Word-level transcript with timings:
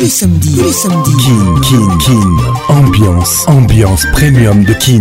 Tous 0.00 0.04
les 0.06 0.10
samedis, 0.10 0.56
Kin, 1.18 1.60
Kin, 1.68 1.98
Kin. 1.98 2.72
Ambiance, 2.74 3.44
ambiance 3.46 4.06
premium 4.14 4.64
de 4.64 4.72
Kin. 4.72 5.00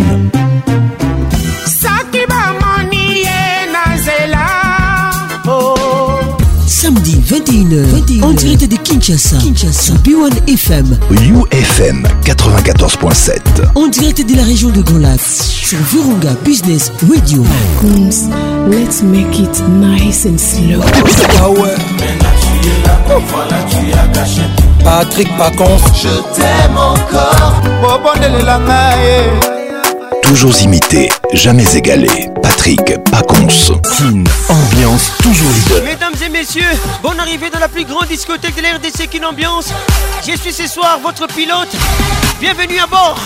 Oh. 5.47 5.75
Samedi 6.67 7.15
21h, 7.31 7.85
21h, 7.97 8.35
direct 8.35 8.67
de 8.69 8.75
Kinshasa, 8.75 9.37
Kinshasa, 9.37 9.93
B1 10.03 10.33
FM, 10.51 10.85
UFM 11.11 12.05
94.7, 12.25 13.37
en 13.75 13.87
direct 13.87 14.29
de 14.29 14.35
la 14.35 14.43
région 14.43 14.69
de 14.69 14.81
Grand 14.81 15.15
sur 15.17 15.77
Virunga 15.93 16.35
Business 16.43 16.91
Radio. 17.09 17.45
Let's 18.69 19.01
make 19.01 19.39
it 19.39 19.63
nice 19.69 20.25
and 20.25 20.37
slow. 20.37 20.83
oublié 22.59 22.73
la 22.83 22.89
coupe, 23.13 23.23
voilà 23.27 23.57
tu 23.69 23.77
as 23.93 24.07
caché 24.19 24.41
tout. 24.57 24.63
Patrick 24.83 25.37
Pacons, 25.37 25.79
je 25.95 26.09
t'aime 26.39 26.77
encore. 26.77 27.55
Toujours 30.23 30.59
imité, 30.61 31.09
jamais 31.33 31.65
égalé. 31.75 32.29
Patrick 32.41 32.81
Pacons. 33.11 33.49
Fine, 33.95 34.25
ambiance 34.47 35.11
toujours 35.23 35.49
leader. 35.51 35.83
Mesdames 35.83 36.13
et 36.25 36.29
messieurs, 36.29 36.63
bonne 37.01 37.19
arrivée 37.19 37.49
dans 37.51 37.59
la 37.59 37.67
plus 37.67 37.83
grande 37.83 38.07
discothèque 38.07 38.55
de 38.55 38.61
l'RDC 38.61 39.09
qu'une 39.09 39.25
ambiance. 39.25 39.69
Je 40.29 40.37
suis 40.37 40.53
ce 40.53 40.67
soir 40.67 40.99
votre 41.03 41.27
pilote. 41.33 41.67
Bienvenue 42.39 42.77
à 42.81 42.87
bord. 42.87 43.17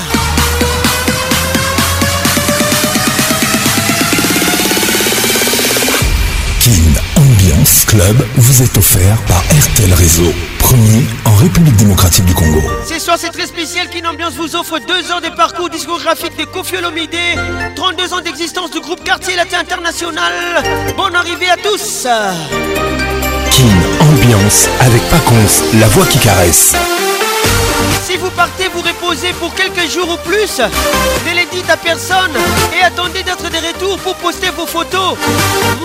club 7.94 8.26
vous 8.38 8.64
est 8.64 8.78
offert 8.80 9.18
par 9.28 9.38
RTL 9.40 9.94
Réseau, 9.94 10.34
premier 10.58 11.04
en 11.26 11.36
République 11.36 11.76
démocratique 11.76 12.26
du 12.26 12.34
Congo. 12.34 12.60
C'est 12.84 12.98
soir, 13.00 13.18
c'est 13.20 13.30
très 13.30 13.46
spécial. 13.46 13.88
Ambiance 14.12 14.34
vous 14.34 14.56
offre 14.56 14.80
deux 14.88 15.12
ans 15.12 15.22
de 15.22 15.30
parcours 15.36 15.70
discographique 15.70 16.36
de 16.40 16.44
Kofi 16.44 16.76
32 17.76 18.14
ans 18.14 18.22
d'existence 18.22 18.72
du 18.72 18.80
groupe 18.80 19.04
Quartier 19.04 19.36
Latin 19.36 19.58
International. 19.62 20.34
Bonne 20.98 21.16
arrivée 21.16 21.50
à 21.52 21.56
tous. 21.58 22.08
Kin 23.52 23.80
Ambiance 24.02 24.68
avec 24.82 25.02
Paconce, 25.10 25.62
la 25.80 25.88
voix 25.90 26.06
qui 26.08 26.18
caresse. 26.20 26.74
Si 28.06 28.18
vous 28.18 28.30
partez 28.32 28.68
vous 28.68 28.82
reposez 28.82 29.32
pour 29.34 29.54
quelques 29.56 29.90
jours 29.92 30.08
ou 30.10 30.18
plus, 30.28 30.60
ne 30.60 31.36
les 31.36 31.46
dites 31.52 31.70
à 31.70 31.78
personne 31.78 32.32
et 32.80 32.84
attendez 32.84 33.24
d'être 33.24 33.50
de 33.50 33.58
retour 33.68 33.98
pour 34.00 34.16
poster 34.16 34.50
vos 34.58 34.66
photos. 34.66 35.16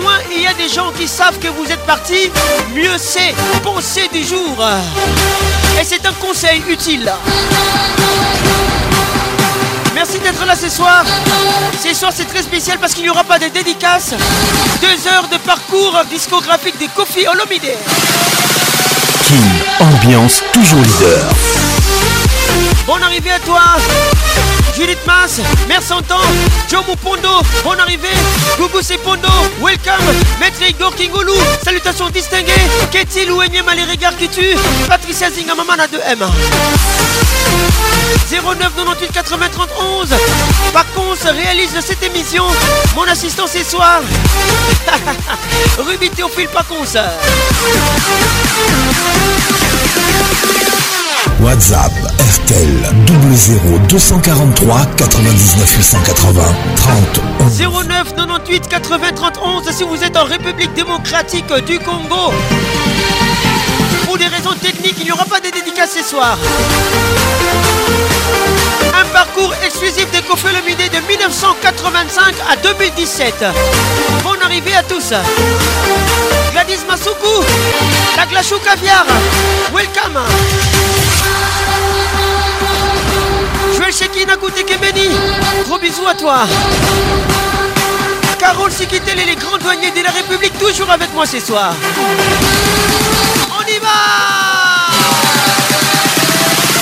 Moins 0.01 0.19
il 0.35 0.43
y 0.43 0.47
a 0.47 0.53
des 0.53 0.69
gens 0.69 0.91
qui 0.91 1.07
savent 1.07 1.37
que 1.39 1.47
vous 1.47 1.65
êtes 1.69 1.85
parti, 1.85 2.31
mieux 2.75 2.97
c'est. 2.97 3.33
Pensez 3.63 4.07
du 4.11 4.23
jour. 4.25 4.57
Et 5.79 5.83
c'est 5.83 6.05
un 6.05 6.13
conseil 6.13 6.61
utile. 6.67 7.11
Merci 9.95 10.19
d'être 10.19 10.45
là 10.45 10.55
ce 10.55 10.69
soir. 10.69 11.03
Ce 11.83 11.93
soir 11.93 12.11
c'est 12.15 12.27
très 12.27 12.43
spécial 12.43 12.77
parce 12.79 12.93
qu'il 12.93 13.03
n'y 13.03 13.09
aura 13.09 13.23
pas 13.23 13.39
de 13.39 13.47
dédicaces. 13.47 14.13
Deux 14.81 15.07
heures 15.09 15.27
de 15.31 15.37
parcours 15.37 15.97
discographique 16.09 16.77
des 16.77 16.89
Kofi 16.95 17.25
Olomide. 17.27 17.73
King, 19.27 19.59
ambiance 19.79 20.41
toujours 20.51 20.81
leader. 20.81 21.23
Bonne 22.89 23.03
arrivée 23.03 23.29
à 23.29 23.37
toi. 23.41 23.61
Judith 24.75 24.97
Mas, 25.05 25.39
Mère 25.67 25.83
Santan, 25.83 26.17
Jomu 26.71 26.95
Pondo, 27.03 27.43
bonne 27.63 27.79
arrivée. 27.79 28.07
Gougou 28.57 28.79
Pondo, 29.03 29.27
welcome. 29.61 30.03
Maître 30.39 30.57
Igor 30.67 30.95
Kingoulou, 30.95 31.35
salutations 31.63 32.09
distinguées. 32.09 32.65
Ketty 32.91 33.27
à 33.67 33.73
les 33.75 33.83
regards 33.83 34.17
qui 34.17 34.27
tuent. 34.27 34.57
Patricia 34.87 35.29
Zingamamana 35.29 35.85
2 35.85 35.99
m 36.03 36.19
09 38.27 38.43
98 38.73 39.11
80 39.13 39.37
31 39.53 41.31
réalise 41.33 41.77
cette 41.85 42.01
émission. 42.01 42.45
Mon 42.95 43.03
assistant 43.03 43.45
ce 43.45 43.61
soir. 43.63 44.01
Ruby 45.77 46.09
Théophile 46.09 46.47
Pacons. 46.47 46.97
WhatsApp 51.41 51.91
RTL 52.19 52.95
00 53.29 53.87
243 53.87 54.85
99 54.97 55.77
880 55.77 56.41
30 56.75 57.65
09 57.87 58.13
98 58.15 58.67
90 58.67 59.13
31 59.15 59.71
si 59.71 59.83
vous 59.83 60.03
êtes 60.03 60.17
en 60.17 60.23
République 60.25 60.73
démocratique 60.73 61.51
du 61.67 61.79
Congo 61.79 62.33
des 64.19 64.25
raisons 64.27 64.53
techniques, 64.61 64.97
il 64.99 65.05
n'y 65.05 65.11
aura 65.11 65.23
pas 65.25 65.39
de 65.39 65.49
dédicaces 65.49 65.95
ce 65.97 66.03
soir. 66.03 66.37
Un 69.01 69.05
parcours 69.13 69.53
exclusif 69.65 70.11
des 70.11 70.21
coffres 70.21 70.49
le 70.49 70.73
de 70.89 71.07
1985 71.07 72.35
à 72.51 72.55
2017. 72.57 73.45
Bonne 74.23 74.41
arrivée 74.43 74.75
à 74.75 74.83
tous. 74.83 75.13
Gladys 76.51 76.79
Masuku, 76.87 77.33
la 78.17 78.25
Glachou 78.25 78.57
Caviar, 78.59 79.05
welcome. 79.73 80.19
Joël 83.77 83.93
Shekina 83.93 84.33
béni 84.81 85.15
gros 85.67 85.79
bisous 85.79 86.07
à 86.07 86.13
toi. 86.13 86.39
Carole 88.37 88.71
Sikitel 88.71 89.19
et 89.19 89.25
les 89.25 89.35
grands 89.35 89.57
douaniers 89.57 89.91
de 89.91 90.01
la 90.03 90.11
République, 90.11 90.57
toujours 90.59 90.89
avec 90.91 91.13
moi 91.13 91.25
ce 91.25 91.39
soir. 91.41 91.73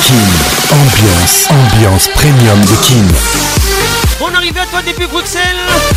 Kim, 0.04 0.24
ambiance, 0.72 1.48
ambiance 1.50 2.08
premium 2.16 2.62
de 2.62 2.76
Kim. 2.84 3.06
On 4.22 4.34
arrive 4.34 4.58
à 4.58 4.66
toi 4.68 4.82
depuis 4.86 5.06
Bruxelles. 5.06 5.42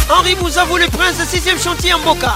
Henri 0.08 0.34
vous 0.40 0.48
le 0.76 0.88
prince 0.88 1.18
de 1.18 1.24
sixième 1.30 1.60
chantier 1.60 1.94
en 1.94 2.00
Boca. 2.00 2.34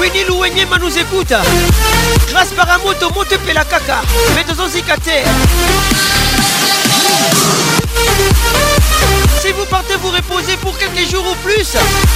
Winnie 0.00 0.24
Louenyema 0.24 0.78
nous 0.78 0.98
écoute. 0.98 1.32
Grâce 2.30 2.48
par 2.56 2.68
un 2.72 2.78
moto, 2.78 3.08
moto 3.14 3.36
la 3.54 3.64
caca. 3.64 3.98
Mais 4.34 4.42
si 9.40 9.52
vous 9.52 9.64
partez 9.66 9.94
vous 9.96 10.10
reposer 10.10 10.56
pour 10.60 10.76
quelques 10.78 11.10
jours 11.10 11.24
ou 11.30 11.34
plus, 11.44 11.74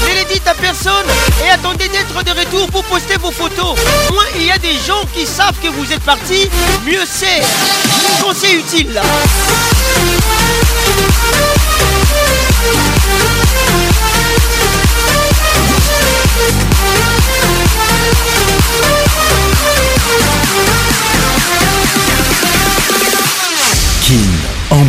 ne 0.09 0.15
les 0.15 0.25
dites 0.33 0.47
à 0.47 0.55
personne 0.55 1.07
et 1.47 1.51
attendez 1.51 1.89
d'être 1.89 2.23
de 2.25 2.39
retour 2.39 2.67
pour 2.69 2.85
poster 2.85 3.17
vos 3.19 3.31
photos. 3.31 3.75
Moins 4.13 4.25
il 4.37 4.45
y 4.45 4.51
a 4.51 4.59
des 4.59 4.75
gens 4.87 5.05
qui 5.15 5.27
savent 5.27 5.57
que 5.63 5.69
vous 5.69 5.93
êtes 5.93 6.03
parti, 6.03 6.51
mieux 6.85 7.03
c'est. 7.07 7.43
Conseil 8.23 8.57
utile. 8.59 9.01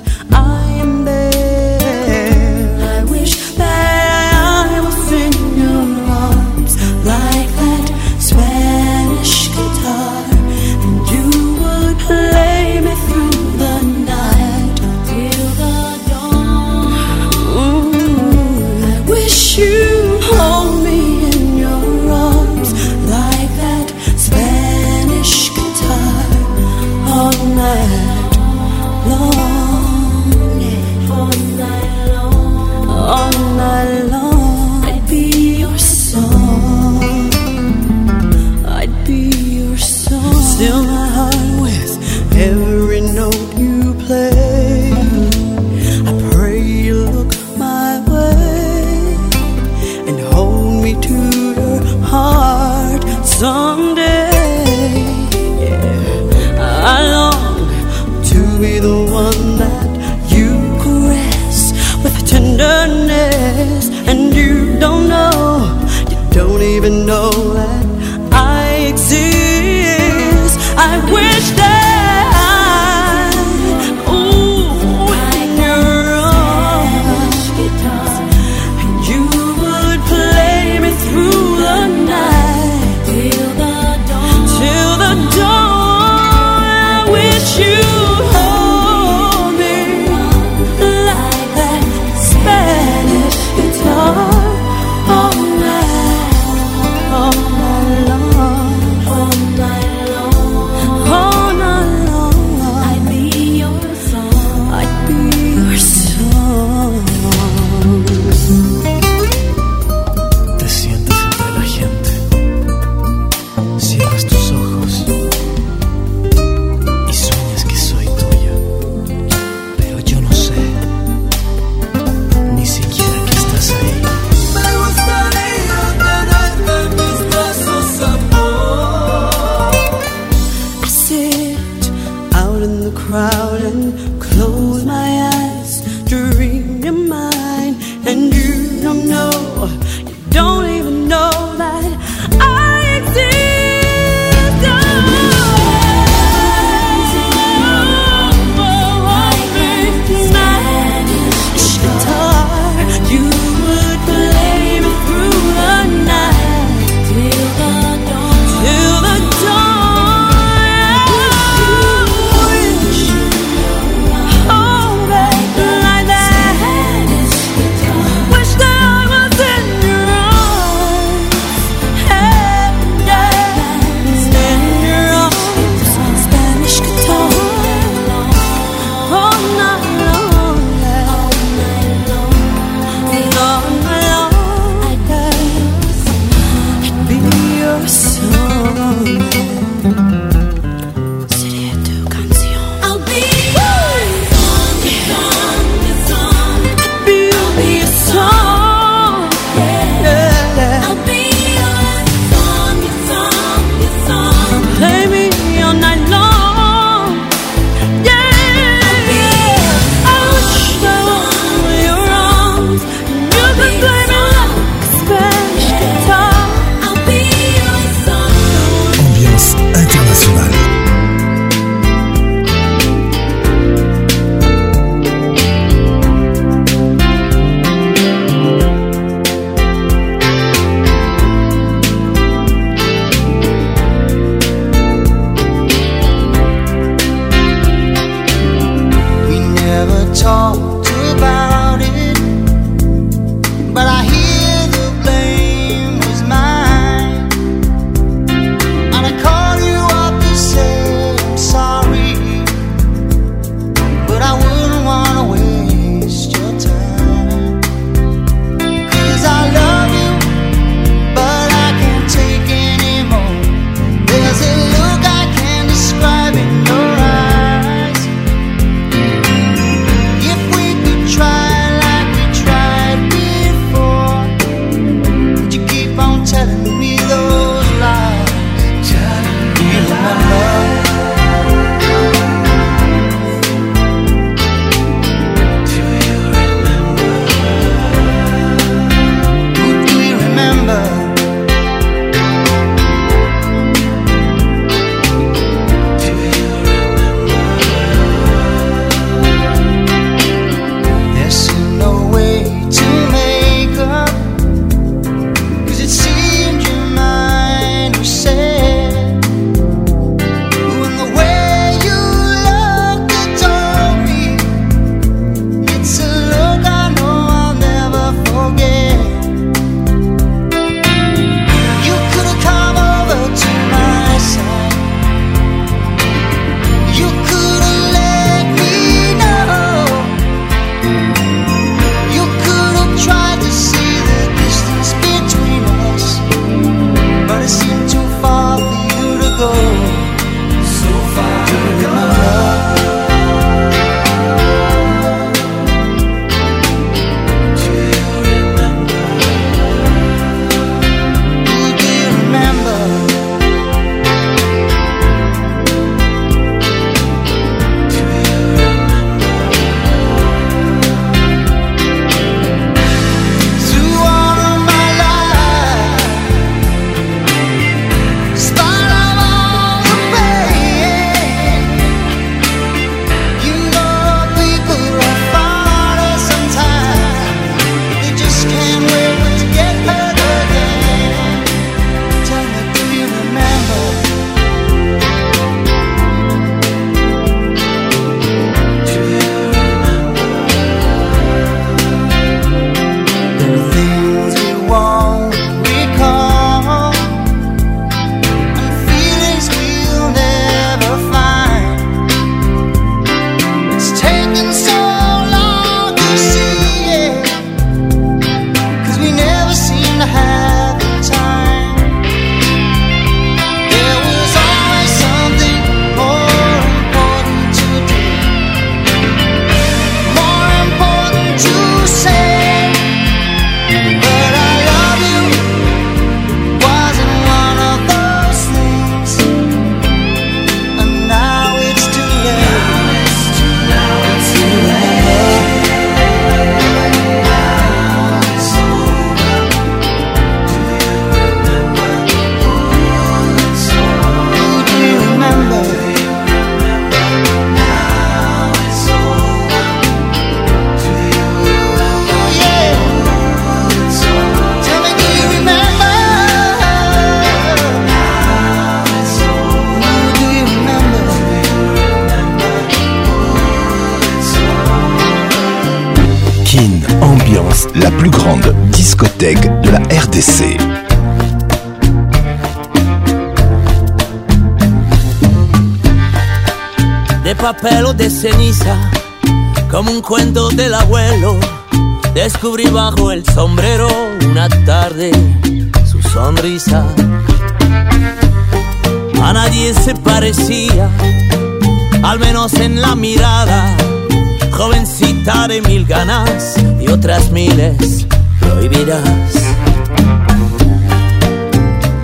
miles 497.31 498.05
prohibidas 498.41 499.01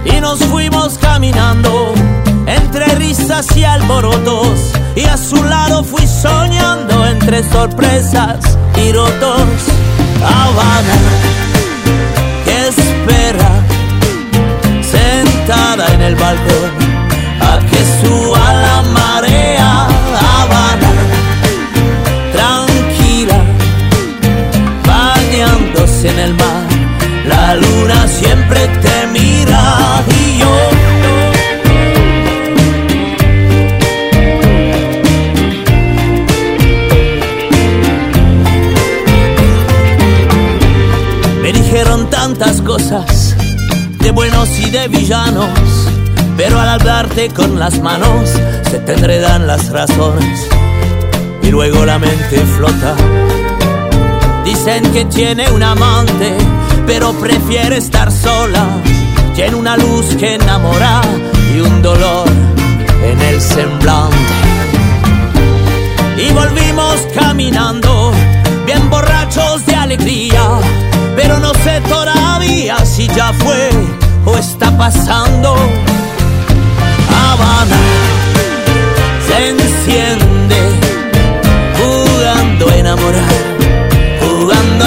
Y 0.05 0.21
nos 0.21 0.39
fuimos 0.45 0.97
caminando 0.97 1.93
entre 2.47 2.85
risas 2.95 3.45
y 3.57 3.63
alborotos, 3.65 4.71
y 4.95 5.03
a 5.05 5.15
su 5.17 5.41
lado 5.43 5.83
fui 5.83 6.05
soñando 6.07 7.05
entre 7.07 7.41
sorpresas 7.51 8.57
y 8.77 8.91
rotos. 8.93 9.63
Habana, 10.21 10.99
que 12.45 12.67
espera 12.67 13.61
sentada 14.89 15.85
en 15.95 16.01
el 16.01 16.15
balcón 16.15 16.82
La 27.55 27.59
luna 27.59 28.07
siempre 28.07 28.67
te 28.81 29.07
mira 29.11 30.01
y 30.09 30.39
yo. 30.39 30.57
Me 41.43 41.53
dijeron 41.53 42.09
tantas 42.09 42.59
cosas, 42.63 43.35
de 43.99 44.09
buenos 44.09 44.49
y 44.57 44.71
de 44.71 44.87
villanos, 44.87 45.45
pero 46.35 46.59
al 46.59 46.69
hablarte 46.69 47.29
con 47.29 47.59
las 47.59 47.79
manos 47.83 48.31
se 48.63 48.79
te 48.79 48.93
enredan 48.93 49.45
las 49.45 49.69
razones 49.69 50.39
y 51.43 51.51
luego 51.51 51.85
la 51.85 51.99
mente 51.99 52.37
flota. 52.57 52.95
Dicen 54.43 54.91
que 54.91 55.05
tiene 55.05 55.47
un 55.51 55.61
amante 55.61 56.35
pero 56.85 57.13
prefiere 57.13 57.77
estar 57.77 58.11
sola. 58.11 58.65
Tiene 59.35 59.55
una 59.55 59.75
luz 59.77 60.15
que 60.17 60.35
enamora 60.35 61.01
y 61.55 61.59
un 61.59 61.81
dolor 61.81 62.27
en 63.03 63.21
el 63.21 63.41
semblante. 63.41 64.15
Y 66.17 66.31
volvimos 66.31 67.07
caminando, 67.15 68.11
bien 68.65 68.89
borrachos 68.89 69.65
de 69.65 69.75
alegría, 69.75 70.41
pero 71.15 71.39
no 71.39 71.51
sé 71.63 71.81
todavía 71.89 72.77
si 72.85 73.07
ya 73.07 73.33
fue 73.33 73.69
o 74.25 74.37
está 74.37 74.75
pasando. 74.77 75.55
Habana 77.09 77.81
se 79.27 79.49
enciende 79.49 80.69
jugando 81.77 82.69
a 82.69 82.75
enamorar 82.77 83.52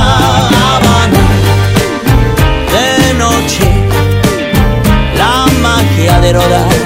De 2.73 3.13
noche, 3.17 3.67
la 5.17 5.45
magia 5.61 6.21
de 6.21 6.33
rodar. 6.33 6.80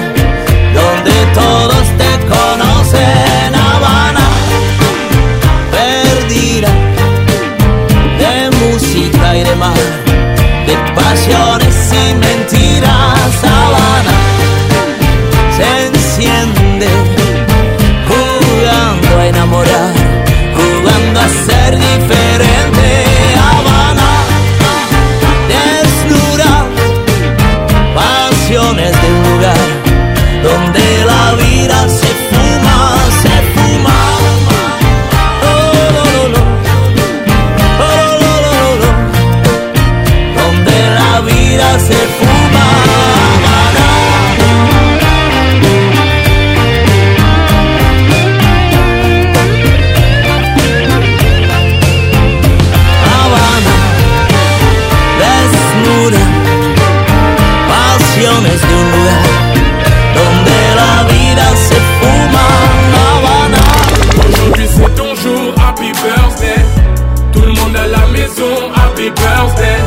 happy 68.86 69.10
birthday. 69.10 69.78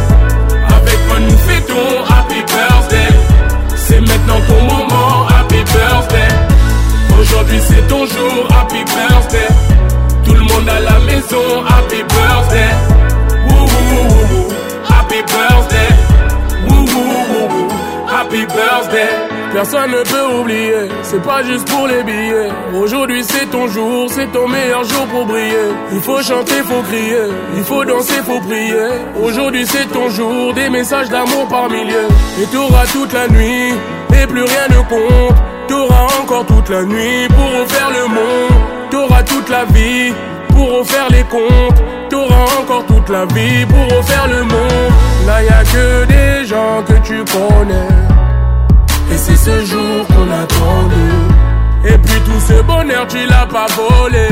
Avec 0.76 1.00
moi 1.08 1.20
nous 1.20 1.38
fêtons 1.38 2.06
happy 2.14 2.42
birthday. 2.46 3.08
C'est 3.76 4.02
maintenant 4.02 4.40
ton 4.48 4.62
moment, 4.72 5.26
happy 5.28 5.64
birthday. 5.74 6.32
Aujourd'hui 7.20 7.60
c'est 7.70 7.88
ton 7.88 8.06
jour, 8.06 8.42
happy 8.60 8.84
birthday. 8.98 9.48
Tout 10.26 10.34
le 10.34 10.42
monde 10.42 10.70
à 10.70 10.80
la 10.80 11.00
maison, 11.00 11.66
happy 11.78 12.04
birthday. 12.08 12.99
Personne 19.60 19.92
ne 19.92 20.02
peut 20.04 20.38
oublier, 20.40 20.74
c'est 21.04 21.22
pas 21.22 21.44
juste 21.44 21.68
pour 21.70 21.86
les 21.86 22.02
billets. 22.02 22.48
Aujourd'hui 22.82 23.22
c'est 23.26 23.46
ton 23.48 23.68
jour, 23.68 24.08
c'est 24.10 24.32
ton 24.32 24.48
meilleur 24.48 24.86
jour 24.86 25.06
pour 25.08 25.26
briller. 25.26 25.68
Il 25.92 26.00
faut 26.00 26.22
chanter, 26.22 26.54
faut 26.64 26.82
crier, 26.84 27.26
il 27.58 27.64
faut 27.66 27.84
danser, 27.84 28.22
faut 28.26 28.40
prier. 28.40 28.88
Aujourd'hui 29.22 29.66
c'est 29.66 29.86
ton 29.92 30.08
jour, 30.12 30.54
des 30.54 30.70
messages 30.70 31.10
d'amour 31.10 31.46
par 31.50 31.70
milliers. 31.70 32.08
Et 32.42 32.46
t'auras 32.56 32.86
toute 32.86 33.12
la 33.12 33.28
nuit, 33.28 33.74
et 34.24 34.28
plus 34.28 34.44
rien 34.44 34.68
ne 34.70 34.82
compte. 34.88 35.36
T'auras 35.68 36.08
encore 36.22 36.46
toute 36.46 36.70
la 36.70 36.84
nuit 36.84 37.28
pour 37.28 37.60
refaire 37.60 37.90
le 37.90 38.08
monde. 38.08 38.62
T'auras 38.90 39.24
toute 39.24 39.50
la 39.50 39.66
vie 39.66 40.14
pour 40.56 40.72
refaire 40.78 41.10
les 41.10 41.24
comptes. 41.24 41.84
T'auras 42.10 42.46
encore 42.62 42.86
toute 42.86 43.10
la 43.10 43.26
vie 43.26 43.66
pour 43.66 43.98
refaire 43.98 44.30
le 44.30 44.42
monde. 44.42 44.92
Là 45.28 45.44
y 45.44 45.50
a 45.50 45.64
que 45.66 46.06
des 46.06 46.48
gens 46.48 46.82
que 46.88 46.94
tu 47.06 47.18
connais 47.26 48.29
et 49.12 49.18
c'est 49.18 49.36
ce 49.36 49.66
jour 49.66 49.98
qu'on 50.08 50.30
attendait. 50.42 51.94
Et 51.94 51.98
puis 51.98 52.20
tout 52.28 52.40
ce 52.48 52.62
bonheur, 52.62 53.08
tu 53.08 53.18
l'as 53.26 53.48
pas 53.48 53.66
volé. 53.78 54.28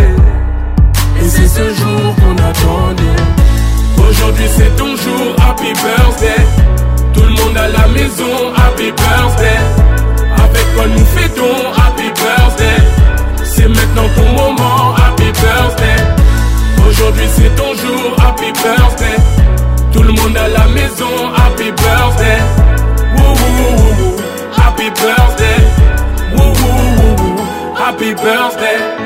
Et 1.20 1.28
c'est 1.30 1.48
ce 1.48 1.64
jour 1.80 2.06
qu'on 2.20 2.38
attendait. 2.50 3.22
Aujourd'hui, 4.10 4.46
c'est 4.58 4.76
ton 4.76 4.96
jour, 5.06 5.28
happy 5.50 5.74
birthday. 5.84 6.42
Tout 7.14 7.22
le 7.24 7.30
monde 7.30 7.58
à 7.58 7.68
la 7.70 7.88
maison, 7.88 8.36
happy 8.68 8.92
birthday. 8.92 9.58
Avec 10.44 10.68
quoi 10.76 10.86
nous 10.88 11.06
fêtons, 11.16 11.62
happy 11.86 12.08
birthday. 12.22 12.80
C'est 13.46 13.68
maintenant 13.68 14.08
ton 14.16 14.30
moment, 14.42 14.94
happy 15.08 15.24
birthday. 15.42 16.00
Aujourd'hui, 16.88 17.26
c'est 17.32 17.56
ton 17.56 17.74
jour, 17.74 18.16
happy 18.28 18.52
birthday. 18.62 19.16
Tout 19.92 20.04
le 20.04 20.12
monde 20.12 20.38
à 20.38 20.48
la 20.50 20.68
maison, 20.68 21.34
happy 21.46 21.72
birthday. 21.72 22.38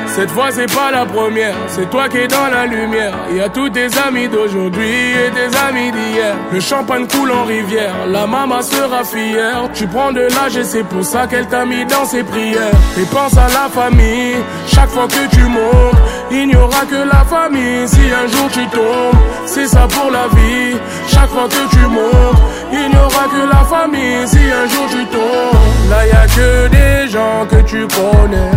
Cette 0.08 0.30
fois 0.30 0.50
c'est 0.50 0.66
pas 0.74 0.90
la 0.90 1.06
première, 1.06 1.54
c'est 1.68 1.88
toi 1.88 2.08
qui 2.08 2.18
es 2.18 2.26
dans 2.26 2.48
la 2.50 2.66
lumière. 2.66 3.12
Y 3.32 3.40
a 3.40 3.48
tous 3.48 3.70
tes 3.70 3.86
amis 4.06 4.26
d'aujourd'hui 4.28 4.90
et 5.12 5.30
tes 5.30 5.56
amis 5.58 5.92
d'hier. 5.92 6.34
Le 6.52 6.58
champagne 6.58 7.06
coule 7.06 7.30
en 7.30 7.44
rivière, 7.44 7.94
la 8.08 8.26
maman 8.26 8.60
sera 8.60 9.04
fière. 9.04 9.68
Tu 9.72 9.86
prends 9.86 10.10
de 10.10 10.22
l'âge 10.22 10.56
et 10.56 10.64
c'est 10.64 10.82
pour 10.82 11.04
ça 11.04 11.28
qu'elle 11.28 11.46
t'a 11.46 11.64
mis 11.64 11.84
dans 11.84 12.04
ses 12.04 12.24
prières. 12.24 12.72
Et 12.98 13.04
pense 13.14 13.36
à 13.38 13.46
la 13.48 13.68
famille, 13.72 14.34
chaque 14.66 14.88
fois 14.88 15.06
que 15.06 15.30
tu 15.34 15.42
montes, 15.42 16.00
il 16.32 16.48
n'y 16.48 16.56
aura 16.56 16.80
que 16.84 16.96
la 17.08 17.24
famille. 17.24 17.86
Si 17.86 18.00
un 18.12 18.26
jour 18.28 18.48
tu 18.52 18.66
tombes, 18.76 19.18
c'est 19.46 19.68
ça 19.68 19.86
pour 19.88 20.10
la 20.10 20.26
vie. 20.34 20.76
Chaque 21.08 21.28
fois 21.28 21.48
que 21.48 21.70
tu 21.70 21.82
montes. 21.88 22.61
Il 22.74 22.88
n'y 22.88 22.96
aura 22.96 23.28
que 23.28 23.52
la 23.52 23.64
famille 23.66 24.26
si 24.26 24.38
un 24.38 24.66
jour 24.66 24.86
tu 24.90 25.04
tombes. 25.06 25.90
Là, 25.90 26.06
y'a 26.06 26.26
que 26.26 26.68
des 26.68 27.10
gens 27.12 27.44
que 27.50 27.56
tu 27.60 27.86
connais. 27.86 28.56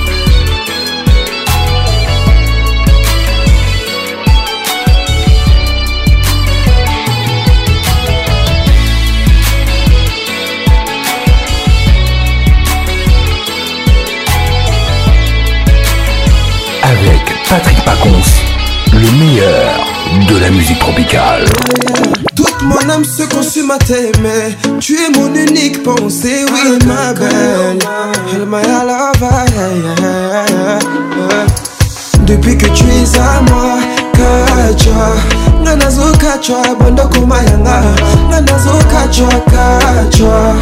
Pacons, 17.86 18.28
le 18.92 19.10
meilleur 19.12 19.72
de 20.28 20.36
la 20.40 20.50
musique 20.50 20.78
tropicale. 20.80 21.44
Toute 22.34 22.60
mon 22.62 22.80
âme 22.90 23.04
se 23.04 23.22
consume 23.32 23.70
à 23.70 23.78
t'aimer. 23.78 24.56
Tu 24.80 24.94
es 24.94 25.10
mon 25.16 25.32
unique 25.32 25.84
pensée, 25.84 26.44
oui, 26.52 26.78
ma 26.84 27.12
belle. 27.14 27.78
Elle 28.34 28.44
m'a 28.44 28.58
Depuis 32.26 32.58
que 32.58 32.66
tu 32.70 32.82
es 32.82 33.18
à 33.20 33.40
moi, 33.52 33.78
kacha 34.14 35.60
nanazo 35.62 36.10
Kacha, 36.18 36.74
banda 36.80 37.04
komayanga 37.06 37.82
nanazo 38.30 38.76
Kacha, 38.90 39.28
Kacha 39.48 40.54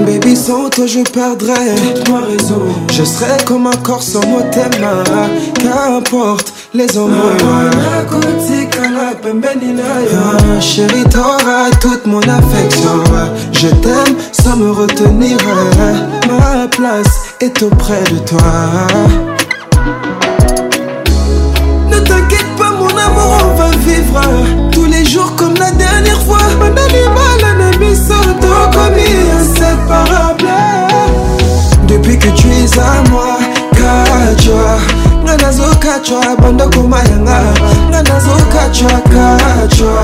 Baby 0.06 0.36
sans 0.36 0.70
toi 0.70 0.86
je 0.86 1.00
perdrai 1.00 1.74
ma 2.12 2.20
raison 2.20 2.62
Je 2.94 3.04
serai 3.04 3.44
comme 3.48 3.66
un 3.66 3.76
corps 3.82 4.04
sans 4.04 4.24
mot 4.28 4.44
Qu'importe 4.54 6.54
les 6.76 6.96
ombres 7.00 7.32
Chérie 10.62 11.04
t'auras 11.10 11.72
toute 11.82 12.06
mon 12.06 12.20
affection 12.20 13.02
Je 13.54 13.70
t'aime 13.70 14.16
sans 14.32 14.56
me 14.58 14.70
retenir 14.72 15.38
Ma 16.30 16.68
place 16.68 17.10
est 17.40 17.64
auprès 17.64 18.04
de 18.12 18.18
toi 18.20 18.92
ne 21.92 22.00
t'inquiète 22.04 22.48
pas, 22.58 22.72
mon 22.72 22.88
amour, 22.88 23.38
on 23.52 23.56
va 23.56 23.70
vivre 23.78 24.22
tous 24.72 24.86
les 24.86 25.04
jours 25.06 25.36
comme 25.36 25.54
la 25.56 25.72
dernière 25.72 26.20
fois. 26.22 26.38
Mon 26.58 26.68
animal, 26.68 27.44
un 27.44 27.74
ami, 27.76 27.94
soldat, 27.96 28.70
commis, 28.72 29.28
inséparable. 29.38 30.48
Depuis 31.90 32.18
que 32.18 32.30
tu 32.30 32.48
es 32.48 32.80
à 32.80 33.10
moi, 33.12 33.38
Kachwa, 33.74 34.78
Nanazo 35.26 35.64
Kachwa, 35.82 36.36
Banda 36.42 36.66
Kumayanga, 36.68 37.42
Nanazo 37.92 38.38
Kachwa, 38.50 38.98
Kachwa. 39.10 40.02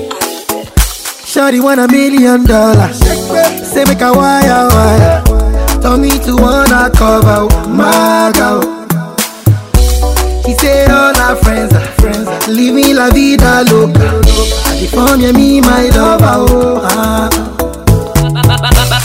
Shawty 1.32 1.58
want 1.60 1.80
a 1.80 1.88
million 1.88 2.44
dollars. 2.46 2.94
Say 3.72 3.84
make 3.86 4.02
a 4.02 4.12
wire, 4.12 4.68
wire. 4.70 5.20
Tell 5.82 5.98
me 5.98 6.12
to 6.26 6.36
wanna 6.36 6.90
cover 6.94 7.38
my 7.68 8.30
girl. 8.36 8.81
la 13.02 13.08
vida 13.10 13.62
loca. 13.70 14.08
California, 14.74 15.32
me, 15.32 15.60
my 15.60 15.82
lover, 15.98 16.36
oh, 16.56 16.88
ah. 16.90 17.28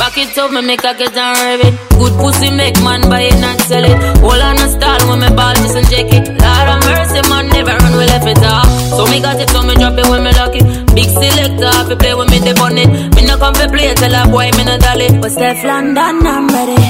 Back 0.02 0.18
it 0.20 0.38
up, 0.38 0.52
me 0.52 0.62
make 0.62 0.84
a 0.90 0.94
get 1.00 1.18
and 1.18 1.38
rev 1.42 1.62
Good 2.00 2.14
pussy 2.22 2.52
make 2.52 2.78
man 2.86 3.02
buy 3.10 3.22
it 3.30 3.34
and 3.50 3.60
sell 3.68 3.86
it. 3.92 3.98
Hold 4.22 4.42
on 4.48 4.56
a 4.64 4.68
stall 4.76 5.02
when 5.10 5.20
me 5.24 5.30
ball 5.38 5.56
just 5.62 5.76
and 5.80 5.88
check 5.90 6.10
it. 6.18 6.26
Lord 6.44 6.68
of 6.74 6.78
mercy, 6.88 7.22
man, 7.30 7.46
never 7.56 7.74
run 7.82 7.94
we 8.00 8.06
left 8.12 8.28
it 8.34 8.44
off. 8.54 8.70
So 8.96 9.02
me 9.12 9.18
got 9.20 9.42
it, 9.44 9.50
so 9.54 9.62
me 9.64 9.74
drop 9.82 9.98
it 10.02 10.08
when 10.12 10.22
me 10.26 10.32
lock 10.40 10.54
it. 10.60 10.66
Big 10.96 11.10
selector, 11.20 11.74
fi 11.88 11.96
play 12.02 12.14
with 12.14 12.30
me, 12.30 12.38
they 12.46 12.54
on 12.66 12.78
it. 12.78 12.90
Me 13.16 13.22
no 13.26 13.36
come 13.42 13.56
for 13.56 13.68
play, 13.74 13.90
tell 13.96 14.16
a 14.22 14.30
boy 14.32 14.48
me 14.58 14.64
no 14.70 14.78
dolly. 14.78 15.08
But 15.22 15.32
Steph 15.32 15.64
London, 15.64 16.18
I'm 16.34 16.48
ready. 16.56 16.82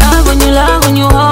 Love 0.00 0.20
when 0.28 0.38
you 0.42 0.50
love 0.60 0.78
when 0.84 0.96
you 0.96 1.08
hold 1.14 1.23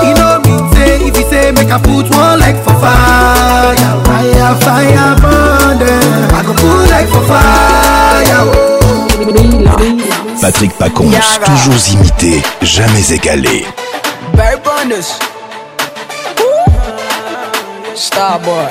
You 0.04 0.12
know 0.16 0.40
me 0.44 0.54
say 0.72 0.98
if 1.06 1.14
you 1.16 1.26
say 1.28 1.52
make 1.52 1.70
a 1.70 1.78
put 1.78 2.08
one 2.10 2.40
leg 2.40 2.56
for 2.64 2.74
fire, 2.80 3.76
fire, 4.04 4.52
fire 4.64 5.14
burn. 5.20 5.82
I 6.36 6.40
go 6.44 6.52
put 6.56 6.82
leg 6.92 7.06
for 7.08 7.24
fire. 7.28 8.46
Patrick 10.40 10.70
Pacons, 10.78 11.12
toujours 11.44 11.88
imité, 11.94 12.40
jamais 12.62 13.12
égalé. 13.12 13.66
Barry 14.34 14.56
Bonus. 14.64 15.18
Starboy. 17.96 18.68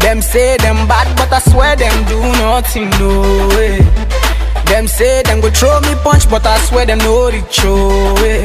Them 0.00 0.22
say 0.22 0.56
them 0.56 0.88
bad, 0.88 1.14
but 1.16 1.30
I 1.30 1.38
swear 1.40 1.76
them 1.76 1.92
do 2.06 2.18
nothing, 2.40 2.88
no 2.98 3.48
way. 3.54 3.78
Them 4.64 4.88
say 4.88 5.22
them 5.22 5.40
go 5.40 5.50
throw 5.50 5.78
me 5.80 5.94
punch, 6.02 6.28
but 6.30 6.44
I 6.46 6.58
swear 6.64 6.86
them 6.86 6.98
no 6.98 7.30
reach, 7.30 7.58
oh 7.64 8.14
way. 8.22 8.42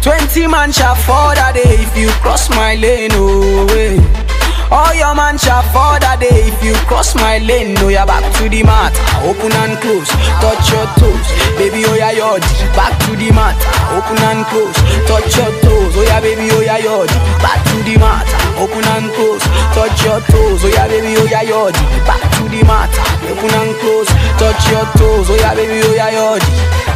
Twenty 0.00 0.46
man 0.46 0.70
shall 0.72 0.94
fall 0.94 1.34
that 1.34 1.54
day 1.54 1.74
if 1.84 1.96
you 1.98 2.08
cross 2.22 2.48
my 2.50 2.76
lane, 2.76 3.10
Oh, 3.14 3.66
way. 3.66 4.25
All 4.70 4.92
your 4.96 5.14
man 5.14 5.38
shall 5.38 5.62
for 5.70 5.94
that 6.02 6.18
day 6.18 6.50
If 6.50 6.58
you 6.58 6.74
cross 6.90 7.14
my 7.14 7.38
lane, 7.38 7.78
no, 7.78 7.86
you're 7.86 8.02
back 8.06 8.24
to 8.42 8.50
the 8.50 8.66
mat 8.66 8.90
Open 9.22 9.54
and 9.62 9.78
close, 9.78 10.10
touch 10.42 10.66
your 10.74 10.86
toes 10.98 11.26
Baby, 11.54 11.86
oh 11.86 11.94
yeah, 11.94 12.10
yod, 12.14 12.42
back 12.74 12.90
to 13.06 13.14
the 13.14 13.30
mat 13.30 13.54
Open 13.94 14.18
and 14.18 14.42
close, 14.50 14.74
touch 15.06 15.38
your 15.38 15.50
toes 15.62 15.92
Oh 15.94 16.02
yeah, 16.02 16.18
baby, 16.18 16.50
oh 16.50 16.62
yeah, 16.66 16.82
yod, 16.82 17.06
back 17.38 17.62
to 17.70 17.76
the 17.86 17.94
mat 18.02 18.26
Open 18.58 18.82
and 18.82 19.06
close, 19.14 19.44
touch 19.70 20.02
your 20.02 20.18
toes 20.34 20.60
Oh 20.66 20.70
yeah, 20.74 20.86
baby, 20.90 21.14
oh 21.14 21.30
yeah, 21.30 21.46
yod, 21.46 21.74
back 22.02 22.22
to 22.38 22.42
the 22.50 22.60
mat 22.66 22.90
Open 23.30 23.52
and 23.54 23.70
close, 23.78 24.10
touch 24.40 24.66
your 24.66 24.86
toes 24.98 25.26
Oh 25.30 25.38
yeah, 25.38 25.54
baby, 25.54 25.78
oh 25.86 25.94
yeah, 25.94 26.10
yod 26.10 26.42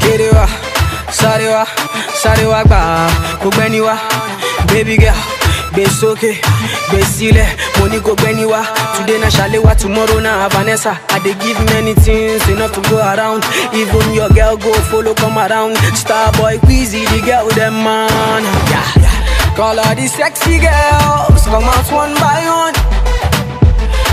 Get 0.03 0.19
it 0.19 0.35
wa, 0.35 0.47
sorry 1.15 1.47
wa, 1.47 1.63
sorry 2.19 2.47
wa, 2.51 2.67
ba 2.67 3.07
Kukweni 3.39 3.79
wa, 3.79 3.95
baby 4.75 4.99
girl 4.99 5.15
Besoke, 5.71 6.41
besile, 6.91 7.45
gbèsè 7.77 8.01
go 8.03 8.11
mo 8.11 8.63
today 8.97 9.19
na 9.19 9.29
ṣàléwá 9.31 9.75
tomorrow 9.79 10.19
na 10.21 10.49
Vanessa 10.49 10.99
I 11.11 11.21
dey 11.21 11.33
give 11.35 11.65
many 11.67 11.95
things 11.95 12.47
enough 12.49 12.73
to 12.73 12.81
go 12.91 12.99
around 12.99 13.45
even 13.73 14.13
your 14.13 14.29
girl 14.31 14.57
go 14.57 14.73
follow 14.91 15.15
come 15.15 15.39
around 15.39 15.77
star 15.97 16.33
boy 16.33 16.59
Quizzy 16.67 17.07
the 17.11 17.23
girl 17.25 17.49
dem 17.51 17.85
man. 17.85 18.43
Yeah, 18.69 18.85
yeah. 18.97 19.55
Call 19.55 19.79
all 19.79 19.95
the 19.95 20.07
sexy 20.09 20.59
girls 20.59 21.45
come 21.47 21.63
out 21.63 21.87
one 21.93 22.15
by 22.17 22.43
one 22.49 22.75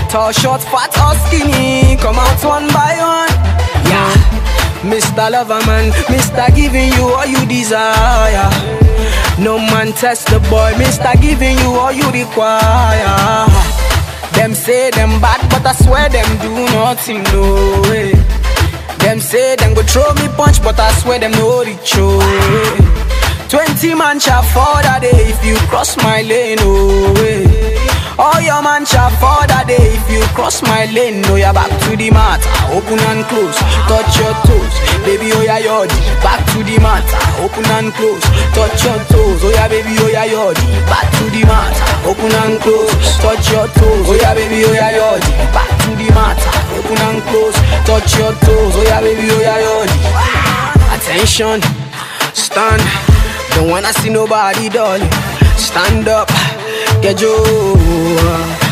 tall 0.09 0.31
short 0.31 0.61
fat 0.61 0.93
or 1.01 1.15
skinny 1.25 1.97
come 1.97 2.19
out 2.19 2.43
one 2.45 2.67
by 2.67 2.93
one. 3.01 3.33
Yeah. 3.89 4.13
Mr. 4.83 5.31
Loverman, 5.33 5.89
Mr. 6.05 6.53
Giving 6.55 6.93
you 6.93 7.01
all 7.09 7.25
you 7.25 7.43
desire. 7.47 8.76
No 9.39 9.59
man 9.59 9.93
test 9.93 10.25
the 10.29 10.39
boy, 10.49 10.73
mister 10.79 11.11
giving 11.21 11.59
you 11.59 11.65
all 11.75 11.91
you 11.91 12.09
require 12.09 13.45
Them 14.33 14.55
say 14.55 14.89
them 14.89 15.21
bad, 15.21 15.47
but 15.51 15.63
I 15.63 15.73
swear 15.73 16.09
them 16.09 16.25
do 16.41 16.49
nothing, 16.73 17.21
no 17.31 17.81
way 17.83 18.13
Them 18.97 19.19
say 19.19 19.55
them 19.57 19.75
go 19.75 19.83
throw 19.83 20.11
me 20.15 20.27
punch, 20.29 20.63
but 20.63 20.79
I 20.79 20.91
swear 20.97 21.19
them 21.19 21.33
no 21.33 21.63
reach, 21.63 21.93
Oh, 21.97 23.45
twenty 23.47 23.47
Twenty 23.73 23.93
man 23.93 24.19
shall 24.19 24.41
fall 24.41 24.81
that 24.81 25.03
day 25.03 25.11
if 25.29 25.45
you 25.45 25.55
cross 25.67 25.95
my 25.97 26.23
lane, 26.23 26.57
Oh, 26.61 27.13
way 27.17 27.66
all 28.17 28.41
your 28.41 28.63
man 28.65 28.81
shall 28.81 29.13
fall 29.21 29.45
that 29.45 29.69
day 29.69 29.93
If 29.93 30.01
you 30.09 30.25
cross 30.33 30.65
my 30.65 30.89
lane, 30.89 31.21
no, 31.29 31.37
you're 31.37 31.53
back 31.53 31.69
to 31.85 31.93
the 31.93 32.09
mat 32.09 32.41
Open 32.73 32.97
and 33.13 33.21
close, 33.29 33.53
touch 33.85 34.17
your 34.17 34.33
toes 34.41 34.73
Baby, 35.05 35.29
oh 35.37 35.45
yeah, 35.45 35.61
yodi, 35.61 35.93
back 36.25 36.41
to 36.57 36.65
the 36.65 36.81
mat 36.81 37.05
Open 37.45 37.61
and 37.77 37.93
close, 37.93 38.25
touch 38.57 38.89
your 38.89 38.97
toes 39.13 39.37
Oh 39.45 39.53
yeah, 39.53 39.69
baby, 39.69 39.93
oh 40.01 40.09
yeah, 40.09 40.25
yodi, 40.25 40.65
back 40.89 41.05
to 41.21 41.29
the 41.29 41.45
mat 41.45 41.77
Open 42.09 42.33
and 42.33 42.57
close, 42.65 42.89
touch 43.21 43.49
your 43.53 43.69
toes 43.77 44.05
Oh 44.09 44.17
yeah, 44.17 44.33
baby, 44.33 44.65
oh 44.65 44.73
yeah, 44.73 44.91
yodi, 44.97 45.29
back 45.53 45.69
to 45.85 45.89
the 45.93 46.09
mat 46.17 46.41
Open 46.73 46.97
and 46.97 47.21
close, 47.29 47.53
touch 47.85 48.11
your 48.17 48.33
toes 48.49 48.73
Oh 48.81 48.81
yeah, 48.81 48.97
baby, 48.97 49.29
oh 49.29 49.41
yeah, 49.45 49.61
yodi 49.61 49.99
Attention, 50.97 51.61
stand 52.33 52.81
Don't 53.53 53.69
wanna 53.69 53.93
see 54.01 54.09
nobody, 54.09 54.73
darling 54.73 55.05
Stand 55.61 56.09
up 56.09 56.25
you. 56.95 57.35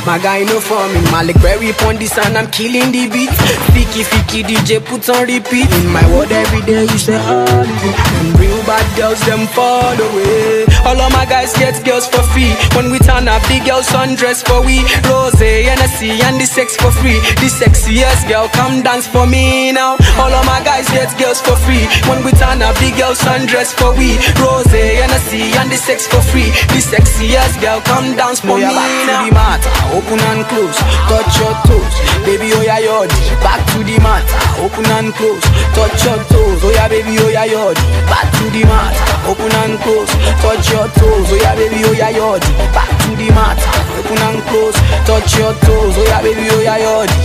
My 0.05 0.19
guy 0.21 0.43
no 0.43 0.57
me. 0.93 1.01
Malik 1.11 1.39
Berry 1.41 1.69
upon 1.71 1.97
this 1.97 2.17
and 2.17 2.37
I'm 2.37 2.49
killing 2.51 2.91
the 2.91 3.07
beat 3.09 3.29
Fiki 3.73 4.03
Fiki 4.03 4.43
DJ 4.43 4.83
put 4.85 5.09
on 5.09 5.21
repeat 5.25 5.71
In 5.73 5.87
my 5.91 6.05
world 6.15 6.31
every 6.31 6.61
day 6.61 6.81
you 6.83 6.97
say 6.99 7.17
holiday 7.17 8.54
bad 8.65 8.85
girls, 8.97 9.21
them 9.25 9.47
fall 9.53 9.93
away. 9.93 10.65
All 10.85 10.97
of 10.97 11.09
my 11.13 11.25
guys 11.25 11.53
get 11.53 11.77
girls 11.85 12.05
for 12.09 12.21
free. 12.35 12.51
When 12.75 12.91
we 12.91 12.99
turn 12.99 13.29
up, 13.29 13.41
the 13.47 13.61
girls 13.61 13.87
undress 13.93 14.41
for 14.43 14.61
we. 14.65 14.81
Rose, 15.07 15.37
Hennessy, 15.39 16.17
and 16.25 16.41
the 16.41 16.45
sex 16.45 16.75
for 16.75 16.91
free. 16.91 17.21
The 17.41 17.47
sexiest 17.49 18.27
girl, 18.27 18.49
come 18.53 18.81
dance 18.81 19.07
for 19.07 19.25
me 19.25 19.71
now. 19.71 19.97
All 20.19 20.33
of 20.33 20.45
my 20.45 20.59
guys 20.65 20.89
get 20.89 21.09
girls 21.17 21.39
for 21.41 21.55
free. 21.65 21.85
When 22.09 22.25
we 22.25 22.33
turn 22.33 22.61
up, 22.65 22.75
the 22.81 22.91
girls 22.97 23.21
undress 23.25 23.71
for 23.71 23.93
we. 23.95 24.17
Rose, 24.41 24.67
Hennessy, 24.73 25.53
and 25.57 25.69
the 25.71 25.77
sex 25.77 26.05
for 26.09 26.21
free. 26.21 26.49
The 26.75 26.81
sexiest 26.81 27.61
girl, 27.61 27.79
come 27.85 28.17
dance 28.17 28.41
for 28.41 28.57
Boy, 28.57 28.65
me 28.65 28.73
back 28.73 28.91
now. 29.05 29.21
To 29.23 29.29
the 29.29 29.31
matter, 29.33 29.71
open 29.95 30.19
and 30.33 30.41
close, 30.49 30.77
touch 31.09 31.33
your 31.39 31.53
toes, 31.69 31.95
baby. 32.25 32.49
Oh 32.55 32.61
yeah, 32.65 32.81
yodi. 32.81 33.13
Back 33.41 33.61
to 33.73 33.79
the 33.83 33.97
matter, 34.01 34.39
open 34.61 34.85
and 34.97 35.13
close, 35.13 35.41
touch 35.77 36.03
your 36.05 36.19
toes. 36.33 36.59
Oh 36.63 36.71
yeah, 36.73 36.87
baby. 36.87 37.17
Oh 37.19 37.29
yeah, 37.29 37.45
yodi. 37.47 37.85
Back 38.13 38.29
to 38.37 38.43
the 38.51 38.54
the 38.61 38.67
mat, 38.67 38.95
open 39.27 39.51
and 39.63 39.77
close, 39.81 40.07
touch 40.43 40.69
your 40.71 40.87
toes, 40.97 41.27
oh 41.31 41.39
yeah 41.41 41.55
baby, 41.55 41.81
oh 41.83 41.91
yeah 41.91 42.11
yodi. 42.11 42.53
Back 42.73 42.89
to 43.01 43.15
the 43.19 43.29
mat, 43.39 43.57
open 43.99 44.17
and 44.27 44.41
close, 44.49 44.77
touch 45.09 45.37
your 45.37 45.53
toes, 45.67 45.95
oh 45.99 46.05
yeah 46.07 46.21
baby, 46.21 46.47
oh 46.51 46.61
yeah 46.61 46.79
yodi. 46.79 47.17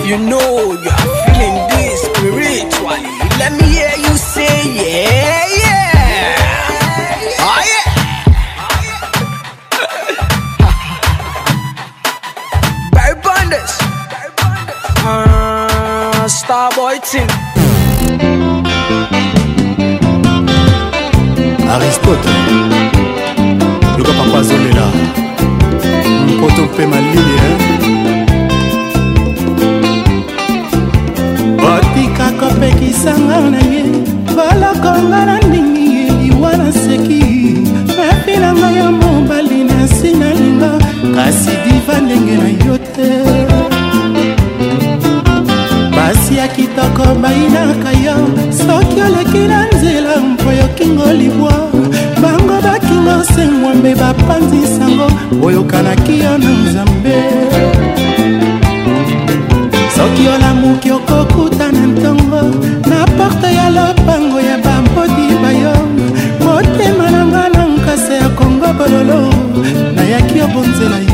If 0.00 0.06
you 0.08 0.18
know 0.18 0.72
you 0.74 0.90
are 0.90 1.30
feeling 1.30 1.68
this 1.70 2.02
spiritually, 2.02 3.04
let 3.38 3.52
me 3.52 3.66
hear 3.70 3.94
you 4.04 4.16
say 4.18 4.70
yeah, 4.74 5.46
yeah. 5.46 5.92
Oh 7.38 7.64
yeah. 7.70 7.86
Barry 12.96 13.16
Bunders, 13.22 13.72
ah, 15.06 16.24
Starboy 16.26 16.98
Team. 17.08 17.28
aristote 21.74 22.28
luka 23.98 24.12
papa 24.18 24.38
azolela 24.38 24.88
mpoto 26.28 26.62
mpe 26.62 26.86
malili 26.86 27.40
otika 31.74 32.30
kopekisanga 32.40 33.40
na 33.52 33.58
ye 33.72 33.82
bolokonga 34.34 35.20
na 35.26 35.36
ndingi 35.40 36.12
liwa 36.20 36.52
na 36.56 36.72
seki 36.72 37.24
mapi 37.98 38.34
na 38.42 38.50
ngai 38.58 38.76
ya 38.80 38.90
mobali 38.90 39.64
na 39.68 39.76
nsi 39.84 40.10
na 40.20 40.30
linga 40.38 40.72
kasi 41.16 41.50
diva 41.64 41.96
ndenge 42.04 42.36
na 42.42 42.48
yo 42.66 42.74
te 42.94 43.43
ya 46.36 46.48
kitoko 46.48 47.04
bayinaka 47.22 47.90
yo 48.04 48.14
soki 48.50 49.00
oleki 49.02 49.38
na 49.48 49.66
nzela 49.72 50.16
mpo 50.20 50.50
yokingo 50.52 51.12
libwa 51.12 51.54
bango 52.22 52.56
bakingo 52.66 53.14
sengwambe 53.34 53.94
bapanzisango 53.94 55.06
oyokanaki 55.46 56.14
yo 56.24 56.38
na 56.38 56.50
nzambe 56.64 57.16
soki 59.96 60.24
olamuki 60.34 60.88
okokuta 60.90 61.66
na 61.72 61.82
ntongo 61.92 62.40
na 62.90 62.98
porte 63.16 63.48
ya 63.54 63.66
lopango 63.76 64.38
ya 64.40 64.56
babodi 64.64 65.26
bayo 65.42 65.74
motema 66.44 67.10
na 67.14 67.20
nga 67.26 67.44
na 67.48 67.62
nkasa 67.74 68.14
ya 68.20 68.28
kongo 68.38 68.68
bololo 68.78 69.20
nayaki 69.96 70.38
obonzela 70.46 70.98
yo 71.08 71.13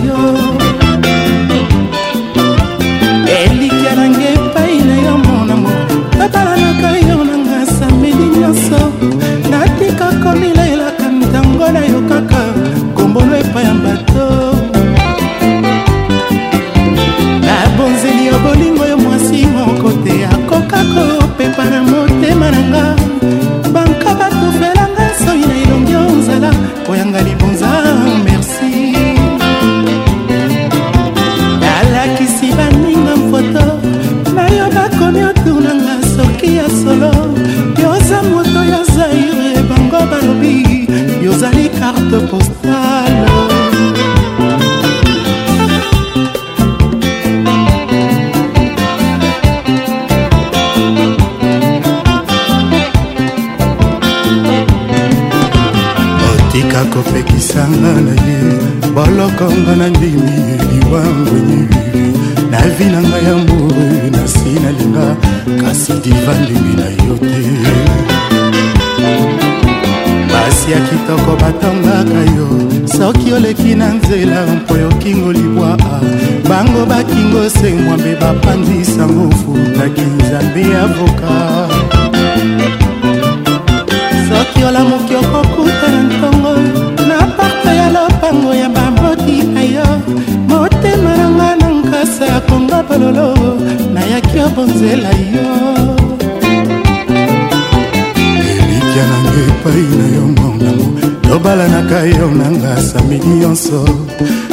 nyonso 103.70 103.94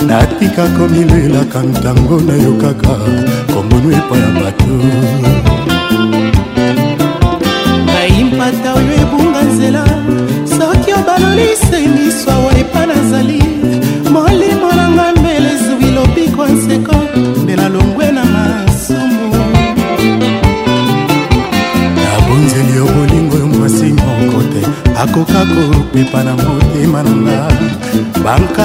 natikako 0.08 0.84
milelaka 0.94 1.60
ntango 1.72 2.16
nayokaka 2.28 2.94
kombono 3.52 3.90
epai 4.00 4.20
ya 4.24 4.30
bato 4.38 4.66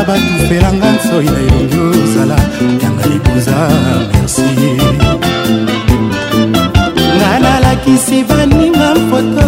na 0.02 0.06
batufelanga 0.08 0.86
nsoi 0.96 1.24
na 1.24 1.38
elongi 1.46 1.78
ozala 1.88 2.38
yanga 2.82 3.04
liboza 3.10 3.56
merci 4.10 4.48
nga 7.16 7.30
nalakisi 7.44 8.16
baninga 8.28 8.88
foto 9.08 9.46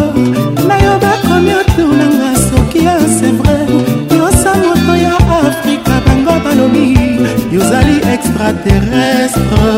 nayo 0.69 0.93
bakomi 1.03 1.53
otunanga 1.61 2.31
soki 2.47 2.81
ya 2.87 2.97
sevre 3.17 3.59
yosa 4.19 4.51
moto 4.63 4.93
ya 5.07 5.15
afrika 5.49 5.93
bango 6.07 6.37
balobi 6.45 6.87
yozali 7.55 7.95
extraterrestre 8.15 9.73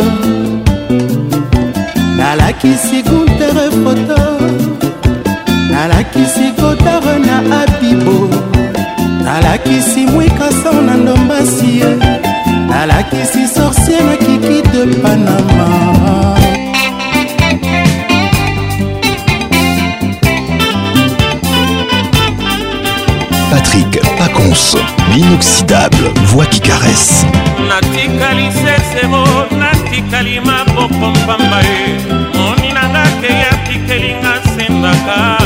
nalakisi 2.18 2.98
guntere 3.08 3.66
foto 3.82 4.25
nalakisi 9.56 10.00
mwikasa 10.06 10.72
na 10.86 10.94
ndombasi 10.94 11.78
la 12.00 12.18
nalakisi 12.70 13.48
sorcier 13.54 14.02
na 14.02 14.16
kiki 14.16 14.62
de 14.68 14.86
panama 15.00 15.68
Patrick 23.50 24.02
Pacons, 24.18 24.76
l'inoxydable 25.14 26.10
voix 26.26 26.46
qui 26.46 26.60
caresse. 26.60 27.24
natikali 27.68 28.52
sesero 28.52 29.24
natikali 29.58 30.38
maboko 30.40 31.08
mpamba 31.10 31.60
ye 31.60 31.96
moni 32.34 32.72
nanga 32.74 33.04
sendaka 34.56 35.45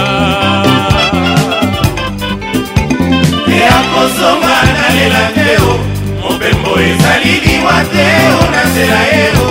mosonga 4.00 4.56
nalela 4.76 5.24
teo 5.36 5.70
mobembo 6.22 6.72
ezali 6.88 7.32
liwa 7.44 7.76
teo 7.92 8.36
na 8.52 8.60
nzela 8.68 9.00
eo 9.26 9.46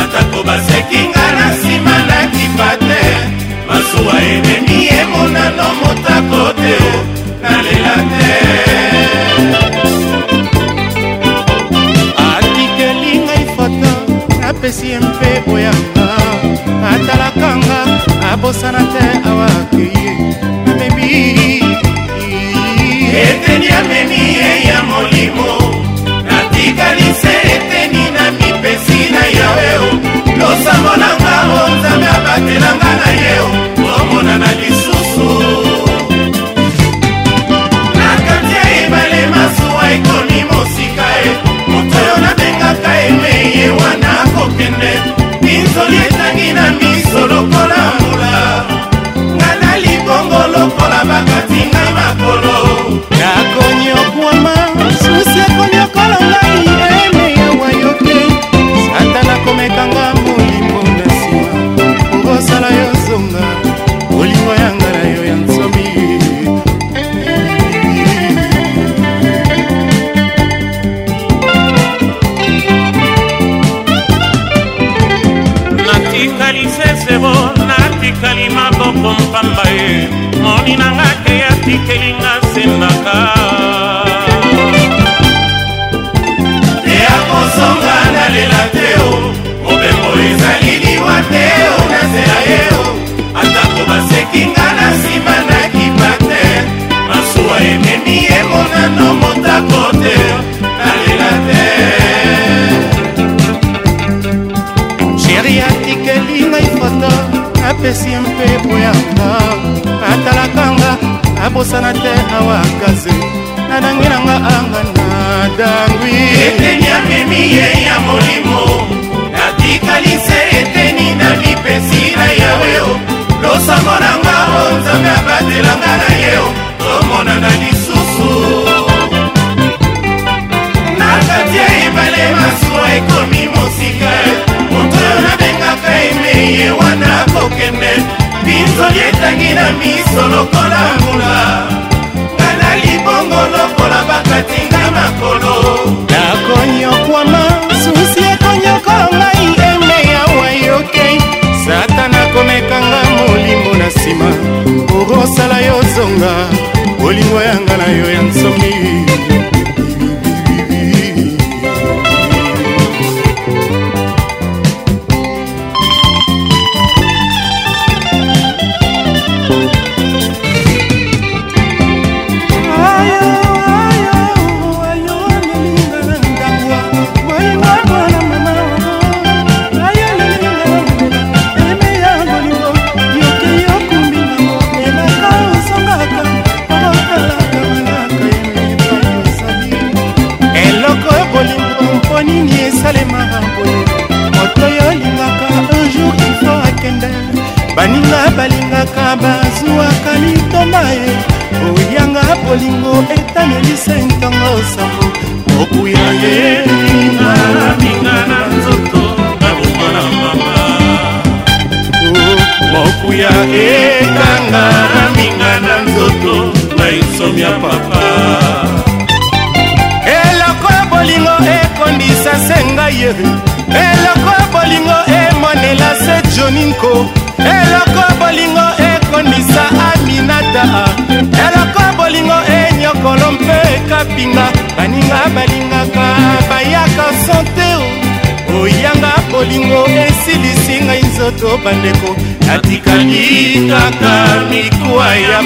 atako 0.00 0.38
basekinga 0.46 1.24
na 1.38 1.44
nsima 1.52 1.94
na 2.08 2.21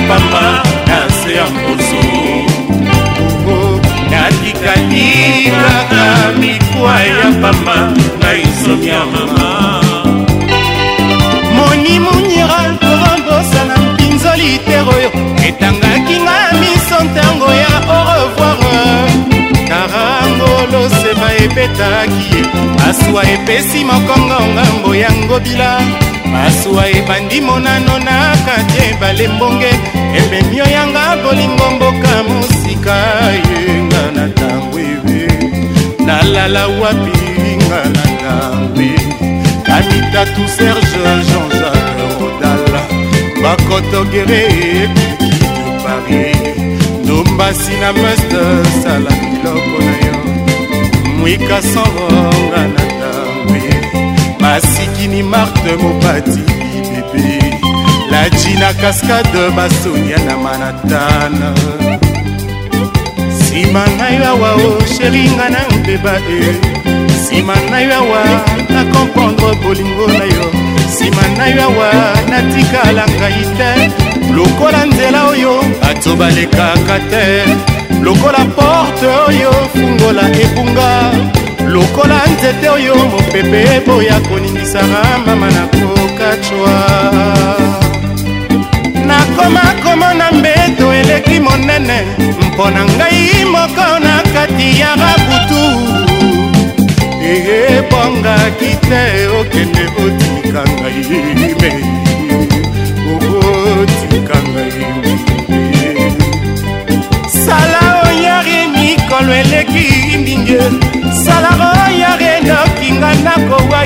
pamba 0.08 0.62
oh, 0.62 0.88
na 0.88 0.98
se 1.18 1.32
ya 1.34 1.44
mposo 1.46 2.02
natikatikaka 4.10 6.02
mikwa 6.40 7.00
ya 7.12 7.26
pamba 7.42 7.78
na 8.22 8.28
isomi 8.44 8.86
ya 8.86 9.02
mama 9.06 9.80
moni 11.56 11.98
muniral 12.00 12.72
korambosa 12.82 13.60
na 13.70 13.76
mpinzoli 13.84 14.52
tero 14.66 14.90
oyo 14.96 15.10
etangaki 15.48 16.16
nga 16.24 16.36
miso 16.60 16.96
ntango 17.08 17.48
ya 17.64 17.74
orevoir 17.98 19.08
karangolo 19.68 20.80
sema 21.00 21.28
ebetaki 21.44 22.22
ye 22.36 22.40
aswa 22.88 23.20
epesi 23.34 23.80
mokongo 23.88 24.38
ngambo 24.52 24.90
ya 24.94 25.10
ngobila 25.20 25.70
masuwa 26.36 26.84
ebandi 26.98 27.38
monano 27.40 27.94
na 28.08 28.18
kati 28.46 28.78
ebale 28.92 29.24
mbonge 29.28 29.70
ememio 30.18 30.64
yanga 30.76 31.04
bolingo 31.22 31.66
mboka 31.74 32.12
mosika 32.28 32.96
yenga 33.48 34.02
na 34.16 34.22
ntango 34.30 34.76
ebe 34.92 35.22
nalala 36.06 36.62
wapi 36.66 37.18
nga 37.64 37.80
na 37.94 38.02
ntango 38.12 38.80
e? 38.80 38.94
abitatu 39.76 40.42
serge 40.56 40.98
jean-jacques 41.28 41.94
rodala 42.20 42.82
bakotogere 43.42 44.44
ekiki 44.82 45.54
de 45.54 45.70
paris 45.82 46.40
ndombasi 47.04 47.74
na 47.80 47.90
meste 48.00 48.42
sala 48.82 49.10
biloko 49.20 49.76
na 49.88 49.94
yo 50.06 50.14
mwika 51.18 51.58
sangonga 51.72 52.62
na 52.74 52.85
asikini 54.56 55.22
marte 55.22 55.72
mopati 55.82 56.40
bebe 56.90 57.56
lajina 58.10 58.72
kaskade 58.80 59.50
basonia 59.56 60.18
na 60.18 60.36
manatana 60.36 61.50
nsima 63.30 63.82
ngai 63.96 64.16
awa 64.30 64.50
o 64.52 64.56
oh, 64.68 64.78
sheri 64.94 65.24
ngai 65.36 65.50
na 65.54 65.60
mbeba 65.78 66.14
e 66.36 66.38
eh. 66.48 66.56
nsima 67.10 67.56
ngai 67.70 67.86
awa 68.00 68.22
na 68.72 68.80
komprendre 68.92 69.50
bolingo 69.62 70.06
na 70.16 70.24
yo 70.34 70.46
nsima 70.88 71.24
ngai 71.36 71.54
awa 71.66 71.88
natikala 72.30 73.04
ngai 73.18 73.42
te 73.58 73.70
lokola 74.36 74.80
nzela 74.90 75.20
oyo 75.32 75.54
bato 75.82 76.10
balekaka 76.20 76.96
te 77.10 77.26
lokola 78.04 78.42
porte 78.56 79.06
oyo 79.26 79.52
fungola 79.72 80.24
ebunga 80.44 80.92
lokola 81.72 82.20
nzete 82.36 82.68
oyo 82.70 82.94
mopepe 82.96 83.60
eboya 83.76 84.20
koningisaka 84.28 85.18
mama 85.26 85.48
na 85.50 85.64
kokacwa 85.72 86.78
nakoma 89.06 89.64
komona 89.82 90.32
mbeto 90.32 90.94
eleki 90.94 91.40
monene 91.40 92.00
mpo 92.52 92.70
na 92.70 92.84
ngai 92.84 93.44
moko 93.44 93.88
na 94.06 94.22
kati 94.34 94.80
ya 94.80 94.90
babutu 94.96 95.62
eyebongaki 97.30 98.70
te 98.88 99.02
okende 99.40 99.84
otika 100.06 100.62
ngai 100.72 101.35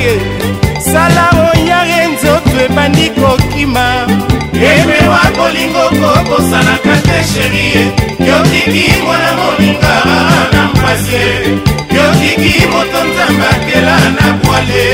ye 0.05 0.12
sala 0.90 1.24
oyare 1.46 1.98
nzoto 2.12 2.57
ebandi 2.66 3.07
kokima 3.18 3.86
emewa 4.72 5.22
kolingo 5.36 5.84
kokosanaka 6.01 6.94
te 7.07 7.18
sherie 7.30 7.82
yokiki 8.28 8.84
mwana 9.05 9.30
moninga 9.40 9.94
na 10.53 10.62
mpase 10.70 11.22
yokiki 11.98 12.55
moto 12.72 12.98
nzambe 13.09 13.46
akela 13.55 13.96
na 14.16 14.26
bwale 14.42 14.86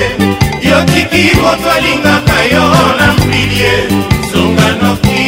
yokiki 0.71 1.23
moto 1.43 1.67
alingaka 1.77 2.39
yo 2.55 2.65
na 2.99 3.07
mpilie 3.17 3.75
zonganoki 4.33 5.23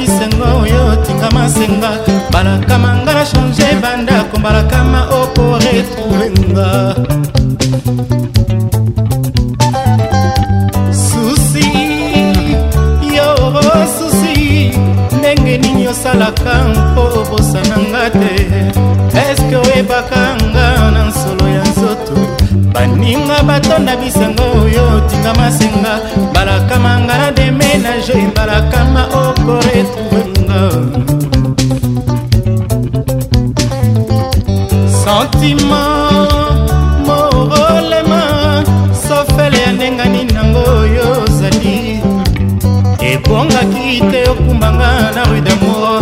bisengo 0.00 0.48
oyo 0.62 0.82
tinga 1.04 1.28
masenga 1.36 1.90
balakama 2.32 2.90
nga 3.02 3.12
na 3.16 3.24
change 3.30 3.66
bandako 3.82 4.36
balakama 4.44 5.00
okoretrouvenga 5.20 6.68
susi 11.04 11.68
yo 13.16 13.28
susi 13.96 14.34
ndenge 15.18 15.54
nini 15.62 15.84
osalaka 15.92 16.54
mpo 16.76 17.02
obosana 17.20 17.76
nga 17.88 18.02
te 18.20 18.34
eske 19.30 19.54
oyebaka 19.64 20.22
nga 20.52 20.66
na 20.96 21.02
nsolo 21.08 21.39
baninga 22.80 23.38
batonda 23.48 23.94
bisengo 24.02 24.44
oyo 24.60 24.84
tinga 25.08 25.32
masenga 25.40 25.92
mbalakama 26.30 26.92
nga 27.04 27.18
deménage 27.36 28.14
mbalakama 28.30 29.02
okoretrouvenga 29.24 30.60
sentima 35.02 35.82
moolema 37.06 38.22
sofele 39.06 39.58
ya 39.66 39.72
ndengani 39.72 40.24
nango 40.34 40.62
oyo 40.80 41.04
ozali 41.24 41.74
ebongaki 43.10 43.88
te 44.10 44.20
okumbanga 44.32 44.90
na 45.14 45.22
rue 45.28 45.40
damour 45.48 45.98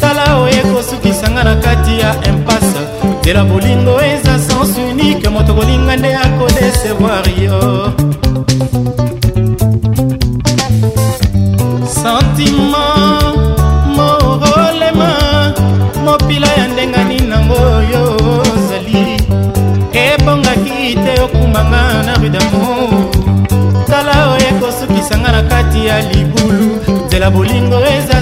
tala 0.00 0.24
oyo 0.42 0.54
ekosukisanga 0.62 1.42
na 1.44 1.54
kati 1.64 1.94
ya 2.02 2.10
impase 2.28 2.80
nzela 3.20 3.42
bolingo 3.44 3.94
eza 4.12 4.35
moto 5.36 5.52
kolinga 5.54 5.96
nde 6.00 6.10
akodesevoir 6.24 7.26
yo 7.44 7.58
santima 12.00 12.84
morolema 13.96 15.10
mopila 16.04 16.46
ya 16.58 16.64
ndengani 16.72 17.20
nango 17.20 17.60
yo 17.92 18.02
ozali 18.32 19.04
ebongaki 19.92 20.96
te 21.04 21.12
okumanga 21.26 21.82
na 22.06 22.12
rudamour 22.20 23.04
tala 23.90 24.16
oyo 24.32 24.48
ekosukisanga 24.48 25.30
na 25.36 25.42
kati 25.42 25.86
ya 25.86 25.96
libulu 26.08 26.68
nzela 27.06 27.30
bolingo 27.30 27.76
eza 27.94 28.15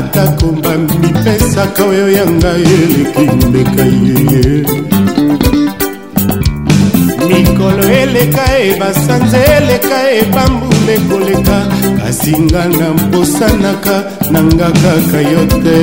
atako 0.00 0.46
bamipesaka 0.62 1.82
oyo 1.90 2.06
ya 2.16 2.24
ngai 2.26 2.62
eleki 2.62 3.46
mbeka 3.48 3.82
ye 3.84 4.46
mikolo 7.28 7.84
eleka 8.02 8.44
e 8.66 8.78
basanza 8.80 9.38
eleka 9.58 9.96
e 10.18 10.22
bambula 10.34 10.88
ekoleka 10.98 11.56
kasi 12.00 12.32
nga 12.46 12.62
na 12.78 12.88
mposanaka 12.98 13.96
na 14.32 14.38
nga 14.52 14.68
kaka 14.82 15.20
yo 15.32 15.42
te 15.64 15.78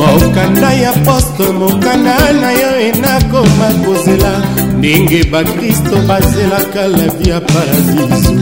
mokanda 0.00 0.70
ya 0.82 0.92
poste 1.06 1.46
mokanda 1.60 2.12
na 2.42 2.50
yo 2.60 2.70
enakoma 2.86 3.68
kozela 3.84 4.32
ndenge 4.78 5.20
bakristo 5.32 5.94
bazelaka 6.08 6.82
la 6.98 7.06
via 7.16 7.38
paradiso 7.50 8.36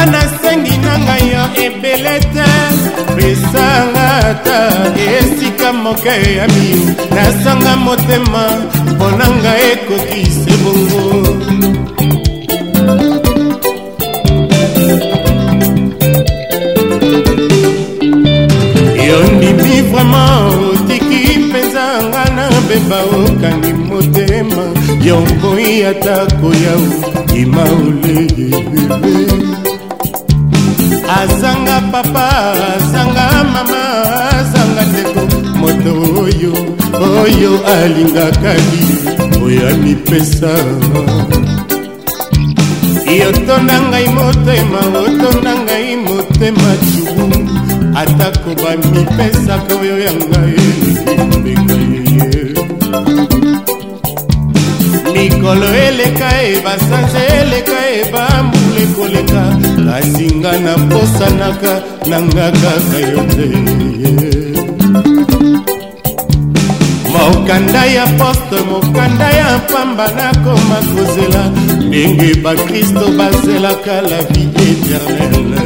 nga 0.00 0.06
nasengi 0.14 0.74
na 0.86 0.94
ngai 1.04 1.24
yo 1.34 1.44
ebele 1.64 2.14
te 2.34 2.46
pesanga 3.16 4.10
ta 4.44 4.58
esika 5.16 5.68
moke 5.84 6.14
ya 6.36 6.44
mio 6.54 6.82
nasanga 7.14 7.72
motema 7.84 8.44
mpona 8.90 9.26
ngai 9.42 9.60
ekoki 9.72 10.22
se 10.40 10.52
bongo 10.62 11.04
yondimi 19.08 19.76
vraimen 19.88 20.32
otiki 20.68 21.20
mpenza 21.44 21.84
nga 22.08 22.22
na 22.36 22.46
beba 22.68 22.98
okani 23.20 23.70
motema 23.88 24.62
yonkoyi 25.06 25.72
atako 25.90 26.48
yau 26.64 26.84
ima 27.42 27.64
olelebebe 27.78 28.58
azanga 31.18 31.76
papa 31.92 32.26
azanga 32.74 33.24
mama 33.54 33.82
azanga 34.38 34.82
ndeko 34.90 35.22
moto 35.60 35.92
oyo 36.24 36.52
oyo 37.22 37.50
alingaka 37.78 38.52
li 38.64 38.84
oyo 39.44 39.62
amipesa 39.72 40.52
yotonda 43.20 43.76
ngai 43.88 44.08
motema 44.16 44.80
otonda 45.04 45.52
ngai 45.64 45.88
motema 46.06 46.68
cubu 46.88 47.38
atako 48.02 48.50
bamipesaka 48.62 49.72
oyo 49.82 49.94
ya 50.06 50.12
ngai 50.20 50.62
ndeka 51.32 51.74
yeye 51.90 52.42
mikolo 55.14 55.66
eleka 55.86 56.28
e 56.46 56.46
basanze 56.64 57.20
eleka 57.40 57.78
e 57.98 58.02
bambu 58.12 58.59
ezangi 58.80 58.94
koleka 58.96 59.44
kasi 59.86 60.26
nga 60.40 60.52
naposanaka 60.64 61.74
nanga 62.08 62.46
kaka 62.62 62.98
yo 63.12 63.20
te 63.36 63.48
mokanda 67.12 67.82
ya 67.94 68.04
poste 68.18 68.56
mokanda 68.70 69.28
ya 69.40 69.48
pamba 69.72 70.06
nakoma 70.16 70.78
kozela 70.94 71.44
ndenge 71.88 72.34
bakristo 72.44 73.06
bazelaka 73.18 73.96
la 74.08 74.20
vie 74.32 74.48
éternele 74.68 75.60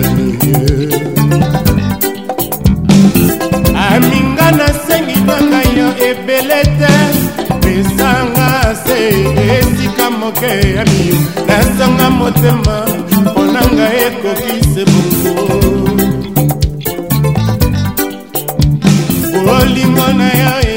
aminga 3.89 4.49
nasengi 4.59 5.17
na 5.27 5.37
ngai 5.49 5.71
yo 5.79 5.89
ebele 6.09 6.61
te 6.81 6.97
pesanga 7.63 8.51
se 8.85 8.99
esika 9.57 10.11
moke 10.21 10.53
ya 10.77 10.83
mio 10.93 11.19
nasanga 11.49 12.09
motema 12.19 13.04
nanga 13.75 13.87
ekoki 14.07 14.53
se 14.73 14.81
bongo 14.91 15.31
olingo 19.59 20.07
na 20.19 20.29
yo 20.41 20.74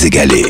C'est 0.00 0.10
gallé. 0.10 0.44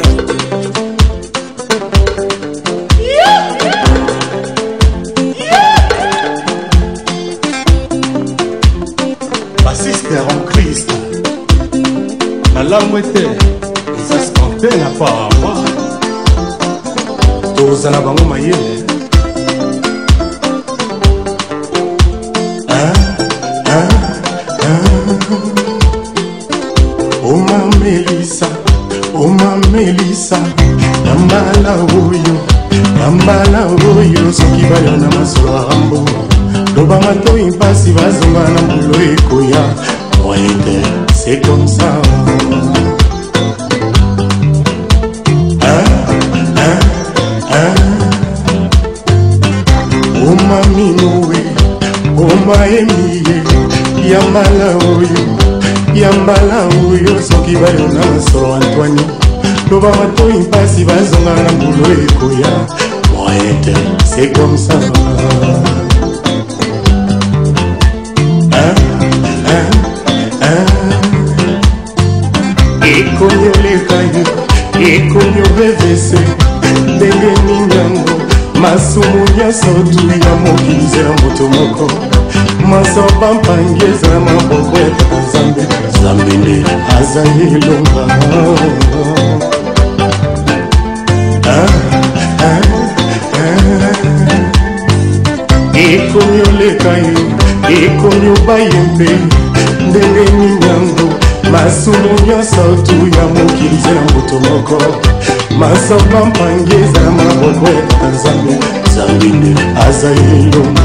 koloba 59.81 59.97
matoi 59.99 60.33
mpasi 60.33 60.85
bazonga 60.85 61.31
na 61.43 61.53
mbulu 61.53 61.93
ekoya 61.93 62.53
moete 63.15 63.77
c'est 64.11 64.33
comme 64.35 64.59
ça 64.67 64.75
ekomi 72.91 73.45
oleka 73.59 73.97
yo 74.13 74.23
ekomi 74.95 75.41
obevese 75.49 76.19
ndenge 76.95 77.33
nini 77.47 77.75
yango 77.77 78.15
masumu 78.61 79.23
nyonso 79.39 79.67
tu 79.93 80.07
ya 80.25 80.33
mokinzi 80.45 80.99
na 80.99 81.11
moto 81.23 81.45
moko 81.55 81.87
masoba 82.71 83.35
mpangi 83.35 83.85
eza 83.91 84.09
na 84.09 84.21
maboko 84.21 84.77
ya 84.83 84.91
kaka 84.99 85.17
nzambe 85.27 85.63
nzambe 85.91 86.37
nde 86.37 86.65
azali 86.99 87.43
elonga 87.55 88.19
koleka 96.59 96.93
yo 96.97 97.19
ekonyoba 97.85 98.55
ye 98.67 98.79
mpe 98.95 99.09
ndenge 99.89 100.23
nini 100.35 100.59
yango 100.67 101.07
masumu 101.53 102.11
nyonso 102.27 102.65
tu 102.87 102.95
ya 103.17 103.25
mokinzi 103.35 103.91
na 103.95 104.03
moto 104.13 104.37
moko 104.47 104.79
masamba 105.61 106.25
mpangi 106.27 106.73
eza 106.83 107.01
na 107.01 107.11
maboko 107.11 107.67
ya 107.67 107.83
nzambe 108.15 108.53
nzambe 108.91 109.27
nde 109.39 109.61
aza 109.89 110.11
elonga 110.11 110.85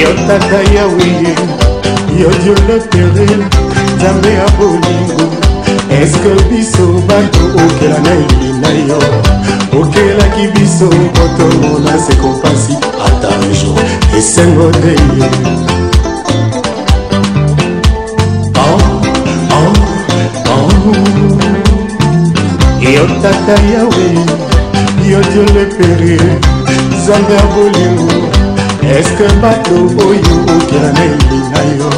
yo 0.00 0.08
tata 0.26 0.58
yawe 0.76 1.04
ye 1.22 1.32
yo 2.22 2.30
dio 2.42 2.54
le 2.68 2.78
pere 2.90 3.36
nzambe 3.94 4.28
ya 4.34 4.44
bolingo 4.58 5.37
eske 6.02 6.28
biso 6.50 6.92
bato 7.08 7.44
okela 7.54 7.98
na 8.04 8.10
elili 8.12 8.52
na 8.62 8.68
yo 8.88 8.98
okelaki 9.80 10.46
biso 10.54 10.88
kotomona 11.14 11.92
sekopasi 12.06 12.74
ata 13.06 13.28
rejo 13.40 13.70
esengo 14.18 14.70
te 14.82 14.94
yo 22.94 23.04
tata 23.22 23.56
yawe 23.74 24.06
yo 25.10 25.18
diolepere 25.30 26.18
nzambe 26.94 27.34
ya 27.34 27.44
bolingo 27.54 28.10
eske 28.98 29.26
bato 29.42 29.74
oyo 30.08 30.34
okela 30.56 30.92
na 30.92 31.04
elili 31.12 31.40
na 31.52 31.62
yo 31.78 31.90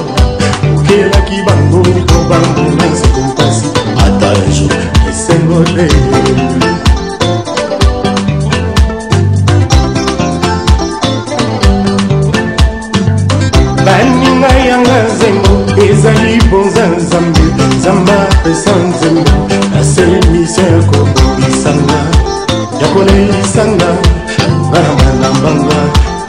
okelaki 0.76 1.38
bango 1.46 1.82
po 2.08 2.16
bango 2.30 2.64
na 2.78 2.84
nsekompasi 2.92 3.79
banjo 4.20 4.68
esengole 5.08 5.86
baninga 13.86 14.52
yanga 14.68 14.96
nzengo 15.08 15.54
ezali 15.90 16.36
bonza 16.50 16.84
nzambe 16.96 17.44
nzambe 17.78 18.12
apesa 18.24 18.72
nzembo 18.88 19.32
naselimisa 19.74 20.62
ya 20.72 20.80
kobongisanga 20.90 21.98
ya 22.80 22.88
koleisanga 22.94 23.90
bana 24.72 24.90
malambanga 24.98 25.78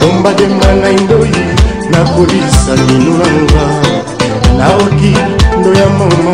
tombademba 0.00 0.68
ngai 0.78 0.96
ndoyi 1.04 1.42
nakolisa 1.92 2.72
minulanga 2.86 3.64
naoki 4.58 5.14
ndo 5.60 5.70
ya 5.80 5.86
momo 5.98 6.30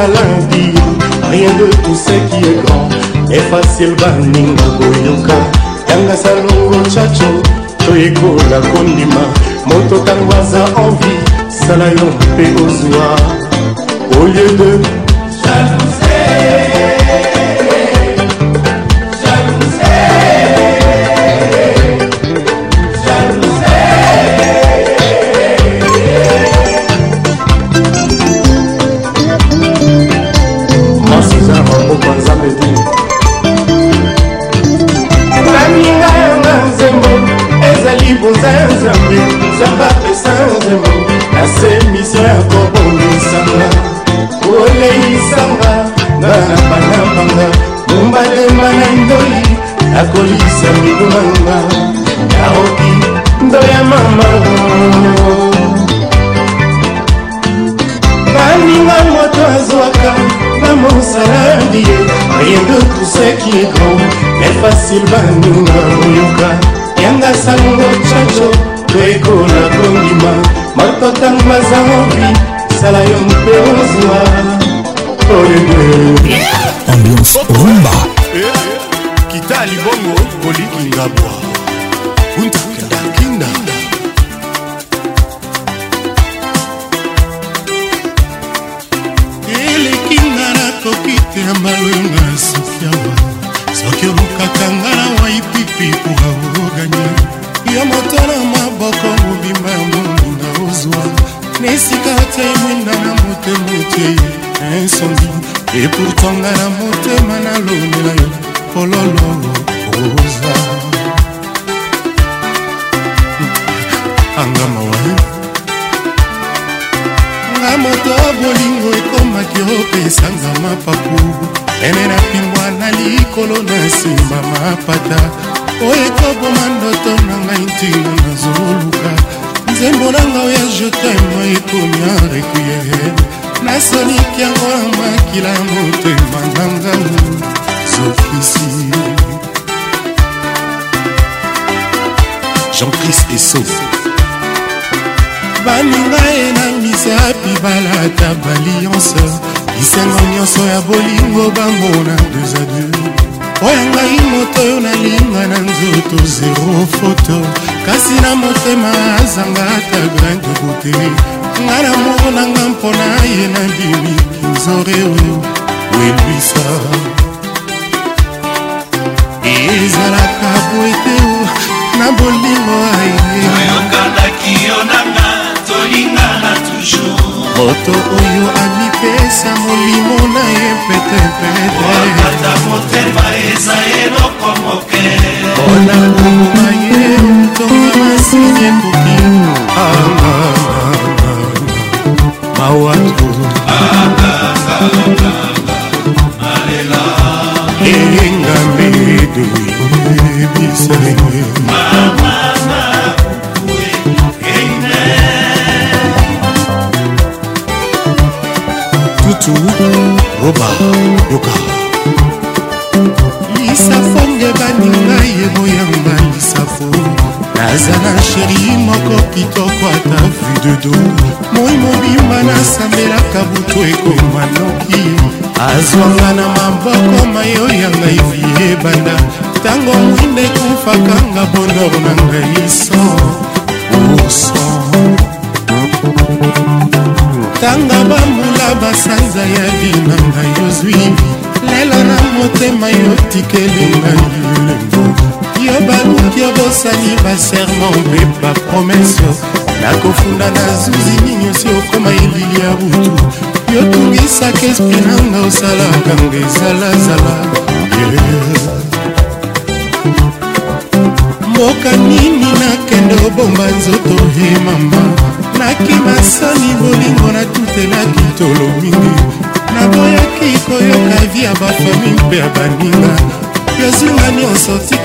kalandi 0.00 0.66
rien 1.30 1.54
de 1.60 1.66
tout 1.84 1.94
ce 1.94 2.14
qui 2.30 2.40
est 2.50 2.58
grand 2.64 2.88
est 3.36 3.46
facile 3.52 3.94
baninga 4.00 4.68
koyoka 4.78 5.38
yanga 5.90 6.16
salongo 6.24 6.78
chacho 6.94 7.30
toyekola 7.84 8.58
kondima 8.72 9.24
moto 9.66 9.94
ntango 10.02 10.32
aza 10.40 10.62
envi 10.84 11.12
sala 11.60 11.86
yo 11.96 12.06
mpe 12.24 12.44
ozwa 12.64 13.08
au 14.16 14.24
lieu 14.32 14.50
de 14.60 14.70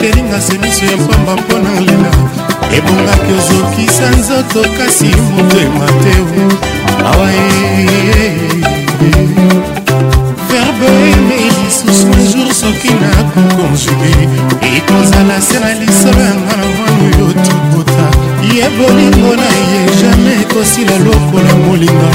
nakelinga 0.06 0.39
semiso 0.41 0.86
ya 0.86 0.97
pamba 1.08 1.36
mpo 1.41 1.53
na 1.60 1.80
lela 1.80 2.12
ebongaki 2.78 3.32
ozokisa 3.39 4.10
nzoto 4.12 4.70
kasi 4.78 5.06
motema 5.08 5.86
te 6.03 6.14
awa 7.10 7.28
eh, 7.34 7.41
eh, 7.41 7.91
eh. 7.95 8.36
verbe 10.47 10.89
emei 11.12 11.49
lisusu 11.64 12.08
jour 12.38 12.53
soki 12.53 12.89
nakokonjuge 13.01 14.14
ekozala 14.78 15.41
se 15.41 15.60
na 15.60 15.74
lisolo 15.80 16.22
yanga 16.30 16.56
na 16.62 16.66
mwana 16.74 17.06
oyo 17.06 17.28
tokota 17.45 18.08
ye 18.56 18.66
bolingo 18.78 19.32
na 19.36 19.49
ye 19.70 19.82
jamai 20.01 20.38
ekosila 20.41 20.97
lokola 21.06 21.51
molinga 21.66 22.12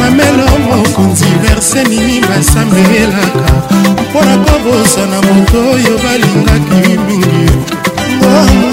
mamelo 0.00 0.46
mokonzi 0.68 1.26
verse 1.44 1.84
nini 1.84 2.20
basambelaka 2.20 3.79
mpo 4.10 4.20
na 4.26 4.36
kobosa 4.44 5.00
na 5.10 5.18
moto 5.26 5.56
oyo 5.74 5.92
balingaki 6.02 6.80
mingi 7.06 7.52
ah, 8.24 8.69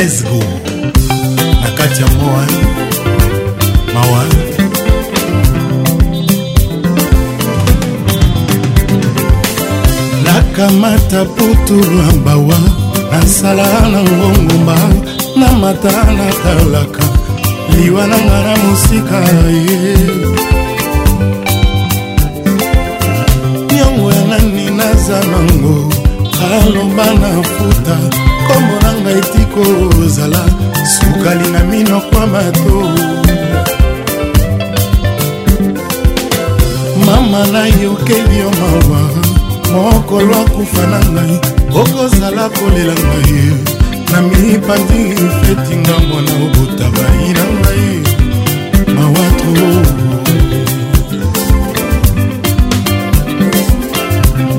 lesgo 0.00 0.38
na 1.62 1.68
kati 1.78 2.02
ya 2.02 2.08
moa 2.20 2.42
eh? 2.52 2.58
mawa 3.94 4.22
eh? 4.24 4.64
nakamata 10.24 11.20
putulwambawa 11.36 12.58
nasala 13.12 13.64
na 13.92 14.00
ngongomba 14.10 14.76
na 15.40 15.48
mata 15.62 15.92
natalaka 16.18 17.04
liwa 17.76 18.06
na 18.06 18.16
nga 18.24 18.38
na 18.46 18.54
mosika 18.62 19.20
ye 19.20 19.96
nyongo 23.74 24.06
ya 24.16 24.22
nani 24.32 24.64
naza 24.78 25.18
nango 25.32 25.74
aloba 26.44 27.06
na 27.20 27.30
futa 27.52 28.19
nkombo 28.50 28.74
na 28.82 28.92
ngai 29.02 29.18
etiko 29.18 29.60
ozala 30.04 30.40
sukali 30.94 31.48
na 31.54 31.60
minokwa 31.70 32.22
mato 32.32 32.76
mama 37.06 37.40
nayokeli 37.52 38.36
yo 38.42 38.50
mawa 38.60 39.00
mokolo 39.72 40.34
akufa 40.42 40.82
na 40.92 40.98
ngai 41.14 41.34
okozala 41.80 42.44
kolela 42.56 42.92
ngai 43.04 43.38
na 44.12 44.18
mipandi 44.28 45.00
feti 45.40 45.74
ngambo 45.82 46.18
na 46.26 46.32
obota 46.44 46.84
bai 46.96 47.24
na 47.38 47.44
ngai 47.60 47.88
mawatro 48.94 49.66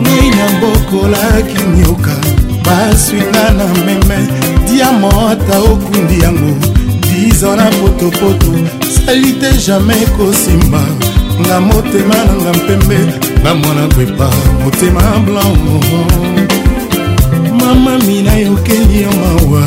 ngai 0.02 0.28
na 0.38 0.46
mbokolaki 0.54 1.62
nyoka 1.78 2.16
maswinga 2.72 3.52
na 3.58 3.66
meme 3.74 4.18
diamota 4.70 5.56
okundi 5.72 6.20
yango 6.24 6.52
dizo 7.08 7.56
na 7.56 7.66
potopoto 7.72 8.52
sali 8.96 9.32
te 9.40 9.52
jamai 9.66 10.06
kosimba 10.18 10.84
na 11.48 11.60
motema 11.62 12.18
nanga 12.28 12.52
mpembe 12.58 13.00
na 13.44 13.56
mwana 13.56 13.88
kwepa 13.96 14.30
motema 14.64 15.02
blanco 15.26 15.76
mama 17.60 17.98
mina 18.06 18.34
yokeli 18.36 19.02
yo 19.02 19.12
mawa 19.22 19.64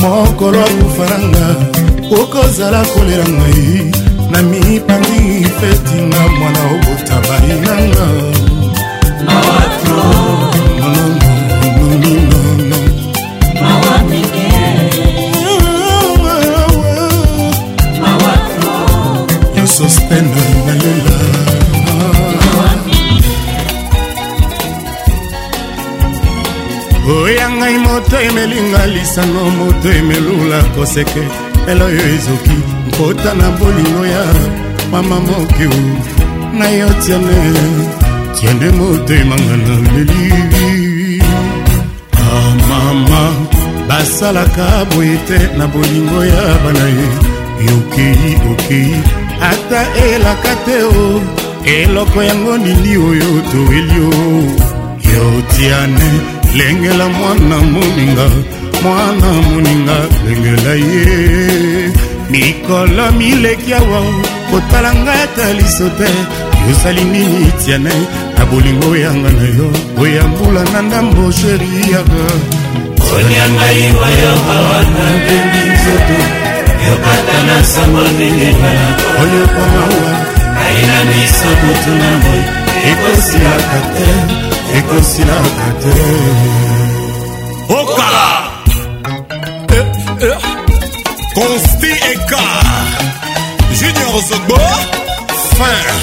mokolo 0.00 0.60
akufa 0.64 1.06
nanga 1.18 1.48
okozala 2.22 2.84
kolela 2.86 3.26
ngai 3.28 3.92
na 4.30 4.42
mipangi 4.42 5.44
fetinga 5.60 6.20
mwana 6.38 6.60
okotabai 6.74 7.52
nanga 7.64 8.08
sostene 19.88 20.42
na 20.66 20.72
lela 20.82 21.16
oya 27.22 27.46
ngai 27.58 27.76
moto 27.86 28.16
emelinga 28.28 28.82
lisano 28.94 29.42
moto 29.58 29.88
emelula 30.00 30.58
koseke 30.74 31.22
elo 31.70 31.84
oyo 31.90 32.02
ezoki 32.14 32.56
nkota 32.88 33.30
na 33.40 33.48
bolingo 33.58 34.04
ya 34.16 34.24
mama 34.92 35.16
mokiu 35.28 35.70
na 36.58 36.66
yo 36.80 36.88
tiane 37.02 37.38
tiende 38.36 38.68
motemanga 38.78 39.56
na 39.64 39.74
leli 39.92 40.28
amama 42.40 43.22
ah, 43.28 43.36
basalaka 43.88 44.66
boye 44.90 45.16
te 45.28 45.38
na 45.58 45.64
bolingo 45.72 46.20
ya 46.34 46.42
bana 46.62 46.84
ye 46.96 47.06
yokei 47.68 48.32
okei 48.52 48.94
ata 49.40 49.80
elaka 50.06 50.54
te 50.66 50.78
o 51.00 51.04
eloko 51.78 52.18
yango 52.28 52.54
nini 52.64 52.94
oyo 53.08 53.30
toweli 53.50 53.98
o 54.20 54.20
yotiane 55.10 56.10
lengela 56.58 57.06
mwana 57.18 57.56
moninga 57.72 58.26
mwana 58.82 59.28
moninga 59.48 59.96
lengela 60.26 60.74
ye 60.88 61.08
mikolo 62.30 63.04
mileki 63.18 63.72
awa 63.80 64.00
kotala 64.50 64.90
ngai 65.00 65.20
ata 65.26 65.46
liso 65.58 65.86
te 65.98 66.08
yozali 66.68 67.04
nini 67.12 67.48
tiane 67.62 67.94
na 68.36 68.42
bolingo 68.50 68.86
oyanga 68.94 69.30
na 69.38 69.46
yo 69.58 69.66
oyambula 70.02 70.62
na 70.72 70.78
ndambo 70.82 71.22
sheri 71.38 71.70
yaka 71.92 72.22
olia 73.16 73.46
ngai 73.54 73.82
oyo 74.06 74.32
awa 74.54 74.76
nabemi 74.94 75.60
nzoto 75.74 76.18
yokata 76.90 77.38
na 77.48 77.56
sango 77.72 78.00
ndingena 78.14 78.70
oyo 79.22 79.42
komawa 79.54 80.08
aina 80.66 80.96
miso 81.08 81.48
mutu 81.64 81.90
na 82.00 82.10
moi 82.22 82.40
ekosilaka 82.90 83.78
te 83.96 84.08
ekosilaka 84.78 85.66
te 85.82 85.94
okala 87.78 88.28
consti 91.34 91.90
eh, 91.90 92.02
eh. 92.02 92.10
ekar 92.12 92.84
junior 93.78 94.18
zogbo 94.28 94.60
fin 95.56 95.94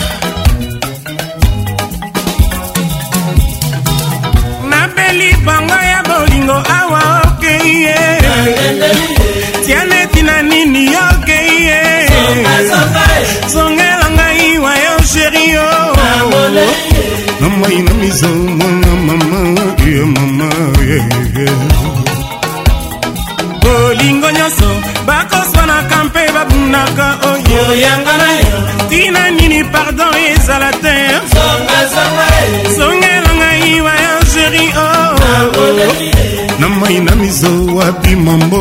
napeli 4.70 5.30
bango 5.46 5.74
ya 5.92 6.00
bolingo 6.10 6.58
awa 6.80 7.02
okeye 7.28 7.96
tiane 9.66 10.05
na 10.36 10.42
nini 10.42 10.84
okeye 11.10 11.80
eh. 11.96 13.26
zongela 13.54 14.08
ngai 14.18 14.48
wayo 14.66 14.94
sheri 15.12 15.46
o 15.68 15.70
eh. 16.66 16.74
na 17.42 17.48
moi 17.58 17.78
na 17.86 17.94
mizo 18.02 18.30
mwana 18.60 18.92
mama 19.08 19.40
ye 19.92 20.02
mama 20.16 20.48
bolingo 23.64 24.30
nyonso 24.38 24.70
bakoswanaka 25.08 25.98
mpe 26.08 26.24
babunaka 26.36 27.08
oyoyanga 27.32 28.14
na 28.22 28.30
yo 28.46 28.54
tina 28.90 29.22
nini 29.38 29.60
pardon 29.74 30.14
ezala 30.32 30.72
te 30.84 30.96
eh. 31.16 31.22
zongela 32.78 33.32
ngai 33.40 33.72
wayo 33.86 34.16
sheri 34.34 34.66
o 34.88 36.15
mai 36.86 37.00
na 37.00 37.16
mizo 37.16 37.76
wapi 37.76 38.16
mambo 38.16 38.58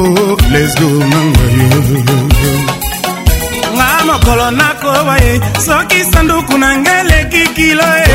lesgo 0.52 0.88
na 1.10 1.18
ngayo 1.30 1.76
nga 3.76 3.88
mokolo 4.08 4.46
nakoba 4.58 5.14
ye 5.24 5.32
soki 5.66 6.00
sanduku 6.12 6.54
na 6.62 6.68
ngai 6.80 6.98
eleki 7.02 7.42
kilo 7.56 7.84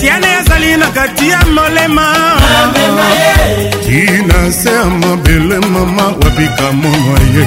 tiane 0.00 0.26
ezali 0.38 0.70
na 0.80 0.86
kati 0.96 1.26
ya 1.32 1.40
molema 1.56 2.06
eh. 2.78 3.70
tina 3.86 4.40
se 4.58 4.70
ya 4.78 4.84
mabele 5.00 5.56
mama 5.72 6.04
wabika 6.20 6.66
mono 6.80 7.16
ye 7.34 7.44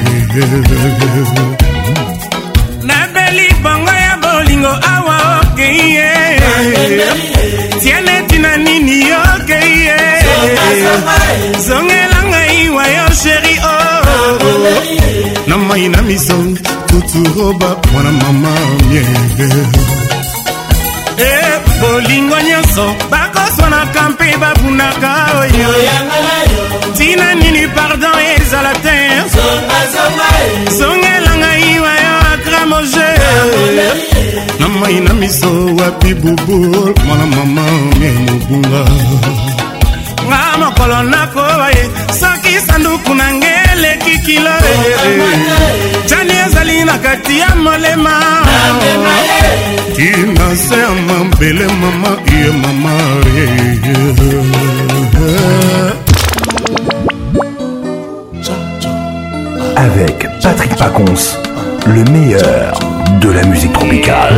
nabeli 2.87 3.47
bango 3.63 3.93
ya 4.05 4.13
bolingo 4.21 4.73
awa 4.93 5.17
okei 5.41 5.81
ye 5.97 6.13
tiane 7.81 8.15
tina 8.29 8.51
nini 8.63 8.97
yo 9.09 9.21
zongela 11.67 12.19
ngai 12.31 12.63
wayo 12.75 13.07
sheri 13.21 13.53
o 13.63 13.67
oh. 13.67 15.47
na 15.49 15.55
mai 15.67 15.85
na 15.93 15.99
misong 16.07 16.49
tuturoba 16.89 17.69
mwana 17.91 18.11
mama 18.19 18.49
miebe 18.89 19.47
e 21.31 21.33
bolingo 21.79 22.37
nyonso 22.47 22.85
bakoswanaka 23.11 24.01
mpe 24.13 24.27
babunaka 24.41 25.11
oyo 25.41 25.69
ntina 26.89 27.27
nini 27.39 27.63
pardon 27.75 28.19
ezala 28.33 28.73
te 28.83 28.97
zongela 30.77 31.33
ngai 31.41 31.69
wayo 31.83 32.13
akramoje 32.33 33.09
na 34.59 34.67
mai 34.77 34.97
na 35.05 35.11
miso 35.19 35.49
wapi 35.79 36.11
bubul 36.21 36.93
mwana 37.05 37.25
mama 37.35 37.65
mie 37.99 38.09
mobunga 38.25 38.83
mokolo 40.75 40.97
nakoba 41.11 41.67
ye 41.75 41.83
soki 42.21 42.53
sanduku 42.67 43.11
na 43.19 43.33
nge 43.33 43.47
eleki 43.73 44.15
kilo 44.25 44.49
jani 46.09 46.33
ezali 46.47 46.83
na 46.87 46.97
kati 46.97 47.39
ya 47.39 47.55
molema 47.55 48.11
tina 49.95 50.55
se 50.55 50.75
ya 50.83 50.91
mabele 51.07 51.65
mama 51.81 52.11
ye 52.31 52.51
mama 52.51 52.95
Avec 59.77 60.19
Patrick 60.41 60.75
Pacons, 60.77 61.37
le 61.87 62.03
meilleur 62.11 62.79
de 63.19 63.29
la 63.29 63.43
musique 63.43 63.73
tropicale. 63.73 64.33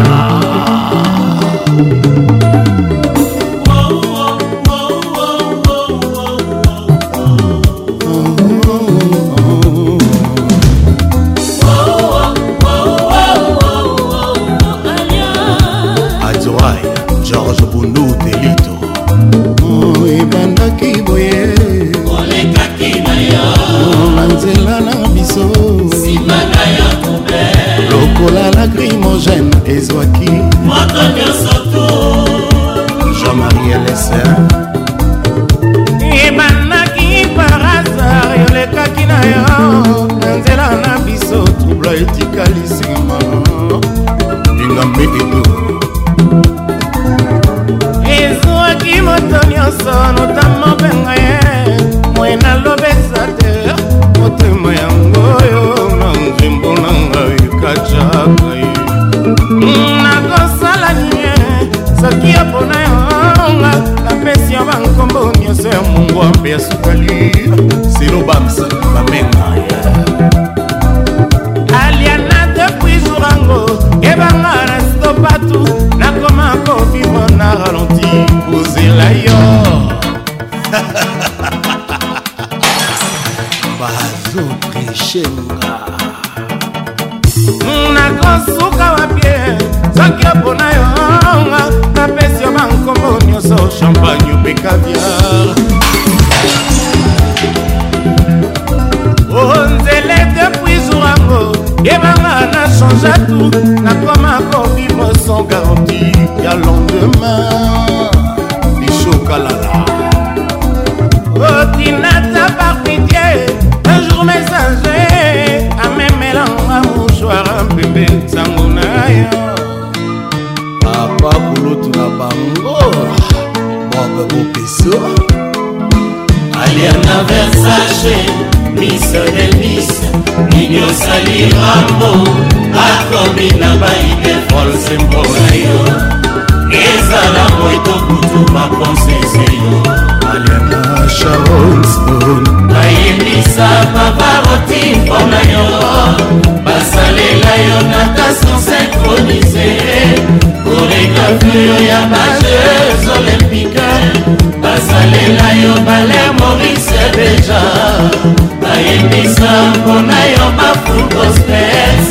mpona 159.48 160.20
yo 160.36 160.46
bafugostes 160.60 162.04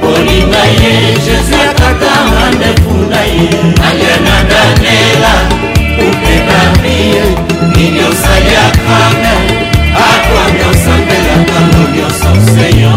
kolinga 0.00 0.62
ye 0.78 1.14
jésus 1.24 1.50
akata 1.64 2.12
randevu 2.34 2.96
na 3.10 3.20
ye 3.32 3.50
aliana 3.88 4.36
danela 4.50 5.34
kupe 5.96 6.34
marie 6.48 7.22
nini 7.74 8.00
osali 8.10 8.54
akrame 8.66 9.34
akwami 10.08 10.62
osambelaka 10.70 11.60
no 11.70 11.80
nyonso 11.94 12.32
seyo 12.52 12.94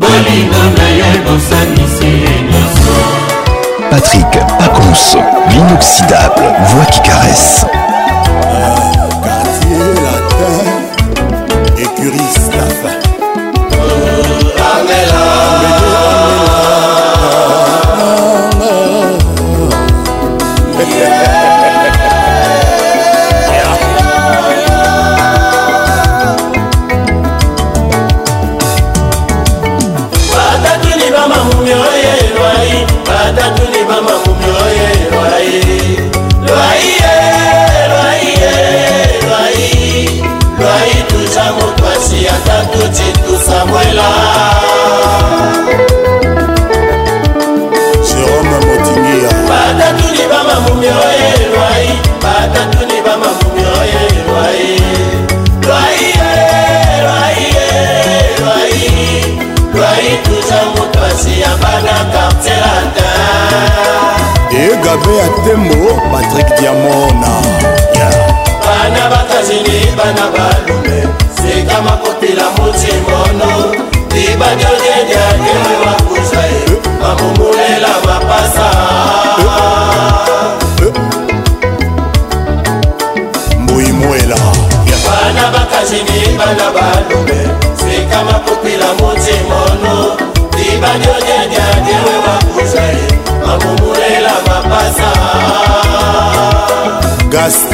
bolingo 0.00 0.62
na 0.76 0.88
ye 0.98 1.10
bosanisi 1.24 2.06
ye 2.22 2.32
nyonso 2.50 2.94
patrick 3.90 4.30
pacons 4.58 5.16
l'inoxydable 5.50 6.44
voix 6.70 6.86
qui 6.90 7.00
caresse 7.08 7.66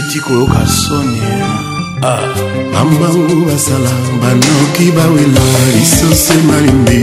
eti 0.00 0.20
koyoka 0.20 0.66
soni 0.66 1.20
ah. 2.10 2.22
bambangu 2.72 3.44
basala 3.46 3.90
banoki 4.22 4.86
bawela 4.96 5.44
lisose 5.76 6.34
malimbi 6.48 7.00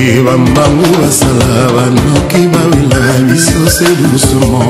e 0.00 0.22
bambangu 0.26 0.86
basala 1.00 1.48
banoki 1.76 2.42
bawela 2.52 3.00
lisose 3.28 3.88
lusumo 4.02 4.62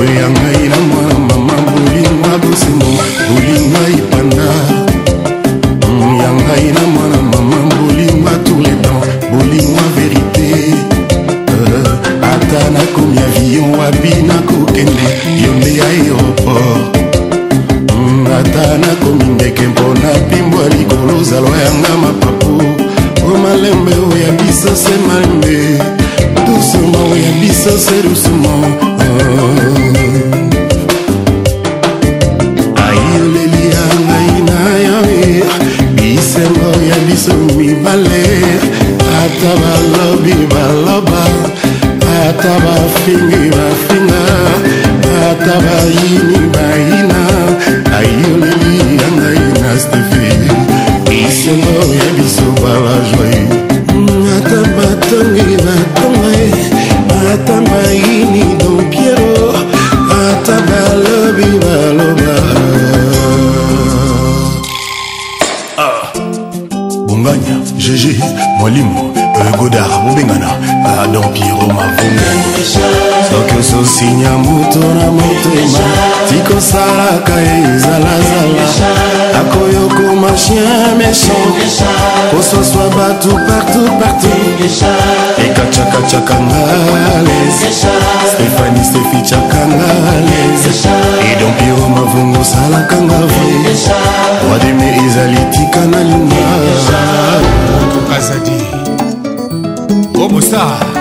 oya 0.00 0.26
ngai 0.34 0.64
na 0.72 0.78
mwana 0.88 1.16
mama 1.28 1.54
bolinga 1.66 2.32
bosimo 2.42 2.88
bolinga 3.30 3.82
ipanda 3.98 4.48
mm, 5.88 6.20
ya 6.20 6.28
ngai 6.42 6.66
na 6.76 6.82
mwana 6.94 7.18
mama 7.30 7.58
bolinga 7.76 8.32
tuledan 8.46 9.00
bolinga 9.30 9.97
yo 13.54 13.62
wapi 13.78 14.12
nakokende 14.28 15.06
yo 15.42 15.54
nde 15.54 15.70
ya 15.78 15.84
aéroport 15.84 16.98
mm, 17.96 18.26
ata 18.40 18.78
nakomi 18.78 19.24
ndeke 19.24 19.62
mpona 19.66 20.08
pimbwa 20.30 20.68
likolo 20.68 21.18
ozalwa 21.20 21.56
yanga 21.58 21.94
mapapu 22.02 22.58
o 23.26 23.34
oh, 23.34 23.38
malembe 23.38 23.92
oya 24.12 24.32
biso 24.38 24.76
se 24.76 24.94
malembe 25.08 25.82
dusuma 26.46 26.98
oya 27.12 27.30
biso 27.40 27.78
se 27.78 28.02
dusuma 28.08 28.48
oh. 28.48 29.32
ayoleli 32.88 33.64
ya 33.74 33.84
ngai 34.00 34.40
na 34.48 34.58
yo 34.86 34.98
eh. 35.22 35.42
bisengo 35.94 36.66
oya 36.78 36.96
biso 37.10 37.34
mibale 37.34 38.26
ata 39.22 39.50
balobi 39.62 40.34
baloba 40.50 41.22
ata 42.26 42.50
bafenge 42.64 43.40
bafenga 43.56 44.22
ata 45.30 45.54
bayini 45.66 46.38
bayina 46.54 47.20
ayoleli 47.98 48.74
ya 49.02 49.08
ngai 49.14 49.46
na 49.62 49.70
stefe 49.80 50.30
esengo 51.24 51.78
ya 52.00 52.06
biso 52.16 52.46
balajoi 52.62 53.40
mm, 53.94 54.26
ata 54.36 54.60
batongi 54.76 55.52
na 55.66 55.74
tonga 55.96 56.30
e 56.46 56.50
ata 57.34 57.56
bayini 57.70 58.44
dompiero 58.60 59.36
ata 60.26 60.56
balobi 60.68 61.50
baloba 61.62 62.36
ah. 65.84 66.02
bonganya 67.08 67.56
gg 67.82 68.04
molimo 68.60 69.02
euh, 69.40 69.52
godard 69.58 69.94
bobengana 70.04 70.50
adon 71.02 71.24
ah, 71.24 71.28
piro 71.34 71.68
soki 72.66 73.54
ososinya 73.60 74.30
moto 74.38 74.78
na 74.78 75.10
motema 75.12 75.88
tikosalaka 76.28 77.32
ezalazala 77.42 78.64
akoyo 79.40 79.86
okoma 79.86 80.30
chien 80.32 80.98
méchant 80.98 81.52
koswaswa 82.30 82.88
bato 82.98 83.30
partout 83.46 83.88
partout 84.00 84.64
ekacakacakanga 85.38 86.64
les 87.26 87.74
stefani 88.32 88.84
stefichakanga 88.84 89.90
les 90.28 91.30
edompiro 91.32 91.88
mavungo 91.88 92.40
osalakanga 92.40 93.18
vre 93.18 93.52
wademe 94.52 94.96
ezali 95.06 95.44
tika 95.50 95.80
na 95.86 95.98
linga 95.98 96.46
tokazadi 97.92 98.56
obosa 100.24 100.97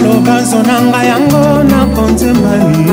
baloba 0.00 0.34
nzona 0.42 0.76
ngai 0.88 1.06
yango 1.12 1.42
nakonzemani 1.62 2.92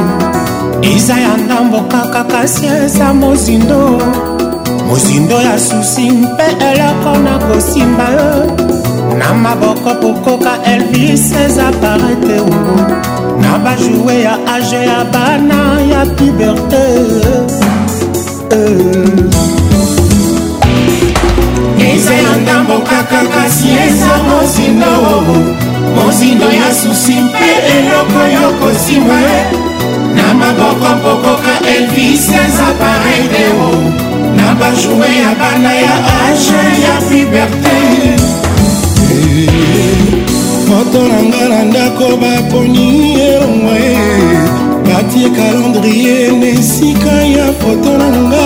eza 0.92 1.14
ya 1.26 1.34
ndambo 1.44 1.80
kaka 1.92 2.22
kasi 2.32 2.64
eza 2.84 3.14
mozindo 3.14 3.82
mozindo 4.88 5.38
ya 5.48 5.60
susi 5.60 6.06
mpe 6.12 6.44
eloko 6.70 7.12
nakosimba 7.26 8.06
yo 8.16 8.30
na 9.20 9.34
maboko 9.44 9.90
pokoka 10.02 10.54
elvis 10.74 11.24
eza 11.46 11.66
parete 11.82 12.34
ongo 12.48 12.78
na 13.42 13.52
bajoue 13.64 14.16
ya 14.22 14.34
age 14.56 14.80
ya 14.92 15.00
bana 15.14 15.60
ya 15.92 16.02
puberté 16.18 16.86
eza 21.90 22.14
eh. 22.14 22.24
ya 22.24 22.36
ndambo 22.42 22.74
kaka 22.90 23.20
kasi 23.34 23.68
eza 23.88 24.14
mozindo 24.28 24.92
mozindo 25.98 26.46
ya 26.60 26.70
susi 26.82 27.16
mpe 27.30 27.50
eloko 27.74 28.22
yo 28.36 28.48
kosimba 28.62 29.20
na 30.18 30.26
maboko 30.40 30.88
mpokoka 31.00 31.54
elvis 31.76 32.26
ezaparey 32.44 33.24
deo 33.34 33.70
na 34.38 34.48
bajoue 34.60 35.12
ya 35.24 35.32
bana 35.42 35.72
ya 35.86 35.96
age 36.22 36.60
ya 36.86 36.96
puberté 37.10 37.78
moto 40.70 41.02
na 41.12 41.20
nga 41.30 41.44
na 41.52 41.60
ndako 41.70 42.06
baponi 42.24 42.88
elongwa 43.34 43.76
ye 43.88 44.06
batie 44.86 45.30
kalendrie 45.38 46.32
na 46.40 46.48
esika 46.60 47.14
ya 47.36 47.46
foto 47.62 47.92
na 48.02 48.10
nga 48.30 48.46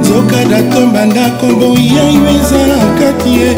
nzoka 0.00 0.38
datomba 0.52 1.04
ndako 1.10 1.46
mboyayo 1.54 2.22
eza 2.36 2.62
na 2.70 2.78
kati 2.98 3.30
ye 3.40 3.50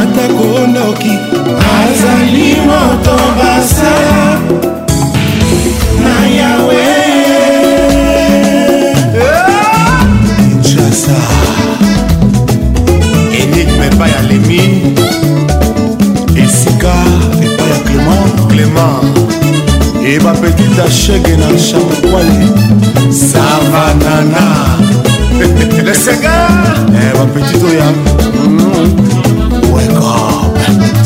atako 0.01 0.49
ndoki 0.71 1.13
azali 1.83 2.47
moto 2.67 3.15
basala 3.37 4.39
na 6.03 6.15
yawe 6.39 6.87
jasa 10.67 11.15
enigme 13.41 13.85
epai 13.91 14.11
ya 14.15 14.21
lemi 14.29 14.65
esika 16.43 16.93
epai 17.45 17.69
ya 17.73 17.77
clément 17.87 18.31
clément 18.49 19.03
e 20.11 20.19
bapetite 20.23 20.79
ashege 20.87 21.33
na 21.41 21.47
chapekwali 21.65 22.47
savanana 23.21 24.43
esenga 25.93 26.37
eh, 26.97 27.13
bapetite 27.17 27.65
oya 27.65 27.87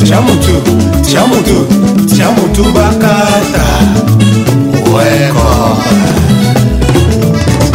tia 0.03 0.19
motu 0.21 0.55
tia 1.05 1.25
motu 1.27 1.57
tia 2.07 2.29
motu 2.31 2.63
bakata 2.75 3.65
weko 4.93 5.49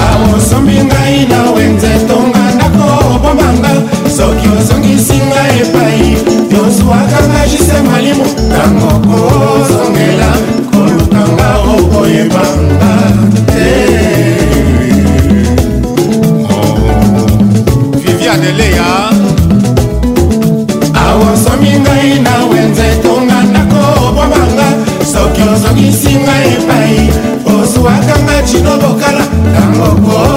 abosombi 0.09 0.79
ngai 0.89 1.27
na 1.29 1.41
wenze 1.57 1.93
tonga 2.09 2.45
ndako 2.55 2.87
obomanga 3.15 3.73
soki 4.17 4.49
ozongisi 4.61 5.17
ngai 5.29 5.57
epai 5.65 6.01
yozwakanga 6.55 7.39
jise 7.51 7.77
malimo 7.91 8.25
ntango 8.49 8.91
kozongela 9.09 10.31
kolukanga 10.73 11.49
okoyebanga 11.75 12.72
eleya 18.53 18.91
awosomi 21.07 21.73
ngai 21.85 22.11
na 22.25 22.35
wenze 22.51 22.89
tonga 23.05 23.39
ndako 23.51 23.81
obwamanga 24.09 24.67
soki 25.13 25.43
ozongisi 25.53 26.13
ngai 26.25 26.47
epai 26.59 26.99
ozwaka 27.55 28.15
ngai 28.25 28.43
cino 28.49 28.73
bokala 28.83 29.25
ntango 29.49 29.89
ko 30.05 30.32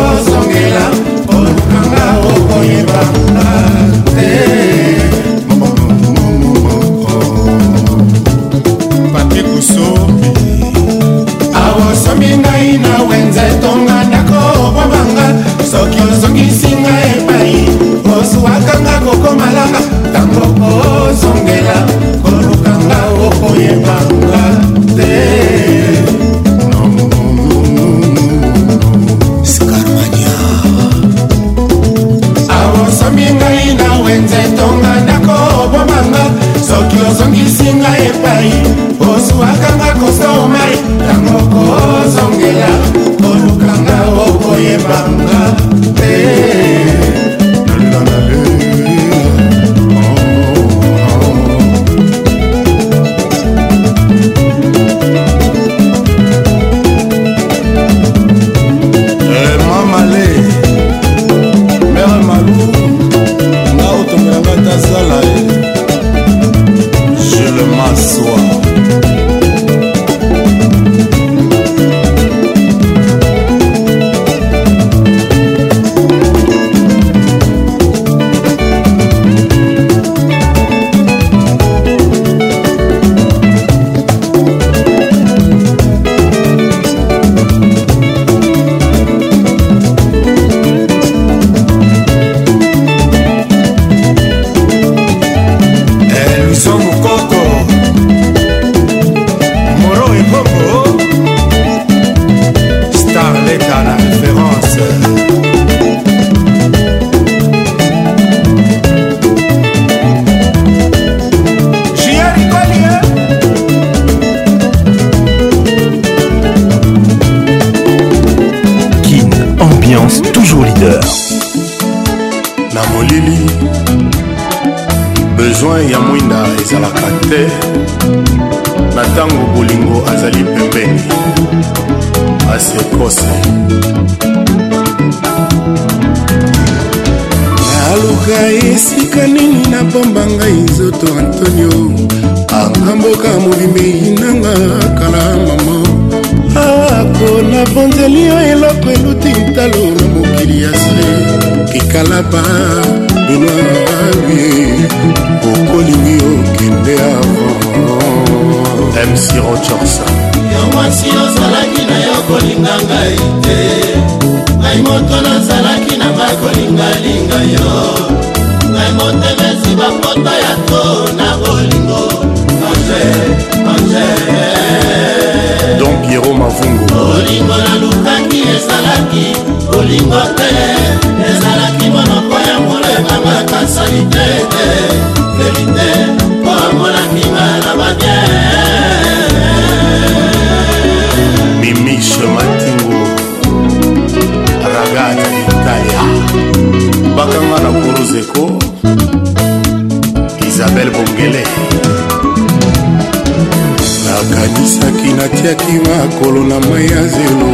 nandaki 205.45 205.73
makolo 205.87 206.43
na 206.43 206.59
mai 206.59 206.85
ya 206.89 207.03
zelo 207.13 207.49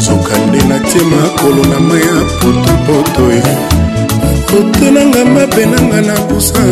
suka 0.00 0.34
nde 0.46 0.60
natie 0.68 1.02
makolo 1.02 1.62
na 1.66 1.80
mai 1.80 2.00
ya 2.00 2.16
potopoto 2.40 3.22
e. 3.32 3.40
kote 4.50 4.90
nanga 4.90 5.24
mabe 5.24 5.64
nanga 5.66 6.00
na 6.02 6.14
busa 6.28 6.64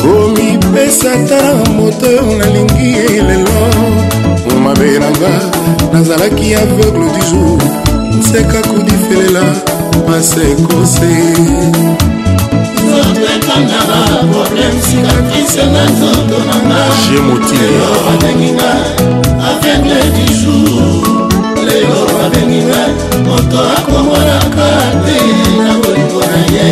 komipesa 0.00 1.10
tala 1.28 1.64
moto 1.76 2.06
oyo 2.06 2.38
nalingi 2.38 2.88
ye 2.96 3.22
lelo 3.28 3.60
momabe 4.52 4.90
nanga 5.02 5.32
nazalaki 5.92 6.54
aveugle 6.54 7.08
du 7.14 7.22
jour 7.30 7.60
nseka 8.18 8.60
kudifelela 8.68 9.44
pase 10.06 10.44
ekose 10.52 11.14
ekanga 13.32 13.78
problème 14.32 14.76
cicatrice 14.86 15.62
na 15.72 15.82
nzoto 15.90 16.38
nanga 16.48 16.80
jemotiea 17.08 17.86
abenginga 18.10 18.72
aveugle 19.48 20.00
du 20.14 20.24
jour 20.40 21.02
lelo 21.66 22.00
abenginga 22.24 22.82
moto 23.26 23.58
akomonaka 23.76 24.68
te 25.04 25.16
na 25.64 25.70
bolingo 25.82 26.20
na 26.32 26.40
ye 26.54 26.70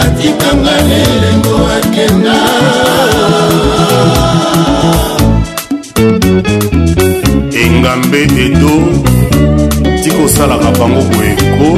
atikanga 0.00 0.74
lelengo 0.88 1.56
akenda 1.76 2.36
engambe 7.64 8.22
edo 8.46 8.72
tikosalaka 10.02 10.70
bango 10.78 11.02
boyeko 11.10 11.70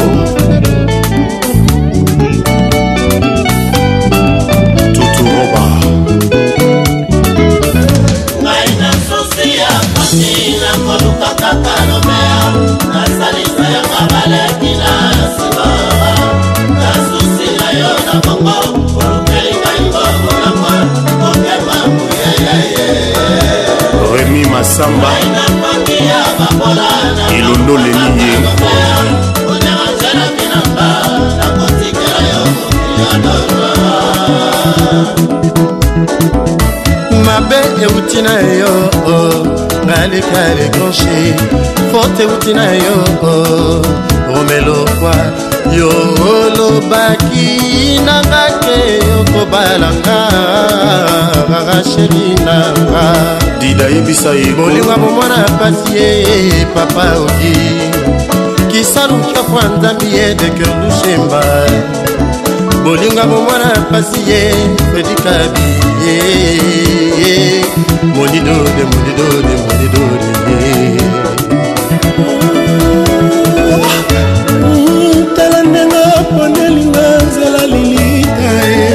kasi 10.17 10.57
nakoluka 10.57 11.31
kaka 11.37 11.77
lobea 11.93 12.41
nasalisa 12.89 13.65
yanga 13.75 14.01
baleki 14.11 14.73
na 14.81 14.93
nsima 15.21 15.69
nasusi 16.77 17.49
na 17.61 17.69
yo 17.79 17.91
na 18.09 18.15
bongo 18.25 18.55
olukeli 18.99 19.53
ngai 19.61 19.81
ngobolongo 19.93 20.73
kokema 21.21 21.77
muyeyeye 21.93 22.89
remi 24.17 24.43
masamba 24.53 25.13
nakoki 25.37 25.97
ya 26.11 26.21
babola 26.41 26.89
ilondo 27.37 27.75
leliye 27.77 28.41
oderanzelaki 29.53 30.47
nanga 30.53 30.89
nakotikela 31.39 32.21
yo 32.33 32.41
mokili 32.57 33.03
ya 33.05 33.13
dodoa 33.25 34.06
mabe 37.25 37.59
euti 37.83 38.23
na 38.23 38.35
yo 38.59 38.71
ngaleka 39.87 40.41
oh, 40.41 40.57
lekonche 40.57 41.19
fote 41.93 42.23
euti 42.23 42.55
na 42.55 42.73
yo 42.73 42.97
oh, 43.23 43.83
omelokwa 44.41 45.15
yo 45.77 45.89
olobaki 46.31 48.01
nanga 48.05 48.45
ke 48.65 48.79
yokobalanga 49.09 50.19
racheli 51.67 52.35
nanga 52.47 53.05
dida 53.61 53.85
yebisa 53.95 54.33
ye 54.41 54.49
bolinga 54.59 54.95
bomwana 55.03 55.39
pasi 55.59 55.91
ye 56.01 56.67
papa 56.75 57.05
oki 57.25 57.57
kisalukiafwa 58.71 59.63
nzambi 59.75 60.07
ye 60.17 60.27
de 60.39 60.49
kerdushemba 60.57 61.41
bolinga 62.87 63.25
bomwana 63.31 63.69
pasi 63.91 64.21
ye 64.31 64.41
fredikabi 64.91 65.67
molidode 68.15 68.83
molidode 68.93 69.55
molidode 69.65 70.61
tala 75.37 75.59
ndenge 75.71 75.99
oponelinga 76.21 77.07
nzela 77.27 77.63
lilita 77.73 78.53
ye 78.75 78.89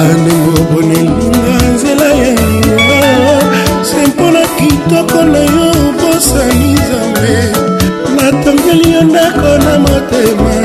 andenge 0.00 0.50
oponelinga 0.62 1.54
nzela 1.74 2.08
yaiwa 2.22 2.98
se 3.88 4.00
mpona 4.08 4.42
kitoko 4.56 5.18
na 5.32 5.40
yo 5.52 5.66
obosani 5.90 6.70
nzambe 6.80 7.34
natongeli 8.16 8.88
yo 8.94 9.02
ndako 9.10 9.48
na 9.64 9.72
motema 9.86 10.61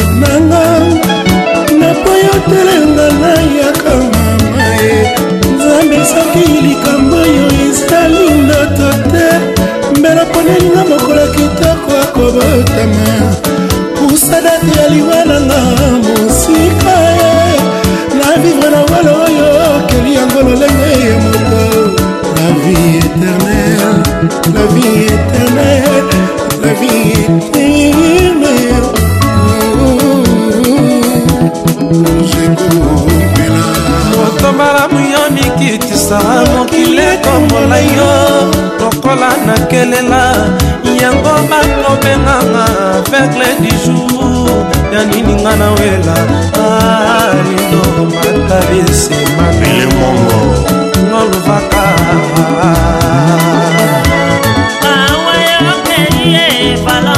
soki 6.37 6.61
likambo 6.67 7.15
oyo 7.27 7.45
esali 7.69 8.23
ndoto 8.43 8.87
te 9.11 9.25
mbela 9.99 10.21
mpona 10.27 10.51
elinga 10.57 10.83
mokolo 10.89 11.23
kitoko 11.35 11.91
akobotama 12.03 13.11
pusadati 14.09 14.69
ya 14.79 14.85
liwa 14.93 15.19
nanga 15.29 15.59
mosika 16.05 16.97
na 18.17 18.27
vivre 18.43 18.69
na 18.73 18.77
walo 18.91 19.11
oyo 19.27 19.47
okeli 19.77 20.09
yango 20.17 20.39
lolenge 20.49 20.91
ya 21.09 21.17
moto 21.25 21.63
la 22.41 22.49
vie 22.61 22.91
éternelle 22.99 23.87
la 24.55 24.63
vie 24.73 24.97
éternelle 25.15 25.76
kosa 36.07 36.47
mokili 36.57 37.01
ekombola 37.13 37.77
yo 37.77 38.43
lokola 38.79 39.29
nakelela 39.45 40.35
yango 41.01 41.33
bakobenganga 41.49 42.65
vegle 43.11 43.47
du 43.59 43.71
jour 43.83 44.59
ya 44.93 45.01
nini 45.05 45.33
nga 45.41 45.53
na 45.55 45.71
wela 45.71 46.15
alindo 46.69 47.81
ah, 47.97 47.99
matalesemango 48.07 50.11
noluvaka 51.11 51.85
awayokelie 54.91 56.47
bala 56.85 57.16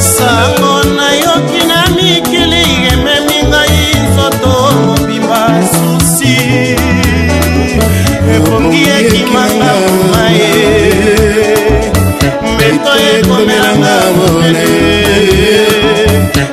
sango 0.00 0.82
nayoki 0.96 1.60
na 1.68 1.84
mikili 1.96 2.62
ememi 2.92 3.38
ngai 3.48 3.78
nzoto 4.10 4.50
mobimba 4.86 5.42
susi 5.72 6.36
ebongi 8.34 8.82
ekimanga 8.98 9.70
moma 9.80 10.24
ye 10.40 10.54
mbeto 12.52 12.92
ekomelanga 13.14 13.96
bone 14.16 14.68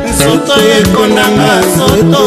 nzoto 0.09 0.55
ekondanga 0.77 1.49
nzoto 1.67 2.25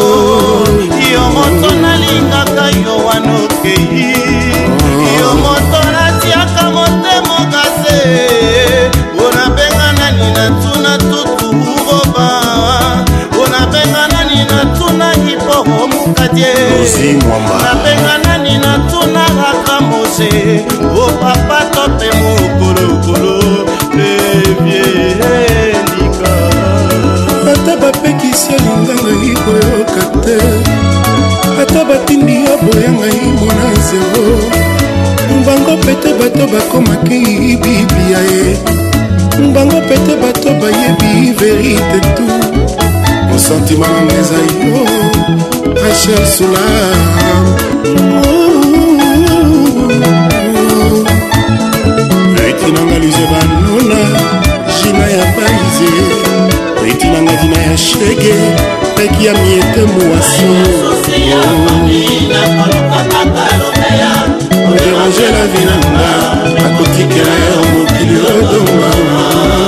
mokonzi 16.89 17.13
mwamba 17.25 17.55
nabenga 17.63 18.15
nani 18.25 18.53
natunakaka 18.57 19.81
mose 19.81 20.31
o 20.83 20.85
oh, 20.99 21.09
papa 21.11 21.61
tope 21.73 22.07
mokolokolo 22.19 23.35
levielika 23.95 26.31
eh, 26.49 26.55
ata 27.53 27.73
bapekisi 27.81 28.49
alinga 28.53 28.93
ngai 29.03 29.33
koyoka 29.45 30.03
te 30.23 30.37
ata 31.61 31.79
batindi 31.87 32.35
ya 32.45 32.55
boya 32.63 32.89
ngai 32.91 33.25
mona 33.39 33.67
zero 33.89 34.25
mbango 35.41 35.73
pete 35.85 36.09
bato 36.19 36.45
bakomaki 36.53 37.19
biblia 37.63 38.19
ye 38.19 38.43
mbango 39.49 39.79
pete 39.89 40.13
bato 40.21 40.49
bayebi 40.61 41.13
verite 41.39 41.99
tu 42.15 42.25
mosantima 43.31 43.87
nanga 43.93 44.13
ezai 44.21 44.49
yo 44.69 44.79
richesse 45.89 46.43
la 46.53 46.65
etinanga 52.49 52.97
lize 53.03 53.25
banuna 53.31 54.01
jina 54.83 54.99
ya 55.15 55.23
baize 55.35 55.93
etinanga 56.91 57.31
dina 57.41 57.57
ya 57.69 57.77
shege 57.77 58.35
peki 58.95 59.25
ya 59.25 59.33
miete 59.33 59.79
moaso 59.93 60.51
oderange 64.69 65.27
la 65.33 65.43
vinanga 65.51 66.11
akotikela 66.65 67.33
yo 67.49 67.61
mokili 67.75 68.15
odongama 68.27 69.58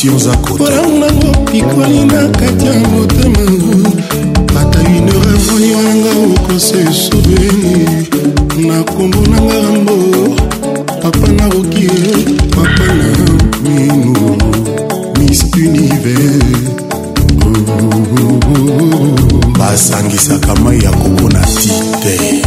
sionza 0.00 0.36
kotopolango 0.36 1.44
pikwali 1.52 2.04
na 2.04 2.28
kati 2.28 2.66
ya 2.66 2.72
motema 2.72 3.52
ata 4.60 4.78
uneur 4.80 5.26
evoli 5.34 5.72
wananga 5.74 6.34
okose 6.40 6.84
sobeni 6.94 7.86
na 8.68 8.82
kombo 8.82 9.18
nanga 9.20 9.54
rambo 9.62 9.94
papa 11.02 11.28
na 11.28 11.46
roki 11.48 11.86
papa 12.50 12.94
na 12.98 13.16
mino 13.70 14.36
mis 15.18 15.42
univers 15.56 16.64
basangisaka 19.58 20.54
mai 20.54 20.84
ya 20.84 20.90
kokona 20.92 21.44
ti 21.60 21.70
te 22.02 22.42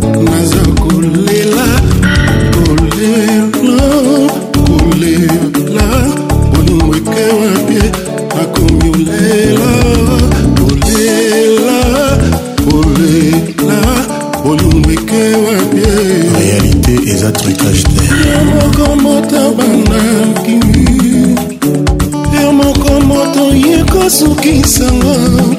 asukisanga 24.22 25.50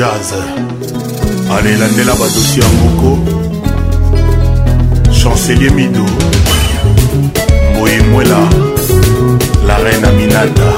jazz 0.00 0.32
alelandela 1.52 2.12
badosi 2.14 2.60
ya 2.60 2.66
moko 2.68 3.18
chancelier 5.22 5.72
mido 5.72 6.04
mboyemwela 7.76 8.38
la 9.66 9.78
reine 9.78 10.06
aminata 10.08 10.72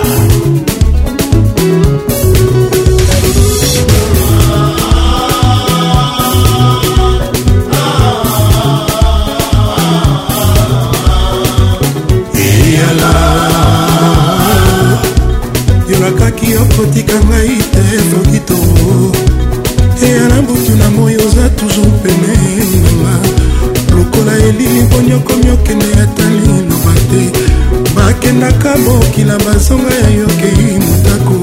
nataka 28.42 28.76
bokila 28.78 29.38
bazonga 29.38 29.94
ya 30.04 30.08
yokei 30.10 30.78
motako 30.78 31.34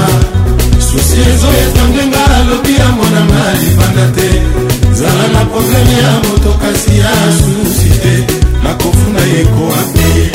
susi 0.87 1.17
ezoyetangenga 1.33 2.21
alobi 2.35 2.75
ya 2.79 2.87
monanga 2.97 3.43
libanda 3.61 4.05
te 4.15 4.29
zala 4.99 5.27
na 5.33 5.45
probleme 5.45 5.93
ya 6.05 6.11
moto 6.25 6.51
kasi 6.61 6.97
ya 6.99 7.13
susi 7.39 7.89
te 8.03 8.15
nakofunda 8.63 9.21
ye 9.31 9.43
kowapi 9.43 10.33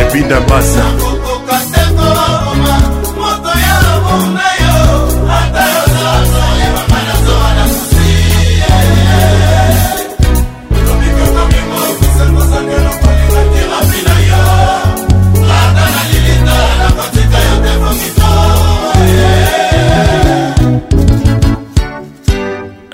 erbinda 0.00 0.36
eh, 0.36 0.40
basa 0.40 0.84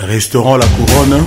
Restaurant 0.06 0.56
La 0.62 0.66
Couronne 0.76 1.26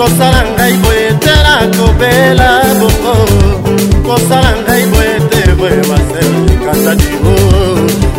kosala 0.00 0.40
ngai 0.56 0.74
boye 0.82 1.08
te 1.24 1.32
nakobela 1.44 2.48
bongo 2.80 3.14
kosala 4.06 4.50
ngai 4.64 4.82
boye 4.92 5.14
te 5.30 5.40
boye 5.58 5.80
baserikata 5.88 6.92
diro 7.00 7.34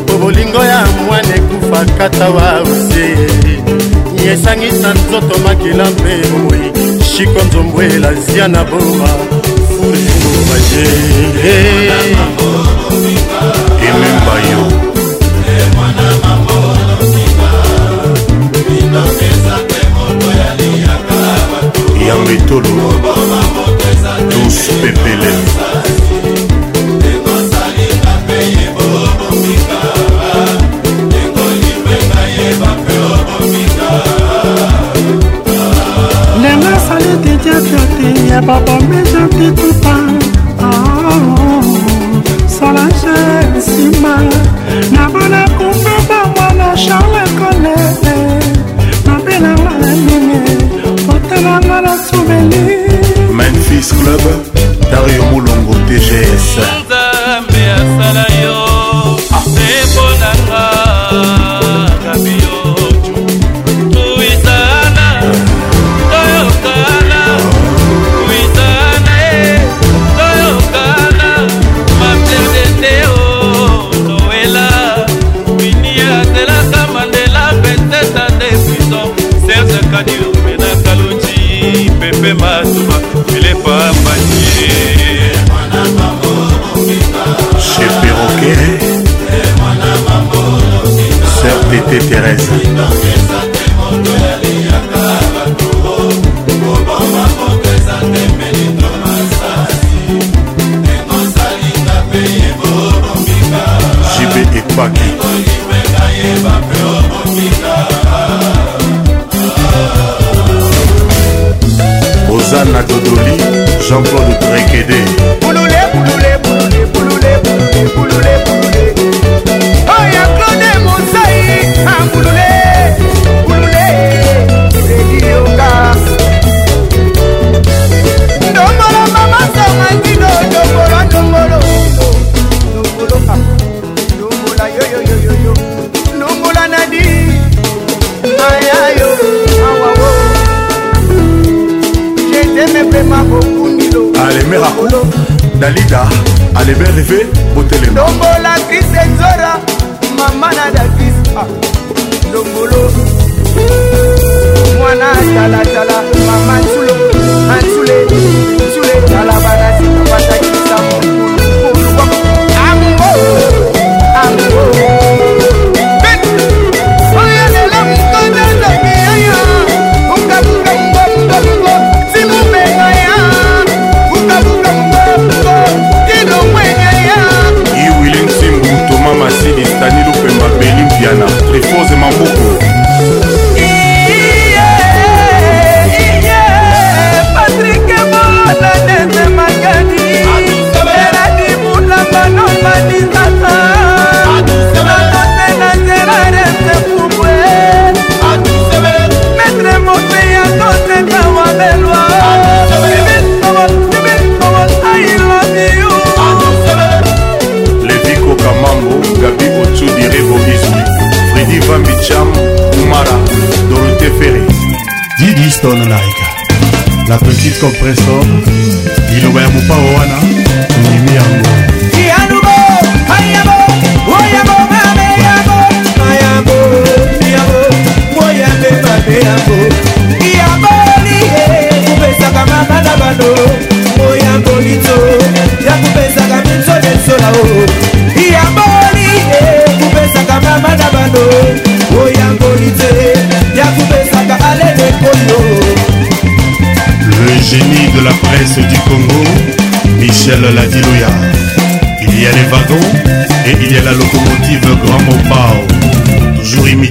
po 0.06 0.14
bolingo 0.22 0.62
ya 0.72 0.82
mwana 1.08 1.32
ekufaka 1.40 2.06
tawa 2.20 2.48
osie 2.72 3.12
yesangisa 4.26 4.90
nzoto 4.98 5.36
makila 5.45 5.86
mpe 5.98 6.14
moi 6.44 6.62
shiko 7.12 7.40
nzombwela 7.45 8.10
zia 8.24 8.45
na 8.53 8.62
boma 8.70 9.12
furingo 9.74 10.34
baje 10.48 10.86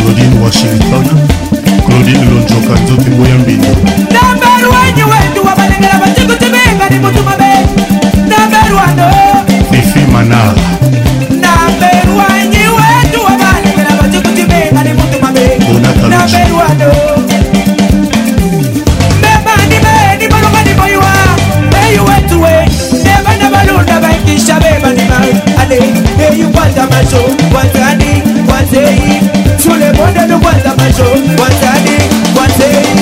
Claudine 0.04 0.42
Washington 0.44 1.25
odini 2.00 2.26
lonjoka 2.34 2.74
nzoto 2.82 3.08
eboyambini 3.12 3.68
nambaru 4.16 4.68
wenyi 4.76 5.04
wendu 5.12 5.40
wabalengela 5.48 5.96
batikuti 6.04 6.46
bingani 6.54 6.98
mutuma 7.04 7.34
be 7.42 7.52
namberu 8.32 8.76
wano 8.82 9.08
fifi 9.72 10.02
manar 10.14 10.54
namberu 11.44 12.14
wenyi 12.22 12.64
wendu 12.78 13.20
wabalengela 13.28 13.92
batikuti 14.02 14.44
bingani 14.52 14.92
mutuma 15.00 15.30
be 15.36 15.46
namberu 16.14 16.56
wano 16.62 16.90
bemani 19.22 19.76
beni 19.86 20.26
balumani 20.32 20.74
boyiwa 20.80 21.14
beyi 21.72 22.00
wetu 22.08 22.38
we 22.44 22.56
nebana 23.04 23.48
balunda 23.54 23.96
baikisha 24.04 24.56
bemani 24.64 25.04
bae 25.12 25.32
ale 25.62 25.76
eyi 26.28 26.46
kwata 26.54 26.84
maso 26.92 27.22
kwatani 27.52 28.12
kwateyi 28.46 29.35
Shule 29.66 29.92
bonde 29.98 30.28
ni 30.34 30.38
kwanza 30.40 30.70
macho 30.78 31.04
Watani, 31.42 31.98
watani 32.38 33.02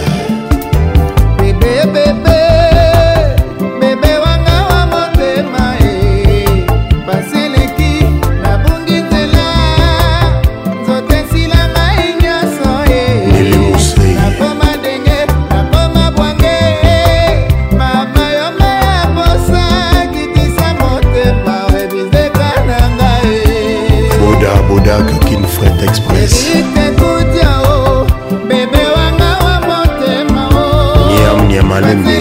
malembe 31.81 32.17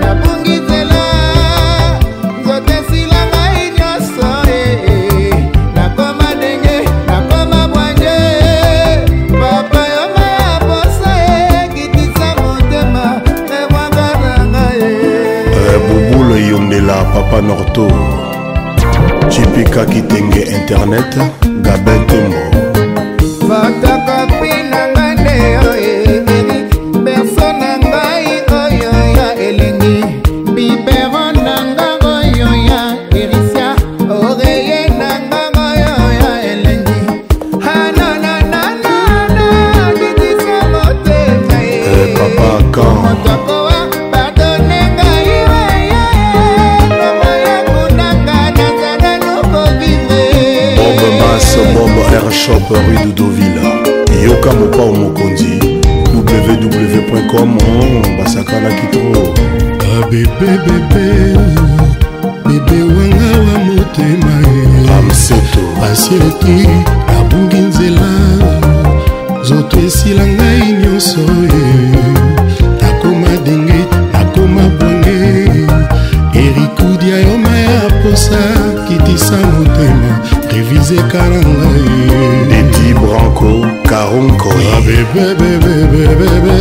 nabungi 0.00 0.54
nzela 0.64 1.00
nzoto 2.40 2.72
esila 2.78 3.20
ngai 3.30 3.62
nyonso 3.78 4.26
eh, 4.52 4.66
eh. 4.70 5.32
nakoma 5.74 6.28
ndenge 6.36 6.76
nakoma 7.06 7.68
bwanje 7.68 8.16
papa 9.40 9.80
yonga 9.96 10.26
ya 10.42 10.58
posa 10.68 11.10
ekitisa 11.64 12.28
motema 12.42 13.02
ebwanga 13.62 14.06
na 14.22 14.46
ngai 14.50 14.82
eh. 14.82 15.80
bubulu 15.88 16.34
eyondela 16.36 17.04
papa 17.14 17.40
norto 17.42 17.86
cipika 19.32 19.84
kitenge 19.84 20.40
internet 20.40 21.12
gabin 21.62 22.06
tembo 22.06 22.47
bebebe 60.40 61.10
bebe 62.48 62.78
wanga 62.94 63.30
wa 63.46 63.52
motema 63.66 64.36
amseto 64.98 65.62
asieki 65.92 66.60
abungi 67.20 67.58
nzela 67.68 68.10
nzoto 69.40 69.76
esila 69.86 70.24
ngai 70.26 70.64
nyonso 70.82 71.22
nakoma 72.80 73.32
denge 73.46 73.80
nakoma 74.12 74.64
bwange 74.78 75.18
erikudia 76.44 77.16
yoma 77.26 77.54
ya 77.58 77.82
posa 78.02 78.40
kitisa 78.88 79.36
motema 79.52 80.12
revizeka 80.54 81.20
na 81.22 81.24
ngai 81.28 81.40
dedi 82.50 82.86
branco 83.00 83.50
karonkoabebebebebebe 83.90 86.58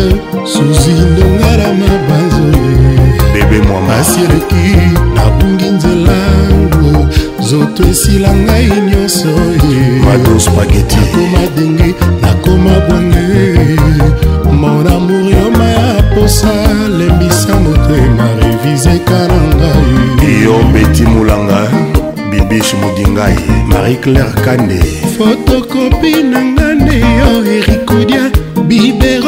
suzi 0.53 0.91
ndonga 1.09 1.51
na 1.61 1.67
mabanzo 1.79 2.56
mpe 3.59 3.67
mwamasi 3.69 4.19
eleki 4.19 4.97
nabungi 5.15 5.65
nzelangu 5.65 7.07
zoto 7.39 7.87
esila 7.91 8.33
ngai 8.35 8.69
nyonso 8.91 9.27
nakoma 10.05 10.65
denge 11.55 11.95
nakoma 12.21 12.71
bwange 12.89 13.79
mon 14.59 14.87
amour 14.87 15.31
yoma 15.33 15.63
ya 15.69 16.03
posa 16.15 16.53
lembisa 16.97 17.53
motema 17.65 18.25
revize 18.41 18.99
kala 19.05 19.39
ngai 19.41 20.43
yo 20.43 20.55
beti 20.73 21.03
mulanga 21.03 21.61
bibish 22.31 22.73
modingai 22.81 23.37
marie 23.69 23.95
claire 24.03 24.33
kande 24.45 24.79
fotokopi 25.17 26.15
na 26.31 26.39
ngane 26.51 26.97
yo 27.19 27.29
erikodia 27.55 28.23
bibero 28.67 29.26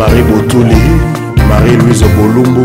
marie 0.00 0.22
botuli 0.24 0.76
marie 1.50 1.76
louise 1.76 2.06
bolumbu 2.16 2.64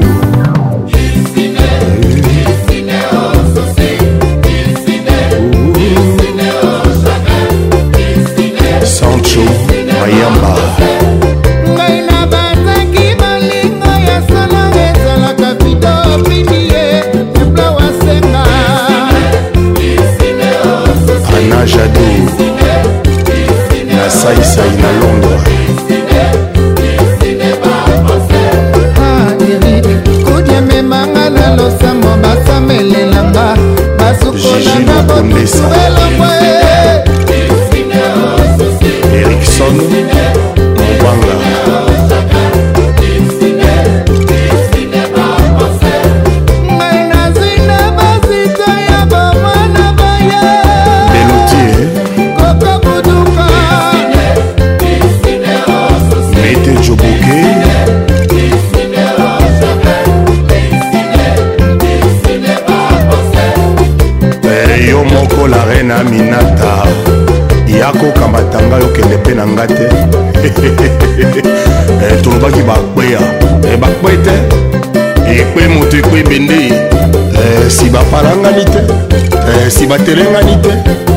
batelengani 79.98 80.58
te 80.62 81.15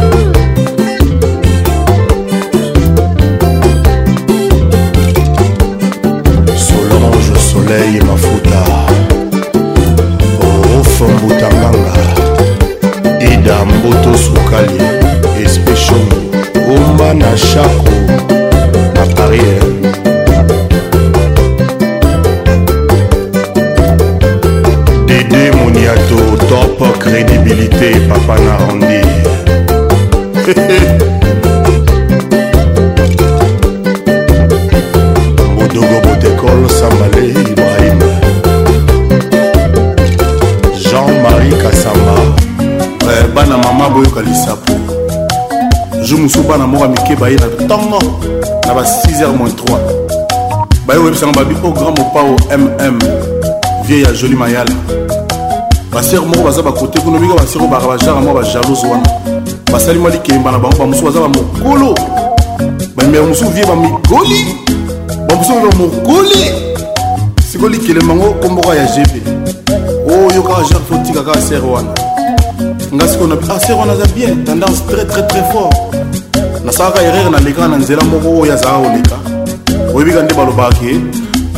bana 46.49 46.67
moko 46.67 46.83
ya 46.85 46.89
mike 46.89 47.17
baye 47.21 47.35
na 47.37 47.47
ntongo 47.47 47.99
na 48.67 48.75
ba 48.75 48.81
6h 48.81 49.37
3 49.67 49.79
baye 50.87 51.01
koyebisanga 51.01 51.33
babipo 51.45 51.69
oh, 51.69 51.71
grand 51.71 51.99
mopao 51.99 52.37
mm 52.59 52.99
vie 53.85 54.03
ya 54.03 54.13
joli 54.13 54.37
mayala 54.37 54.71
basiere 55.93 56.25
moko 56.27 56.43
baza 56.45 56.63
bakote 56.63 57.01
kuna 57.01 57.19
bika 57.19 57.35
basiere 57.35 57.65
obaka 57.65 57.89
bajara 57.89 58.21
moko 58.21 58.35
bajalose 58.35 58.87
wana 58.87 59.09
basali 59.73 59.99
mwa 59.99 60.11
likemba 60.11 60.53
na 60.53 60.59
bango 60.59 60.77
bamosusu 60.77 61.05
baza 61.05 61.21
bamokolo 61.21 61.95
bamibeka 62.97 63.25
mosusu 63.25 63.51
vie 63.51 63.67
bamigoli 63.67 64.57
bamosusu 65.29 65.61
vie 65.61 65.69
bamokoli 65.71 66.53
sikoyo 67.53 67.69
likelemba 67.71 68.15
ngo 68.15 68.31
komboko 68.31 68.75
ya 68.75 68.85
gb 68.85 69.29
oyo 70.11 70.41
oh, 70.41 70.43
kaka 70.43 70.63
jare 70.63 70.81
fotika 70.89 71.23
kaka 71.25 71.41
sere 71.43 71.61
wana 71.61 71.89
nga 72.95 73.09
sikoyo 73.09 73.29
na 73.35 73.55
ah, 73.55 73.61
sere 73.61 73.75
wana 73.81 73.93
aza 73.93 74.07
bien 74.17 74.45
tendance 74.45 74.83
très 74.91 75.05
très 75.07 75.23
très 75.27 75.53
fort 75.53 75.88
nasalaka 76.69 77.01
erreur 77.03 77.31
nalekaka 77.33 77.69
na 77.69 77.77
nzela 77.81 78.05
moko 78.13 78.29
oyo 78.45 78.53
azalaka 78.53 78.93
koleka 78.93 79.17
oyebika 79.95 80.23
nde 80.23 80.35
balobaka 80.37 80.77
ke 80.79 80.91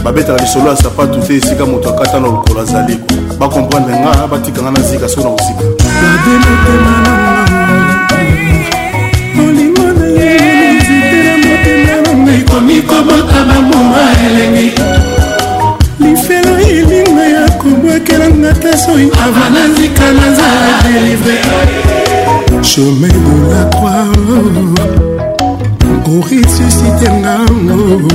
babetaka 0.05 0.43
lisolo 0.43 0.71
ya 0.71 0.77
sapatu 0.77 1.19
te 1.27 1.37
esika 1.37 1.67
moto 1.67 1.91
akata 1.91 2.21
na 2.21 2.27
lokolo 2.31 2.61
azali 2.63 2.95
bakomprendre 3.39 3.97
nga 4.01 4.27
batika 4.31 4.61
nga 4.63 4.71
na 4.71 4.81
zika 4.83 5.09
so 5.09 5.21
na 5.27 5.31
kozika 5.35 5.67
komikobota 12.51 13.39
bamuma 13.51 14.03
elengi 14.25 14.71
lifelo 16.01 16.55
elinga 16.71 17.25
ya 17.35 17.45
kobwakelanga 17.59 18.51
ta 18.63 18.73
soi 18.85 19.11
avanazika 19.27 20.07
naza 20.17 20.49
delivre 20.87 21.90
chemin 22.63 23.09
de 23.09 23.55
la 23.55 23.65
croix 23.71 24.07
pour 26.05 26.25
ressusciter 26.25 27.11
ngango 27.13 28.07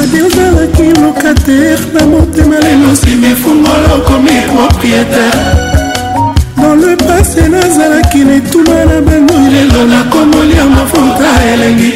adio 0.00 0.26
zalaki 0.30 0.88
locataire 1.02 1.80
na 1.94 2.06
motema 2.06 2.56
lelo 2.60 2.94
simi 2.96 3.34
fungolo 3.42 3.94
komi 4.06 4.40
propriétaire 4.54 5.46
dans 6.58 6.74
le 6.74 6.94
passé 6.96 7.48
nazalaki 7.48 8.24
na 8.24 8.34
etuma 8.34 8.84
na 8.84 9.00
banoi 9.00 9.50
lelo 9.54 9.86
nakomolia 9.86 10.64
mafuta 10.76 11.30
elengi 11.52 11.92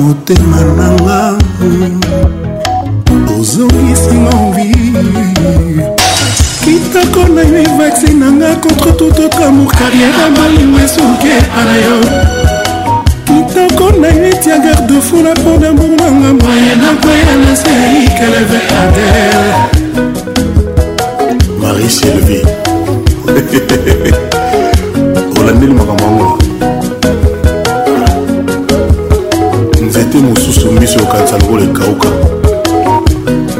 motema 0.00 0.60
nanga 0.78 1.38
ozongisinga 3.38 4.36
envie 4.42 5.96
kitako 6.82 7.28
na 7.34 7.42
yo 7.42 7.56
evaccine 7.58 8.18
nanga 8.20 8.54
contre 8.60 8.92
tout 8.96 9.18
autre 9.24 9.42
amour 9.46 9.72
carrière 9.72 10.14
ya 10.22 10.28
malingo 10.40 10.78
esuke 10.78 11.34
ana 11.58 11.74
yo 11.84 11.96
kitako 13.24 13.86
na 14.00 14.08
yo 14.08 14.24
etia 14.28 14.58
garde 14.58 15.00
fou 15.00 15.22
na 15.22 15.32
mpo 15.34 15.50
na 15.60 15.72
mbongo 15.72 15.96
nanga 16.02 16.44
maye 16.44 16.72
nakoya 16.82 17.34
na 17.44 17.52
seikeleve 17.62 18.58
adel 18.80 19.44
marie 21.60 21.90
sylvie 21.90 22.44
olandeli 25.40 25.72
makambo 25.72 26.04
yango 26.04 26.38
nzete 29.86 30.18
mosusu 30.18 30.72
miso 30.72 30.98
yokanisa 30.98 31.36
lokola 31.36 31.64
ekauka 31.64 32.08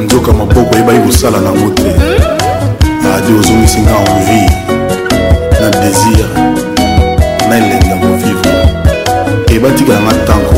nzoka 0.05 0.33
maboko 0.33 0.75
eyebaki 0.75 0.99
kosala 0.99 1.39
nango 1.41 1.69
te 1.73 1.91
radio 3.17 3.35
ozongisi 3.39 3.79
nga 3.81 3.93
envie 4.13 4.49
na 5.61 5.67
désir 5.81 6.27
na 7.49 7.53
elengi 7.57 7.89
ya 7.89 7.97
kovivre 8.01 8.51
ebatikala 9.55 9.99
nga 10.05 10.13
ntango 10.21 10.53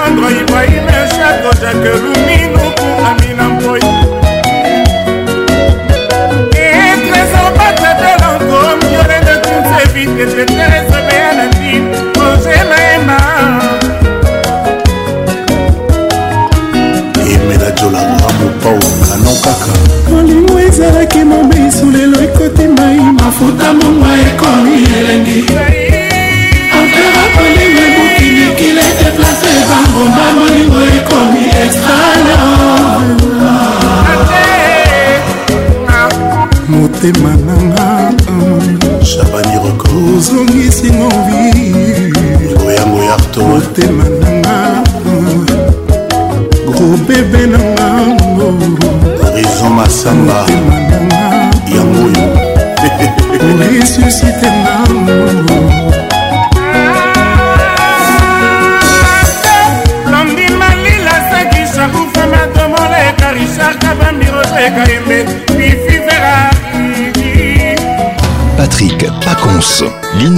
minango 0.00 0.28
ibrahim 0.40 0.88
chako 1.12 1.50
jake 1.60 1.90
lumino 2.04 2.64
kuamina 2.80 3.44
mpoi 3.52 3.84
etrésor 6.56 7.48
batadelango 7.58 8.60
miorende 8.80 9.34
tunse 9.44 9.84
vite 9.94 10.24
tetere 10.32 10.87
soki 21.08 21.24
mobesu 21.24 21.86
lelo 21.90 22.18
ekoti 22.22 22.68
mai 22.68 22.96
mafuta 22.96 23.72
mongwa 23.74 24.08
ekomi 24.28 24.74
elengi 24.98 25.44
afera 26.78 27.22
kolime 27.34 27.86
bukilikile 27.96 28.82
deplace 28.98 29.52
bangomba 29.70 30.24
molingo 30.38 30.80
ekomi 30.96 31.44
extraleo 31.62 32.38
motema 36.68 37.37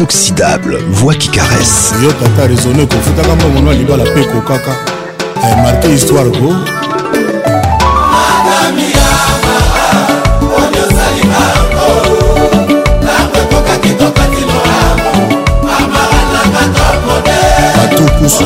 inoxydable 0.00 0.78
voix 0.92 1.14
qui 1.14 1.28
caresse 1.28 1.92
yokata 2.02 2.46
raisonne 2.48 2.86
kofutaka 2.86 3.34
mbongono 3.34 3.72
ya 3.72 3.78
libala 3.78 4.04
mpe 4.04 4.24
kokaka 4.24 4.72
amarke 5.52 5.88
histoire 5.88 6.30
ko 6.30 6.54
batukusu 17.78 18.44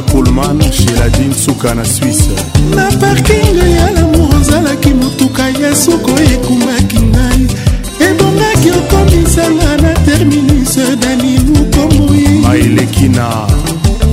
monika 0.00 0.12
kulman 0.12 0.72
sheladi 0.72 1.24
msuka 1.30 1.74
na 1.74 1.84
swisse 1.84 2.30
na 2.76 2.90
parking 2.92 3.58
ya 3.76 3.90
lamour 3.90 4.36
ozalaki 4.40 4.90
motuka 4.94 5.48
yesu 5.48 5.98
koyekumaki 5.98 7.00
ngai 7.00 7.46
ebongaki 8.10 8.70
okomisanga 8.70 9.76
na 9.76 9.94
terminus 9.94 10.78
dani 11.00 11.38
lukomoi 11.38 12.28
maeleki 12.42 13.08
na 13.08 13.46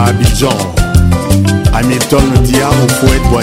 à 0.00 0.04
Abidjan. 0.08 0.50
Hamilton 1.72 2.24
ah, 2.62 2.70
au 2.84 2.88
fouet 2.88 3.39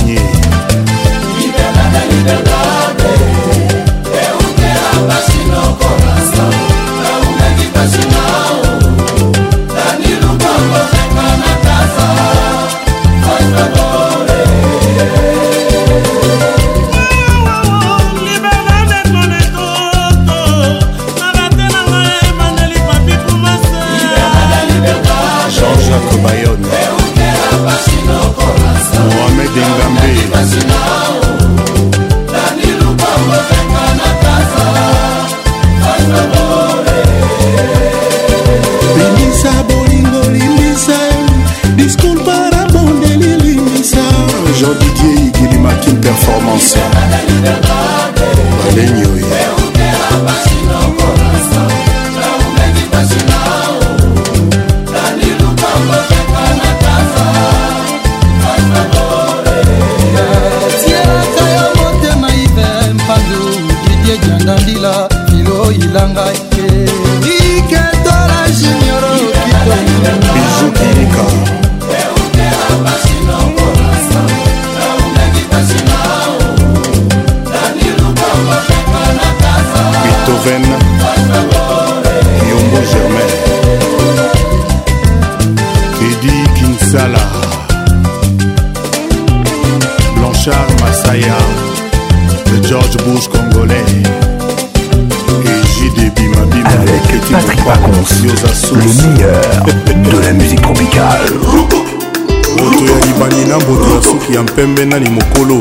pembe 104.58 104.84
nani 104.92 105.10
mokolo 105.16 105.58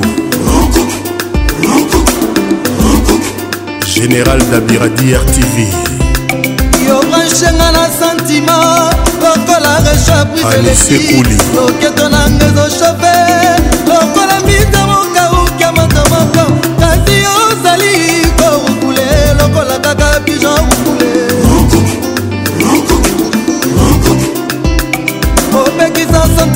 général 3.94 4.40
dabiradi 4.50 5.12
rtv 5.24 5.56
yobranchenga 6.88 7.68
na 7.76 7.82
sentima 7.98 8.54
lokola 9.22 9.72
rechaprisesekuli 9.88 11.36
loketo 11.58 12.04
nanga 12.14 12.46
ezoshafe 12.48 13.05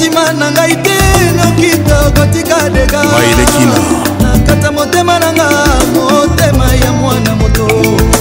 sentima 0.00 0.22
na 0.38 0.46
ngai 0.56 0.74
te 0.84 0.98
noki 1.36 1.70
tokotika 1.88 2.56
deganakata 2.74 4.68
motema 4.76 5.14
na 5.22 5.28
nga 5.36 5.48
motema 5.94 6.66
ya 6.82 6.92
mwana 7.00 7.30
moto 7.40 7.66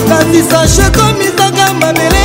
kasi 0.10 0.40
sache 0.50 0.86
komisaka 0.98 1.66
mabele 1.80 2.24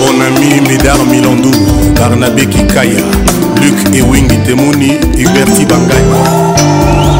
mon 0.00 0.20
ami 0.26 0.60
médar 0.68 0.98
milandou 1.06 1.50
barnabe 1.98 2.46
kikaya 2.46 3.04
luc 3.60 3.78
ewingi 3.96 4.36
temoni 4.46 4.88
huberti 5.18 5.64
bangaya 5.64 6.22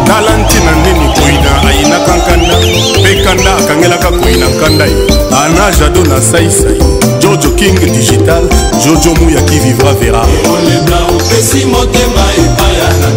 tala 0.06 0.30
ntina 0.42 0.72
ndeni 0.80 1.06
koyina 1.14 1.52
ayinaka 1.68 2.12
nkanda 2.18 2.56
mpe 3.00 3.14
kanda 3.24 3.56
akangelaka 3.56 4.10
koyina 4.20 4.46
nkanda 4.48 4.84
ye 4.84 4.96
ana 5.30 5.70
jado 5.78 6.02
na 6.04 6.20
saisai 6.20 6.78
jojo 7.20 7.50
king 7.54 7.78
digital 7.80 8.42
jojo 8.84 9.14
muyaki 9.22 9.58
vivra 9.64 9.92
vera 9.94 10.22
olenda 10.54 10.96
opesi 11.14 11.64
motema 11.66 12.24
epaya 12.44 12.88
na 13.00 13.10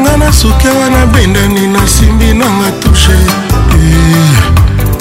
nga 0.00 0.16
na 0.16 0.32
suki 0.32 0.68
awa 0.68 0.90
nabendani 0.90 1.66
nasimbi 1.66 2.32
nanga 2.34 2.70
tushe 2.80 3.16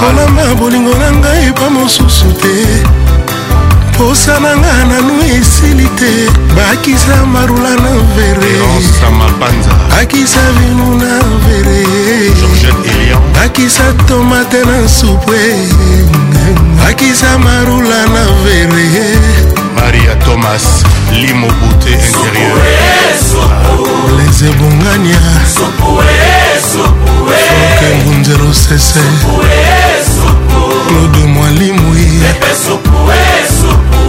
kolamba 0.00 0.54
bolingo 0.58 0.94
na 0.98 1.12
ngai 1.12 1.46
epa 1.50 1.70
mosusu 1.70 2.28
te 2.42 2.86
posa 3.98 4.32
na 4.44 4.52
nga 4.62 4.74
nanu 4.90 5.14
esili 5.40 5.88
te 5.98 6.12
bakisa 6.56 7.16
marula 7.32 7.70
na 7.84 7.92
vere 8.16 8.52
bakisa 9.90 10.40
vino 10.60 10.86
na 11.00 11.12
vere 11.44 11.80
bakisa 13.34 13.84
tomate 14.08 14.60
na 14.70 14.84
supwe 14.88 15.40
bakisa 16.84 17.38
marula 17.38 18.00
na 18.14 18.24
vere 18.44 19.16
maria 19.76 20.14
thomas 20.28 20.64
limobute 21.22 21.90
intérieur 21.96 22.56
les 24.20 24.38
ebongania 24.44 25.24
foke 25.56 27.40
mbunzero 28.04 28.50
sese 28.54 29.00
claude 30.88 31.22
mwalimwi 31.32 32.04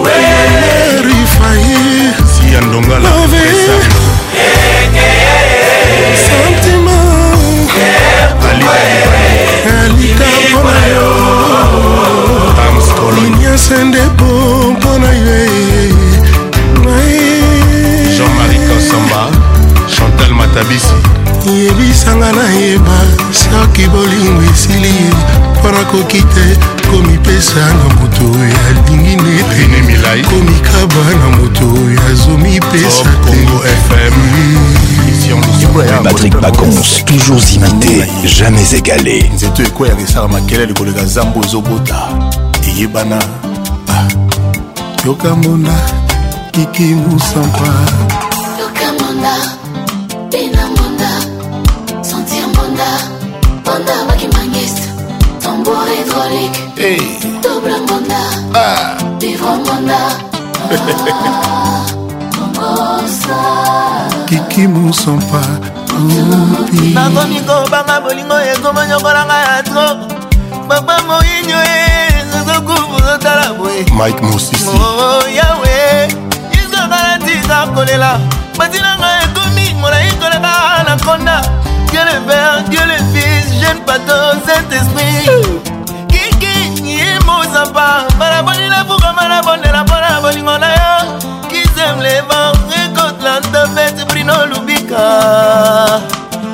rifai 0.03 2.13
siandongalove 2.25 3.51
santima 6.23 6.97
alitambo 9.79 10.69
na 10.69 10.81
yo 10.93 11.09
inyasende 13.27 13.99
po 14.17 14.31
mpo 14.71 14.91
na 14.99 15.09
yo 15.09 15.13
jean-marie 18.17 18.59
kosamba 18.69 19.21
chantal 19.89 20.31
matabisi 20.33 20.93
yebisanga 21.65 22.29
nayeba 22.31 22.99
soki 23.31 23.87
bolingo 23.87 24.41
esili 24.53 25.11
mpo 25.57 25.71
nakoki 25.71 26.21
te 26.21 26.57
komipesa 26.91 27.59
na 27.65 27.83
moto 27.95 28.39
oyo 28.39 28.55
alingi 28.69 29.15
nete 29.15 29.81
milai 29.85 30.21
komikaba 30.21 31.03
na 31.19 31.37
moto 31.37 31.65
oyo 31.81 32.01
azomipesa 32.11 33.03
patrik 36.03 36.33
pacons 36.41 37.03
toujours 37.05 37.41
imité 37.55 38.05
jamais 38.25 38.73
égalé 38.73 39.29
nzeto 39.35 39.63
ekweyaka 39.63 40.01
esala 40.01 40.27
makelele 40.27 40.73
koleka 40.73 41.05
zambo 41.05 41.41
ezobota 41.45 42.07
eyebana 42.67 43.17
ah. 43.89 44.07
yokamona 45.05 45.73
kikimusampa 46.51 47.69
yokamona 48.61 49.56
Kende 56.87 56.87
ah. 56.87 57.41
Dobra 57.41 57.77
Monda 57.87 58.21
ah. 58.53 58.95
Vivo 59.19 59.55
Monda 59.65 59.99
kiki 64.27 64.67
mosompa 64.67 65.39
nakomi 66.93 67.39
kobanga 67.45 68.01
bolingo 68.01 68.35
ekoma 68.51 68.83
nyokola 68.89 69.23
ngai 69.27 69.43
ya 69.47 69.55
tro 69.67 69.85
papa 70.67 70.95
moyinyo 71.07 71.59
e 71.63 71.77
eh, 71.77 72.21
ezokubu 72.37 72.97
zotala 73.05 73.53
boye 73.57 73.83
mike 73.97 74.21
mosisi 74.21 74.67
oh, 74.69 75.21
yawe 75.29 76.07
izokala 76.59 77.17
ntika 77.17 77.57
kolela 77.73 78.19
matinanga 78.57 79.09
ekomi 79.23 79.73
molai 79.81 80.11
koleka 80.19 80.83
na 80.87 80.95
konda 81.05 81.35
dieu 81.91 82.03
le 82.03 82.17
père 82.27 82.63
dieu 82.69 82.85
le 82.85 82.97
fils 83.13 83.49
jeune 83.61 83.81
pato 83.85 84.13
cet 84.45 84.71
esprit 84.73 85.63
nzapa 87.49 88.03
banabonile 88.19 88.75
fuka 88.87 89.13
banabondela 89.17 89.83
mpona 89.83 90.21
bolingo 90.21 90.57
na 90.57 90.67
yo 90.77 90.95
kisem 91.49 91.95
levan 92.05 92.51
ekotlanto 92.81 93.61
bet 93.75 93.95
brino 94.09 94.35
lubika 94.49 95.03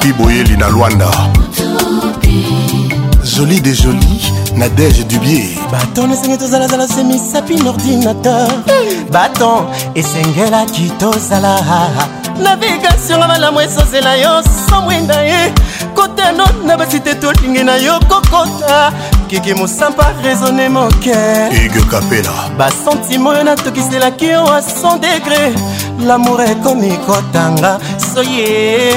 papi 0.00 0.12
boyeli 0.12 0.56
na 0.56 0.68
lwanda 0.68 1.06
joli 3.36 3.60
de 3.60 3.70
joli 3.74 4.20
nadege 4.56 5.04
dubie 5.04 5.48
baton 5.72 6.10
esengi 6.12 6.36
tozalazala 6.38 6.88
se 6.88 7.02
misapi 7.04 7.54
na 7.54 7.70
ordinateur 7.70 8.48
baton 9.12 9.66
esengelaki 9.94 10.90
tozala 10.98 11.58
navigatio 12.42 13.16
nga 13.18 13.28
malamu 13.28 13.60
esozela 13.60 14.16
yo 14.16 14.42
somwinda 14.70 15.20
ye 15.20 15.52
kotano 15.94 16.44
na 16.66 16.76
basite 16.76 17.14
tolingi 17.20 17.64
na 17.64 17.76
yo 17.76 18.00
kokota 18.00 18.92
kiki 19.26 19.54
mosampa 19.54 20.12
raisonne 20.24 20.68
moke 20.68 21.14
ige 21.64 21.80
kapela 21.90 22.32
basentima 22.58 23.30
oyo 23.30 23.42
natokiselaki 23.44 24.24
yo 24.28 24.46
a 24.48 24.60
100 24.60 24.98
degre 24.98 25.54
lamour 26.06 26.40
ekomi 26.42 26.96
kotanga 27.06 27.78
biso 28.10 28.22
ye 28.30 28.94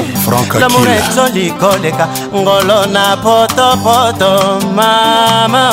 l'amour 0.60 0.88
ezoli 0.90 1.52
koleka 1.60 2.08
ngolo 2.36 2.80
na 2.94 3.06
potopoto 3.24 4.32
mama 4.76 5.64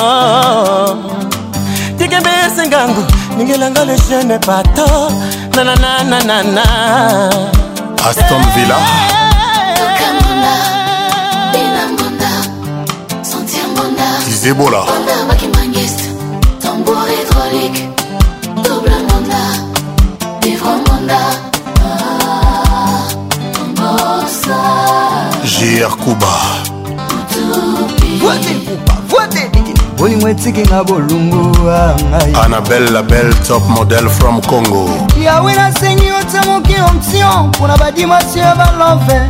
tikembe 1.98 2.30
oh. 2.30 2.46
esengangu 2.46 3.04
ningelanga 3.36 3.84
le 3.84 3.96
jeune 4.08 4.38
bato 4.38 5.12
nananananana 5.54 6.64
aston 8.08 8.44
villa 8.54 8.76
zebola 14.42 14.84
Tambor 16.60 16.96
hydraulique 17.08 17.89
roger 25.60 25.88
kuba 26.04 26.32
bolingo 29.98 30.28
etikinga 30.28 30.84
bolungu 30.84 31.58
ngai 31.60 32.32
anabel 32.44 32.90
label 32.92 33.34
top 33.46 33.62
model 33.68 34.08
from 34.08 34.40
congo 34.40 34.88
yawe 35.22 35.54
nasengi 35.54 36.12
otya 36.20 36.44
moke 36.46 36.80
option 36.80 37.48
mpona 37.48 37.76
badimasio 37.78 38.42
ya 38.42 38.54
balove 38.54 39.20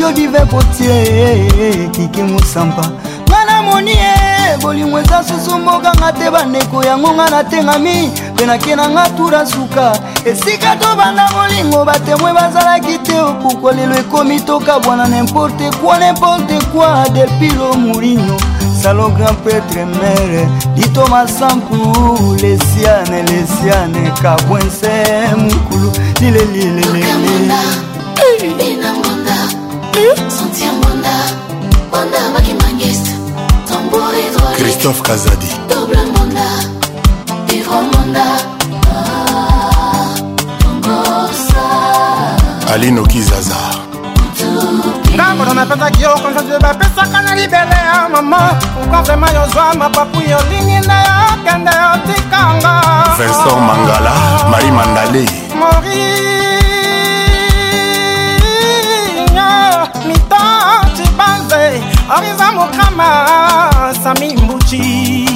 yo 0.00 0.12
dive 0.12 0.40
potie 0.40 1.88
kiki 1.92 2.22
mosampa 2.22 2.82
ngai 3.28 3.44
namoni 3.46 3.92
e 3.92 4.56
bolingo 4.62 4.98
eza 4.98 5.24
susu 5.24 5.58
mbokanga 5.58 6.12
te 6.12 6.30
bandeko 6.30 6.84
yango 6.84 7.14
ngai 7.14 7.30
natengami 7.30 8.10
mpe 8.34 8.46
nakendanga 8.46 9.08
tura 9.10 9.46
suka 9.46 9.92
esika 10.24 10.76
tobanda 10.76 11.28
molingo 11.34 11.84
batemwe 11.84 12.32
bazalaki 12.32 12.98
te 12.98 13.20
okukolelo 13.20 13.94
ekomi 13.96 14.40
tokabwana 14.40 15.06
nimporte 15.08 15.70
kwa 15.80 15.98
nimporte 15.98 16.58
kwa 16.72 17.08
delpiro 17.08 17.74
molino 17.74 18.36
salon 18.82 19.10
grand 19.14 19.36
prêtre 19.44 19.84
mere 19.86 20.48
dito 20.74 21.06
masanku 21.08 22.36
lesiane 22.42 23.22
lesiane 23.22 24.10
kabwense 24.22 24.90
mokulu 25.36 25.92
lilelilelele 26.20 27.02
hmm? 27.02 27.84
Christophe 34.56 35.02
Kazadi 35.02 35.57
alinokizaza 42.78 43.56
ndamboto 45.14 45.54
napesaki 45.54 46.02
yo 46.02 46.14
konsantie 46.14 46.58
bapesaka 46.58 47.22
na 47.22 47.34
libele 47.34 47.76
ya 47.86 48.08
mama 48.12 48.38
pourkui 48.74 49.02
vraimen 49.04 49.34
yozwa 49.34 49.74
mapapu 49.74 50.20
yolingi 50.30 50.78
nde 50.86 50.94
yokende 51.08 51.70
yotikanga 51.70 52.82
vincent 53.18 53.58
mangala 53.66 54.12
marie 54.50 54.70
mandale 54.70 55.28
morinyo 55.58 55.96
mito 60.08 60.44
cibanze 60.96 61.82
oriza 62.16 62.52
mokama 62.52 63.94
sami 64.02 64.36
mbuci 64.36 65.28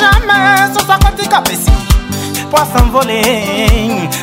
jamai 0.00 0.74
sosakotika 0.74 1.40
pesi 1.42 1.72
poisson 2.52 2.86
volé 2.92 3.22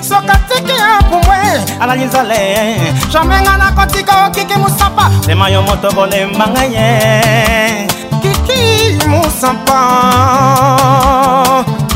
soki 0.10 0.30
atiki 0.36 0.72
ya 0.82 0.90
pumbwe 1.10 1.40
alali 1.82 2.06
nzale 2.06 2.42
jamai 3.14 3.42
nga 3.42 3.58
nakotika 3.62 4.14
okiki 4.28 4.56
musapa 4.64 5.06
tema 5.26 5.50
yo 5.50 5.62
moto 5.70 5.88
bolemba 5.98 6.46
ngai 6.54 6.70
ye 6.78 6.88
kiki 8.24 8.62
musapa 9.12 9.80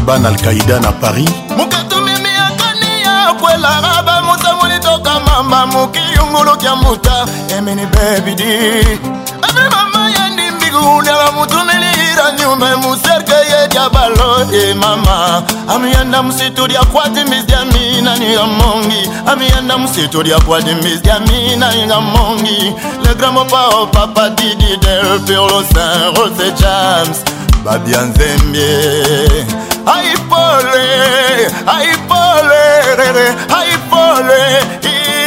bana 0.06 0.28
alkaida 0.32 0.76
na 0.86 0.92
paris 1.02 1.30
mokatumimi 1.58 2.32
akani 2.48 2.92
ya 3.06 3.16
kwelara 3.42 3.94
bamosamoli 4.08 4.80
toka 4.80 5.14
mamba 5.26 5.60
mokiyunguluki 5.66 6.66
ya 6.66 6.76
muta 6.76 7.16
emini 7.58 7.86
bebidi 7.94 8.54
abimama 9.48 10.02
ya 10.16 10.24
ndimbikunela 10.34 11.28
mutuneli 11.36 11.93
kiumbe 12.44 12.76
museke 12.76 13.38
yedya 13.52 13.90
balo 13.90 14.48
e 14.62 14.74
mama 14.74 15.44
amienda 15.70 16.24
msitu 16.24 16.68
dya 16.68 16.84
kwati 16.86 17.24
misyamina 17.30 18.16
niga 18.18 18.44
mongi 18.46 19.10
amienda 19.32 19.78
msitu 19.78 20.24
dya 20.24 20.40
kwati 20.40 20.76
mina 20.76 21.72
niga 21.74 22.02
mongi 22.02 22.74
le 23.06 23.14
gramopao 23.18 23.88
papa 23.88 24.30
didi 24.30 24.78
del 24.78 25.20
pirlo 25.20 25.64
san 25.74 26.16
rose 26.16 26.52
james 26.62 27.18
babia 27.66 28.02
nzembie 28.02 28.78
aipole 29.86 30.88
aipole 31.68 32.64
aipole, 33.50 33.58
aipole. 33.60 35.23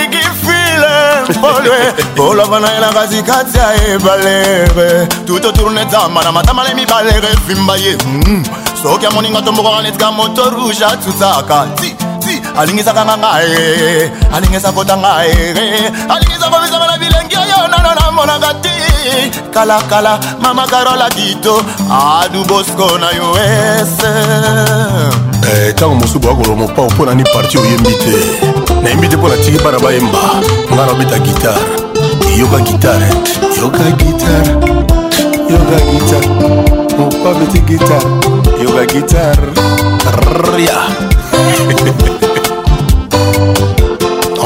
mokile 0.76 0.76
polwe 0.76 2.14
kolongo 2.16 2.60
na 2.60 2.72
ye 2.72 2.80
na 2.80 2.92
katikati 2.92 3.58
ya 3.58 3.74
ebalere 3.94 5.06
tuto 5.26 5.52
tourne 5.52 5.84
tamba 5.86 6.22
na 6.24 6.32
matama 6.32 6.64
le 6.68 6.74
mibale 6.74 7.10
refimba 7.20 7.76
ye 7.76 7.92
hmm. 7.96 8.44
soki 8.82 9.06
amoninga 9.06 9.42
tombokoka 9.42 9.82
netika 9.82 10.12
moto 10.12 10.50
rouge 10.50 10.84
atutsaka 10.84 11.66
ti 11.76 11.96
alingisaka 12.56 13.04
nga 13.04 13.16
ngae 13.20 13.44
eh, 13.44 13.58
eh, 13.60 14.02
eh. 14.02 14.10
alingisa 14.34 14.72
kota 14.72 14.96
ngae 14.96 15.36
alingisa 16.08 16.48
kobisanga 16.48 16.86
na 16.88 16.96
bilengi 16.98 17.36
oyo 17.36 17.68
nano 17.68 17.92
namonaka 18.00 18.54
ti 18.64 18.74
kalakala 19.52 20.16
mama 20.40 20.64
karola 20.66 21.10
dito 21.12 21.60
adu 22.20 22.44
bosko 22.48 22.96
na 22.98 23.08
us 23.12 23.94
ntango 25.76 25.94
mosubu 26.00 26.30
akoloma 26.32 26.66
pao 26.72 26.88
mpo 26.96 27.04
nani 27.06 27.24
parti 27.34 27.58
oyembi 27.60 27.92
te 28.00 28.14
nayembi 28.82 29.04
te 29.08 29.16
mpo 29.16 29.28
natiki 29.28 29.58
bana 29.60 29.76
bayemba 29.76 30.40
nga 30.74 30.84
nabeta 30.88 31.18
gitare 31.20 31.62
yoka 32.40 32.58
gitare 32.64 33.08
yoka 33.60 33.84
gitare 34.00 34.52
yoka 35.44 35.78
gitare 35.92 36.28
mopabeti 36.98 37.58
gitare 37.68 38.08
yoka 38.64 38.84
gitare 38.88 39.50
ria 40.56 40.78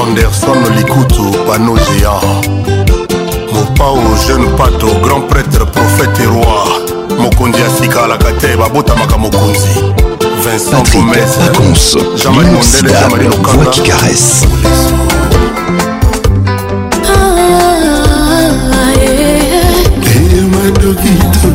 Anderson 0.01 0.63
Likutu, 0.77 1.29
panneau 1.47 1.77
géant. 1.77 2.21
Mopao, 3.53 3.99
jeune 4.27 4.49
pato, 4.57 4.89
grand 5.03 5.21
prêtre, 5.29 5.67
prophète 5.67 6.19
et 6.23 6.27
roi. 6.27 6.65
Mokondi 7.19 7.59
Asika, 7.61 8.05
Alakate, 8.05 8.57
Babotamaka 8.57 9.19
Mokonzi. 9.19 9.75
Vincent 10.43 10.85
Gomez, 10.91 11.19
Jamais 12.17 12.47
qui 13.71 13.83
caresse. 13.83 14.45
Ah, 17.05 17.09
ah, 17.09 17.13
ah, 21.43 21.47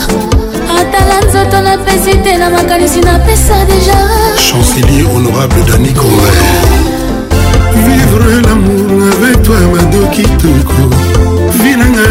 atala 0.81 1.19
nzoto 1.27 1.61
napesi 1.63 2.17
te 2.25 2.37
na 2.39 2.51
makanisi 2.51 3.01
napesa 3.01 3.57
deja 3.71 3.99
chancelier 4.47 5.07
honorable 5.13 5.63
dani 5.71 5.93
convert 5.95 6.76
vivre 7.97 8.41
l'amour 8.47 9.09
avec 9.21 9.43
toi 9.43 9.57
mado 9.73 10.05
kitoko 10.13 10.85
vinanga 11.61 12.09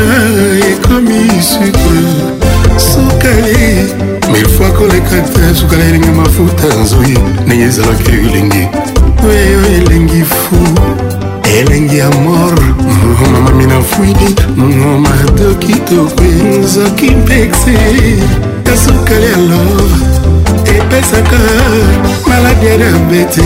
ekomi 0.69 1.21
sucre 1.51 2.01
sukali 2.89 3.69
milfoi 4.31 4.71
koleka 4.77 5.17
te 5.33 5.41
sukala 5.59 5.83
elingi 5.89 6.11
mafuta 6.21 6.67
nzoi 6.83 7.13
ndenge 7.45 7.65
ezalaki 7.71 8.11
elengi 8.27 8.63
oyo 9.29 9.59
elengi 9.79 10.21
fu 10.37 10.57
elengi 11.59 11.97
ya 11.97 12.09
mor 12.25 12.55
mamamina 13.31 13.79
fwidi 13.89 14.29
mado 15.05 15.47
kitoko 15.63 16.25
nzoki 16.63 17.09
mpexe 17.19 17.73
ya 18.67 18.75
sukali 18.83 19.25
ya 19.31 19.37
love 19.49 20.34
apesaka 20.97 21.35
maladi 22.27 22.65
ya 22.65 22.77
diabete 22.77 23.41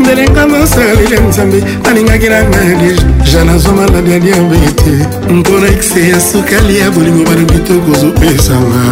ndelenga 0.00 0.46
mosalile 0.46 1.20
nzambe 1.28 1.64
alingaki 1.84 2.26
nanga 2.28 2.58
deja 2.80 3.44
nazwa 3.44 3.72
maladi 3.72 4.10
ya 4.12 4.20
diabete 4.20 4.90
mpona 5.30 5.68
ekse 5.68 6.08
ya 6.08 6.20
sukali 6.20 6.78
ya 6.78 6.90
bolingo 6.90 7.24
balobi 7.30 7.58
tokozopesanga 7.58 8.82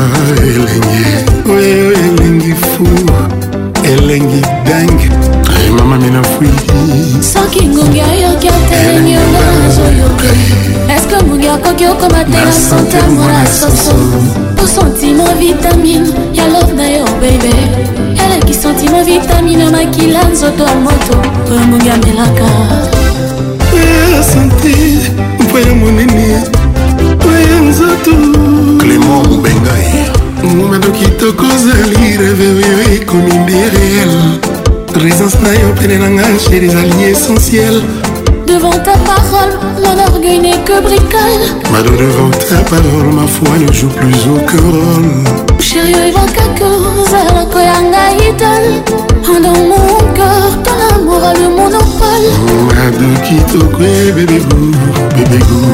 elenge 0.42 1.06
oyo 1.52 1.92
elengi 1.92 2.54
fu 2.54 2.88
elengi 3.84 4.46
dange 4.66 5.10
mama 5.78 5.96
minafui 5.98 6.48
soki 7.32 7.66
ngongi 7.66 8.00
ayoki 8.00 8.48
atelemi 8.48 9.16
onga 9.16 9.40
nazoyoka 9.62 10.26
soki 11.10 11.24
mbungi 11.24 11.48
akoki 11.48 11.86
okoma 11.86 12.24
te 12.24 12.30
na 12.44 12.52
santamo 12.52 13.20
na 13.24 13.46
soso 13.46 13.94
po 14.56 14.66
sentimo 14.66 15.24
vitamine 15.38 16.08
ya 16.32 16.46
love 16.48 16.72
na 16.74 16.88
yo 16.88 17.04
bebe 17.20 17.54
eleki 18.24 18.54
sentimo 18.54 19.04
vitamine 19.04 19.64
ya 19.64 19.70
makila 19.70 20.24
nzoto 20.32 20.62
ya 20.64 20.74
moto 20.74 21.14
oyo 21.52 21.60
mbungi 21.60 21.90
amelaka 21.90 22.46
santi 24.34 24.98
mpo 25.44 25.58
ya 25.58 25.74
monene 25.74 26.42
mpo 27.12 27.30
ya 27.32 27.60
nzoto 27.60 28.10
clément 28.78 29.26
mobengai 29.28 30.10
momado 30.56 30.90
kitoko 30.90 31.44
ozali 31.46 32.16
reveweyo 32.16 32.92
ekomi 32.94 33.32
nde 33.34 33.58
réel 33.74 34.12
présence 34.94 35.38
na 35.42 35.48
yo 35.48 35.74
pene 35.80 35.98
na 35.98 36.10
nga 36.10 36.24
chéri 36.50 36.66
ezali 36.66 37.02
essentiel 37.04 37.82
Devant 38.50 38.70
ta 38.82 38.94
parole, 39.06 39.58
mon 39.86 39.98
orgueil 40.12 40.40
n'est 40.40 40.62
que 40.64 40.80
bricole. 40.82 41.44
Mado 41.70 41.90
devant 41.90 42.30
ta 42.30 42.58
parole, 42.68 43.12
ma 43.14 43.24
foi 43.24 43.50
ne 43.64 43.72
joue 43.72 43.88
plus 43.90 44.12
aucun 44.28 44.62
rôle. 44.64 45.24
Chérie, 45.60 45.94
il 46.08 46.12
va 46.12 46.20
qu'à 46.22 46.46
cause, 46.58 47.14
alors 47.14 47.48
que 47.48 47.60
yanga 47.60 48.08
Dans 49.40 49.62
mon 49.68 49.98
cœur, 50.18 50.50
ton 50.64 50.78
amour 50.96 51.22
a 51.22 51.32
le 51.34 51.48
monopole. 51.48 52.30
Oh, 52.44 52.70
Mado 52.74 53.08
qui 53.22 53.36
te 53.52 53.60
bébé 54.18 54.38
bou, 54.40 54.64
bébé 55.14 55.40
bou. 55.48 55.64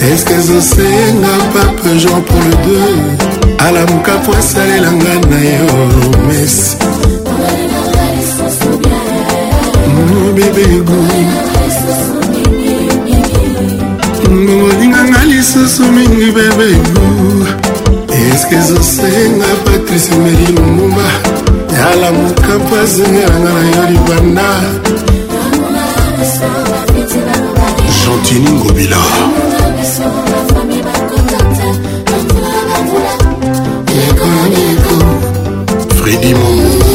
Est-ce 0.00 0.24
que 0.26 0.36
zosenga 0.38 1.34
papa 1.54 1.90
Jean 1.96 2.20
pour 2.20 2.40
le 2.46 2.54
deux? 2.66 2.94
alamuka 3.66 4.12
po 4.26 4.32
asalelanga 4.38 5.14
na 5.30 5.38
yo 5.40 5.64
oh, 5.64 5.68
mesi 6.28 6.68
bebego 10.34 10.94
ngolinganga 14.28 15.24
lisusu 15.30 15.82
mingi 15.96 16.28
bebego 16.36 17.02
eske 18.20 18.56
ezosenga 18.62 19.50
patrice 19.64 20.12
meri 20.22 20.46
lumumba 20.56 21.06
yala 21.80 22.08
mokampo 22.18 22.74
azengelanga 22.82 23.50
na 23.56 23.64
yo 23.74 23.82
libanda 23.90 24.48
gentini 27.98 28.50
ngobila 28.58 29.00
fredi 35.98 36.32
momo 36.40 36.89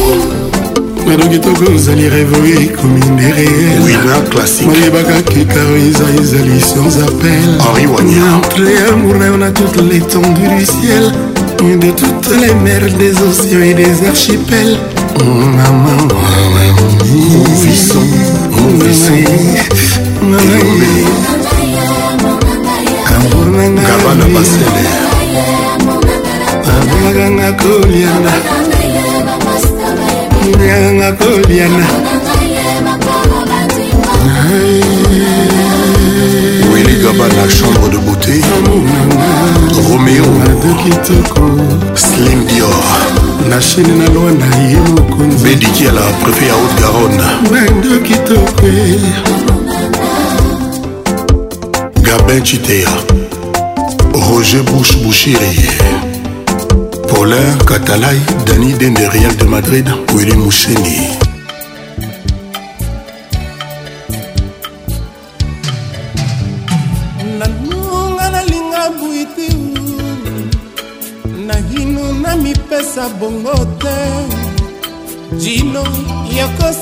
ngano 1.06 1.25
kitoko 1.30 1.64
ozali 1.75 2.09
revo 2.09 2.35
ekomi 2.61 3.01
nderemalebaka 3.14 5.17
kikaro 5.30 5.75
eza 5.90 6.06
ezali 6.22 6.58
sans 6.69 6.95
appel 7.08 7.48
entre 8.34 8.74
amour 8.92 9.16
na 9.19 9.25
yo 9.27 9.38
na 9.38 9.50
toute 9.51 9.77
l'étendue 9.90 10.50
du 10.58 10.66
ciel 10.66 11.06
de 11.80 11.92
toutes 12.01 12.30
les 12.42 12.53
mers 12.66 12.90
des 13.00 13.14
océans 13.30 13.64
et 13.69 13.75
des 13.75 14.08
archipels 14.09 14.77
oh, 15.19 15.24
maman 15.58 16.00
mon 16.09 17.40
visson 17.64 18.03
mon 18.51 18.69
visson 18.84 19.16
Fabienne. 31.56 31.85
Willy 36.74 37.01
la 37.01 37.50
chambre 37.50 37.88
de 37.90 37.98
beauté. 37.98 38.42
Roméo. 39.88 40.24
Slim 41.95 42.43
Dior. 42.48 43.00
na 43.50 43.59
chine 43.61 43.98
na 44.00 44.08
loin 44.14 44.34
à 45.98 46.25
préfet 46.25 46.51
haute 46.51 46.82
garonne 46.82 47.24
gabin 52.03 52.43
chitea 52.43 52.90
roger 54.14 54.59
Bouche 54.61 54.98
Bouchiri. 54.98 55.67
Paulin 57.08 57.35
Catalay, 57.66 58.19
dani 58.45 58.74
denderial 58.74 59.34
de 59.38 59.45
madrid 59.45 59.85
wili 60.14 60.34
musheni 60.35 61.16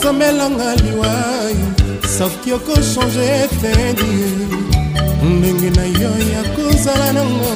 okomelanga 0.03 0.75
liwai 0.83 1.55
soki 2.17 2.51
okochange 2.57 3.25
etedi 3.43 4.11
ndenge 5.37 5.69
na 5.77 5.83
yo 5.99 6.11
ya 6.33 6.43
kozala 6.55 7.13
nango 7.13 7.53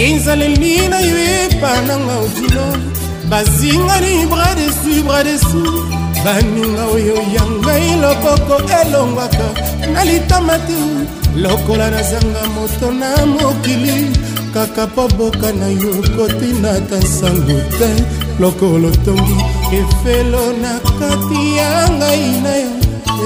ezaleli 0.00 0.88
na 0.88 1.00
yo 1.10 1.16
epananga 1.42 2.14
okino 2.24 2.64
bazinga 3.30 3.96
ni 4.02 4.26
bras 4.32 4.54
desu 4.58 4.92
bras 5.06 5.24
desu 5.26 5.62
baninga 6.24 6.84
oyo 6.94 7.14
ya 7.36 7.44
ngai 7.46 7.90
loboko 8.02 8.54
elongwaka 8.82 9.48
na 9.92 10.02
litama 10.08 10.58
te 10.66 10.76
lokola 11.42 11.86
nazanga 11.94 12.42
moto 12.54 12.88
na 13.00 13.10
mokili 13.26 14.10
kaka 14.54 14.86
mpo 14.86 15.08
boka 15.16 15.50
na 15.60 15.68
yo 15.82 15.92
kotina 16.16 16.72
ta 16.88 16.96
nsango 17.06 17.58
te 17.78 17.90
lokolo 18.40 18.90
tongi 19.06 19.59
efelo 19.72 20.52
na 20.62 20.80
kati 20.98 21.44
ya 21.58 21.74
ngai 21.98 22.30
na 22.44 22.52
yo 22.62 22.70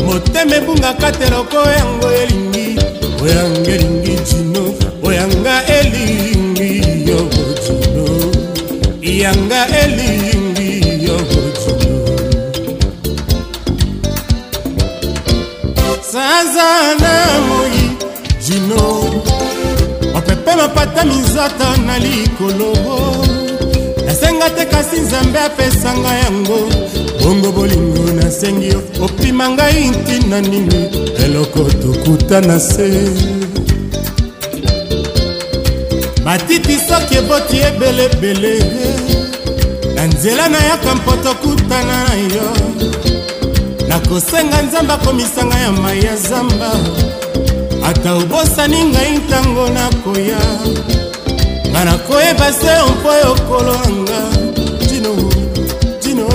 motema 0.05 0.55
ebungaka 0.59 1.07
te 1.17 1.25
loko 1.33 1.59
yango 1.77 2.07
elingi 2.21 2.67
oyanga 3.23 3.71
elingi 3.73 4.13
dino 4.29 4.63
oyanga 5.07 5.55
elingi 5.77 6.81
yoko 7.09 7.43
dino 7.61 8.07
yanga 9.23 9.61
elingi 9.81 10.69
yoko 11.07 11.41
dino 11.61 11.93
sazan 16.11 17.02
mpe 20.55 20.61
mapata 20.61 21.03
minzata 21.03 21.77
na 21.77 21.97
likolo 21.97 22.73
nasenga 24.05 24.49
te 24.49 24.65
kasi 24.65 24.99
nzambe 25.01 25.39
apesanga 25.39 26.13
yango 26.13 26.59
bongo 27.23 27.51
bolingo 27.51 28.11
nasengi 28.11 28.75
opima 29.01 29.49
ngai 29.49 29.89
ntina 29.91 30.41
nini 30.41 30.89
eloko 31.23 31.63
tokuta 31.71 32.41
na 32.41 32.59
se 32.59 32.87
matiti 36.25 36.77
soki 36.87 37.15
eboti 37.17 37.57
ebelebele 37.57 38.53
na 39.95 40.07
nzela 40.07 40.49
nayaka 40.49 40.95
mpo 40.95 41.11
tokutana 41.23 42.03
na 42.05 42.13
yo 42.35 42.47
nakosenga 43.87 44.61
nzambe 44.61 44.93
akomisanga 44.93 45.57
ya 45.59 45.71
mai 45.71 46.03
ya 46.03 46.15
zamba 46.17 46.71
ata 47.85 48.13
obosani 48.15 48.81
ngai 48.91 49.17
ntango 49.25 49.69
nakoya 49.69 50.37
nga 51.71 51.81
nakoyeba 51.89 52.47
se 52.59 52.71
mpo 52.91 53.11
okolanga 53.31 54.19
tino 54.89 55.11
tino 56.03 56.27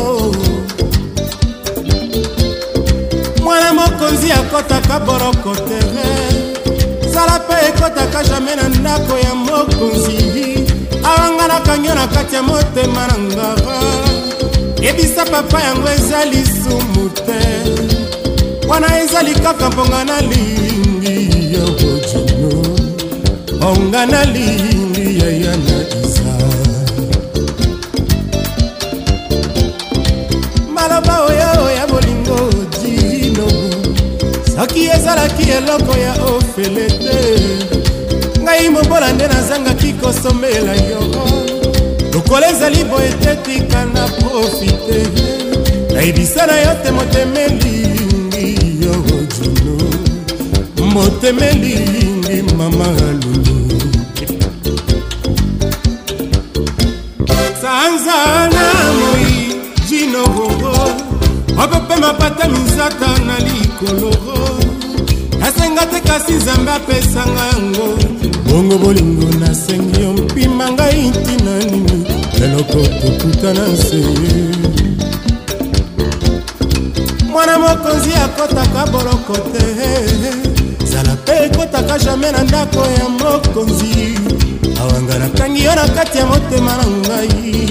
mwana 3.42 3.68
mokonzi 3.78 4.28
akɔtaka 4.38 4.96
boroko 5.06 5.52
tere 5.68 6.08
sala 7.12 7.34
mpe 7.42 7.54
ekɔtaka 7.68 8.18
jamai 8.28 8.56
na 8.60 8.66
ndako 8.80 9.14
ya 9.26 9.32
mokonzi 9.46 10.18
awanga 11.10 11.44
nakangi 11.52 11.88
na 11.96 12.04
kati 12.14 12.34
ya 12.36 12.42
motema 12.48 13.02
na 13.10 13.16
ngara 13.18 13.80
yebisa 14.84 15.22
papa 15.32 15.58
yango 15.66 15.88
eza 15.96 16.18
lisumu 16.30 17.04
te 17.26 17.40
wana 18.68 18.88
eza 19.02 19.18
likaka 19.28 19.66
mponga 19.70 20.00
na 20.08 20.18
li 20.28 20.67
yo 21.58 21.66
bojono 21.80 22.52
onga 23.68 24.06
nalindi 24.06 25.18
yaya 25.20 25.54
na 25.66 25.78
iza 26.00 26.32
maloba 30.74 31.16
oyo 31.24 31.70
ya 31.76 31.86
bolingo 31.86 32.38
dino 32.82 33.46
soki 34.56 34.84
ezalaki 34.96 35.50
eloko 35.58 35.92
ya 35.98 36.14
ofele 36.36 36.86
te 37.04 37.18
ngai 38.44 38.66
mobola 38.74 39.08
nde 39.12 39.26
nazangaki 39.32 39.90
kosomela 40.00 40.74
yo 40.90 41.00
lokola 42.14 42.44
ezali 42.52 42.82
boye 42.90 43.12
te 43.22 43.32
tika 43.44 43.80
na 43.94 44.02
profite 44.20 44.98
nayebisa 45.94 46.46
na 46.46 46.56
yo 46.64 46.72
te 46.82 46.90
motemeli 46.90 47.87
motemelingi 50.98 52.42
mama 52.58 52.84
alulu 52.84 53.68
sanza 57.60 58.48
na 58.54 58.72
moi 58.98 59.42
jinororo 59.88 60.74
opepe 61.62 61.96
mapata 62.02 62.48
misaka 62.48 63.08
na 63.26 63.36
likoloro 63.46 64.44
nasenga 65.40 65.84
te 65.92 66.00
kasi 66.08 66.32
nzambe 66.38 66.70
apesanga 66.78 67.42
yango 67.52 67.86
bongo 68.50 68.76
bolingo 68.82 69.26
nasengi 69.42 69.94
yo 70.02 70.10
mpima 70.20 70.66
ngai 70.74 71.00
ntina 71.16 71.54
nini 71.64 71.96
leloko 72.40 72.80
tokutana 73.02 73.64
nseye 73.68 74.48
mwana 77.30 77.54
mokonzi 77.64 78.10
akotaka 78.24 78.80
boloko 78.92 79.32
te 79.52 79.64
zala 80.88 81.12
mpe 81.22 81.32
ekotaka 81.46 81.94
jamai 82.04 82.32
na 82.32 82.42
ndako 82.44 82.78
ya 82.98 83.06
mokonzi 83.20 83.92
awanga 84.80 85.16
nakangi 85.22 85.62
yo 85.64 85.74
na 85.74 85.84
kati 85.96 86.18
ya 86.18 86.26
motema 86.26 86.72
na 86.80 86.86
ngai 86.86 87.68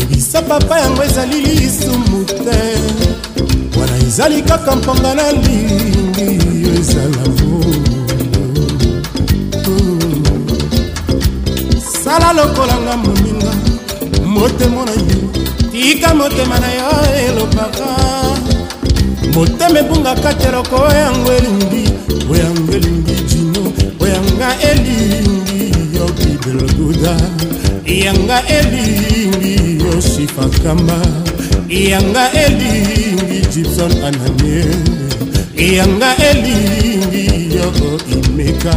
ebisa 0.00 0.42
papa 0.48 0.74
yango 0.80 1.02
ezali 1.08 1.38
lisumu 1.58 2.18
te 2.44 2.58
wana 3.80 3.96
ezali 4.06 4.40
kaka 4.48 4.70
mponga 4.76 5.12
na 5.18 5.24
lingi 5.32 6.26
yo 6.64 6.70
ezala 6.80 7.22
sala 12.04 12.28
lokolanga 12.38 12.94
moninga 13.02 13.52
motema 14.34 14.82
na 14.88 14.92
yo 15.08 15.20
tika 15.72 16.10
motema 16.18 16.56
na 16.64 16.68
yo 16.78 16.90
elobaka 17.26 17.88
motema 19.34 19.76
ebungaka 19.82 20.30
te 20.40 20.48
loko 20.54 20.76
yango 21.02 21.30
elingi 21.38 21.95
oyanga 22.30 22.68
elingi 22.72 23.14
dino 23.30 23.62
oyanga 24.04 24.48
elingi 24.70 25.62
yo 25.96 26.04
bibelguda 26.16 27.14
yanga 28.02 28.38
elingi 28.58 29.54
yo 29.84 29.92
sifakamba 30.12 30.98
yanga 31.90 32.24
elingi 32.44 33.36
gibson 33.52 33.92
ananie 34.08 34.66
yanga 35.76 36.10
elingi 36.30 37.24
yo 37.56 37.68
imeka 38.16 38.74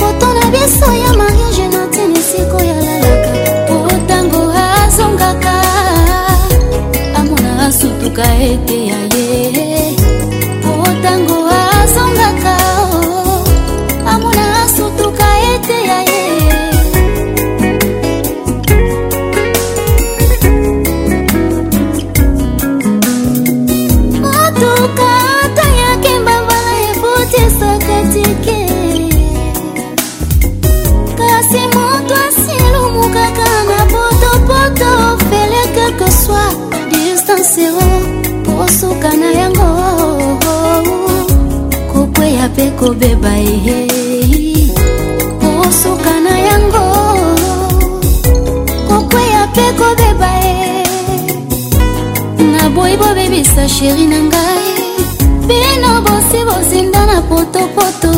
foto 0.00 0.26
na 0.38 0.44
biso 0.52 0.88
ya 1.02 1.10
mariage 1.20 1.64
natene 1.74 2.20
sikoyalalaka 2.28 3.30
po 3.68 3.76
ntango 4.00 4.40
azongaka 4.84 5.54
amona 7.18 7.50
asutuka 7.68 8.24
ete 8.50 8.76
yaye 8.88 9.15
mpe 42.56 42.70
kobeba 42.80 43.32
ehei 43.38 44.72
kosuka 45.40 46.12
na 46.24 46.34
yango 46.48 46.78
kokweya 48.88 49.40
mpe 49.50 49.62
kobeba 49.78 50.30
e 50.40 50.42
naboyi 52.54 52.96
bobebisa 53.00 53.68
sheri 53.68 54.06
na 54.06 54.18
ngai 54.28 54.64
bino 55.48 55.90
bosi 56.04 56.38
bozinda 56.48 57.02
na 57.10 57.16
potopoto 57.28 58.12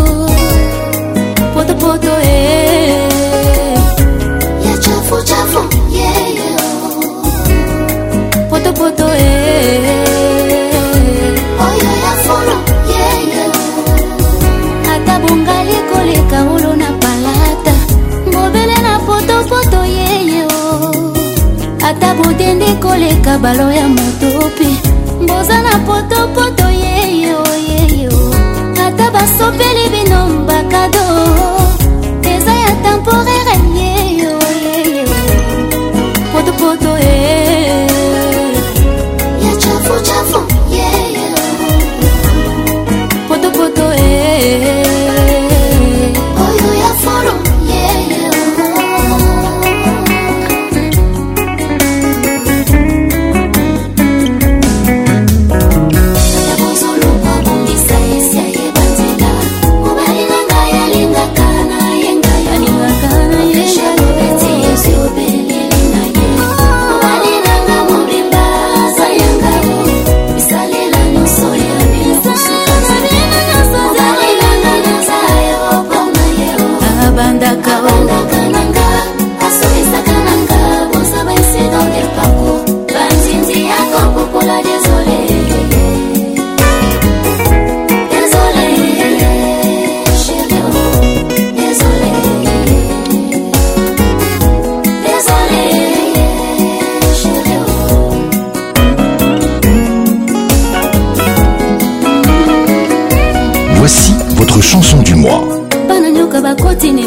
potopoto 1.54 2.12
e 2.22 2.26
eh, 2.26 2.96
eh. 2.96 3.08
ya 4.66 4.74
chafuchafu 4.82 5.62
yeyo 5.98 6.48
potopoto 8.50 9.06
e 9.14 9.16
eh, 9.20 10.07
botendi 22.22 22.70
koleka 22.84 23.32
balo 23.42 23.66
ya 23.78 23.86
moto 23.94 24.26
mpe 24.52 24.68
mboza 25.22 25.56
na 25.66 25.74
potopoto 25.86 26.66
yeyeoyeyo 26.84 28.14
ata 28.86 29.06
basopeli 29.14 29.84
bino 29.92 30.18
mbakado 30.38 31.06
eza 32.32 32.54
ya 32.64 32.72
temporaire 32.86 33.54
yeyoyeyo 33.80 35.04
potopoto 36.32 36.90
ye 37.06 37.17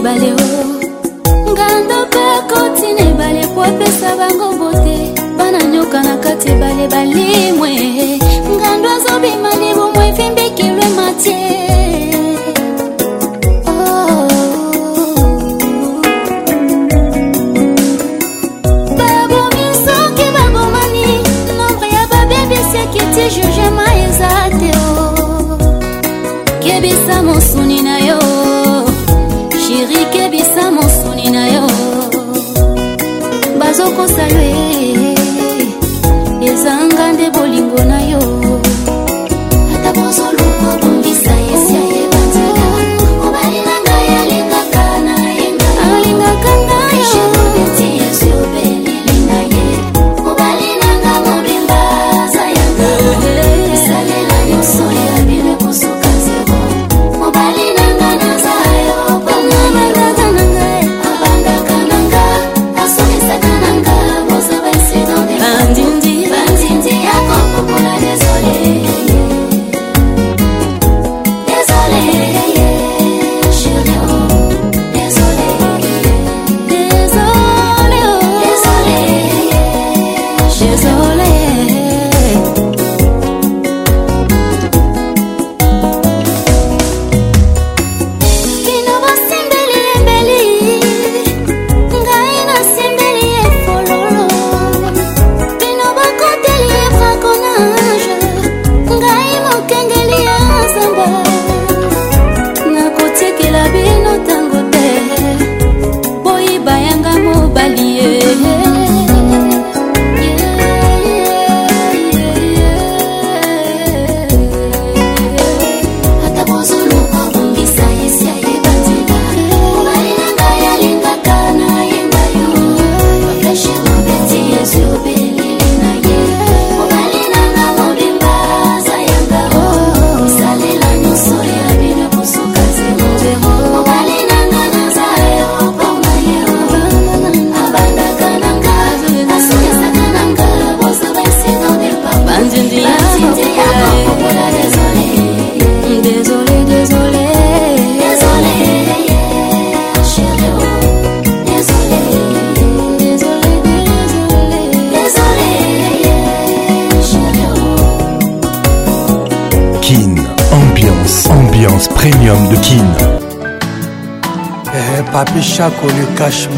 valeu. 0.02 0.41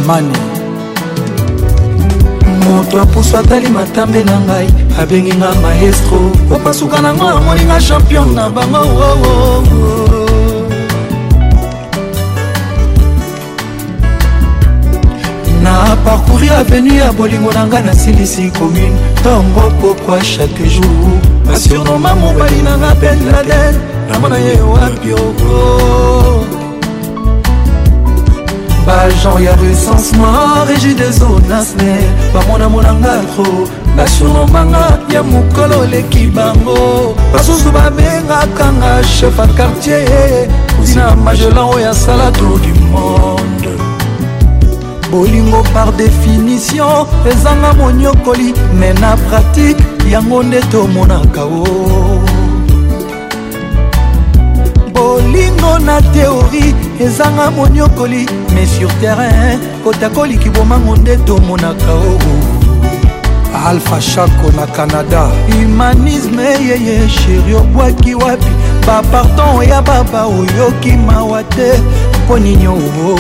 mani 0.06 0.38
moto 2.66 3.02
apusu 3.02 3.38
atali 3.38 3.70
matambe 3.70 4.24
na 4.24 4.40
ngai 4.40 4.68
abengi 5.02 5.34
nga 5.38 5.50
maestro 5.62 6.18
opasuka 6.56 6.98
nango 7.02 7.28
amoni 7.38 7.64
nga 7.68 7.78
champion 7.88 8.28
na 8.36 8.44
bango 8.56 8.78
wowowo 8.78 9.32
oh, 9.32 9.64
oh, 9.64 10.00
oh, 10.00 10.24
na 15.64 15.96
parcouri 16.04 16.50
avenu 16.50 16.94
ya 17.02 17.08
bolingo 17.18 17.52
na 17.54 17.64
ngai 17.68 17.84
nasilisi 17.86 18.44
commune 18.60 18.96
ntongo 19.22 19.64
pokwa 19.82 20.18
chaque 20.32 20.66
jour 20.68 21.14
basurnoma 21.48 22.12
mobali 22.22 22.60
na 22.66 22.74
nga 22.78 22.92
ben 23.02 23.20
laden 23.32 23.74
namona 24.12 24.38
ye 24.46 24.56
wapi 24.62 25.10
oo 25.22 26.53
bajan 28.86 29.40
ya 29.44 29.56
resence 29.56 30.16
noir 30.18 30.72
egidezo 30.76 31.40
nasne 31.50 31.98
bamonamonanga 32.34 33.22
tro 33.36 33.68
basurombanga 33.98 35.00
ya 35.10 35.24
mokolo 35.24 35.80
oleki 35.82 36.28
bango 36.28 37.16
basusu 37.34 37.72
babengakanga 37.72 39.04
chef 39.04 39.40
a 39.40 39.48
quartier 39.48 40.48
tina 40.86 41.16
magelan 41.16 41.58
oyo 41.74 41.90
asala 41.90 42.32
tour 42.32 42.60
du 42.60 42.74
monde 42.92 43.72
bolingo 45.12 45.64
par 45.74 45.92
définition 45.94 47.08
ezanga 47.26 47.74
moniokoli 47.74 48.54
me 48.80 48.94
na 49.00 49.16
pratike 49.18 49.84
yango 50.12 50.44
nde 50.44 50.60
tomonaka 50.72 51.44
o 51.44 51.66
bolingo 54.94 55.80
na 55.80 56.02
teori 56.02 56.83
ezanga 57.00 57.50
moniokoli 57.52 58.26
mais 58.54 58.68
sur 58.70 58.88
terrain 59.02 59.58
kotakoliki 59.84 60.50
bomango 60.50 60.96
nde 60.98 61.18
tomonaka 61.26 61.94
oo 61.94 62.20
alpha 63.68 64.02
shako 64.02 64.52
na 64.56 64.68
canada 64.68 65.30
humanisme 65.52 66.44
yeye 66.44 67.10
sheri 67.10 67.54
obwaki 67.56 68.16
wapi 68.16 68.52
bapardon 68.88 69.58
oya 69.58 69.82
baba 69.82 70.26
oyoki 70.26 70.92
mawa 70.92 71.44
te 71.44 71.72
mpo 72.26 72.40
nini 72.40 72.68
oo 72.68 73.20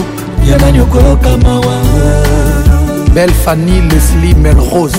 ya 0.50 0.58
nani 0.58 0.80
okoyoka 0.80 1.38
mawa 1.38 1.76
belle 3.16 3.34
fani 3.46 3.82
lesli 3.82 4.34
melrose 4.34 4.98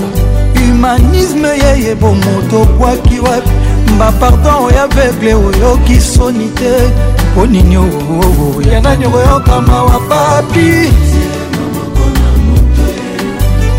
humanisme 0.58 1.48
yeye 1.48 1.94
bomoto 1.94 2.62
obwaki 2.62 3.20
wapi 3.20 3.50
bapardon 3.98 4.54
oya 4.64 4.86
vegle 4.86 5.34
oyoki 5.34 6.00
soni 6.00 6.48
te 6.48 6.74
onini 7.40 7.76
oo 7.76 8.62
ya 8.72 8.80
nani 8.80 9.06
okoyokama 9.06 9.82
wa 9.82 10.00
papi 10.08 10.90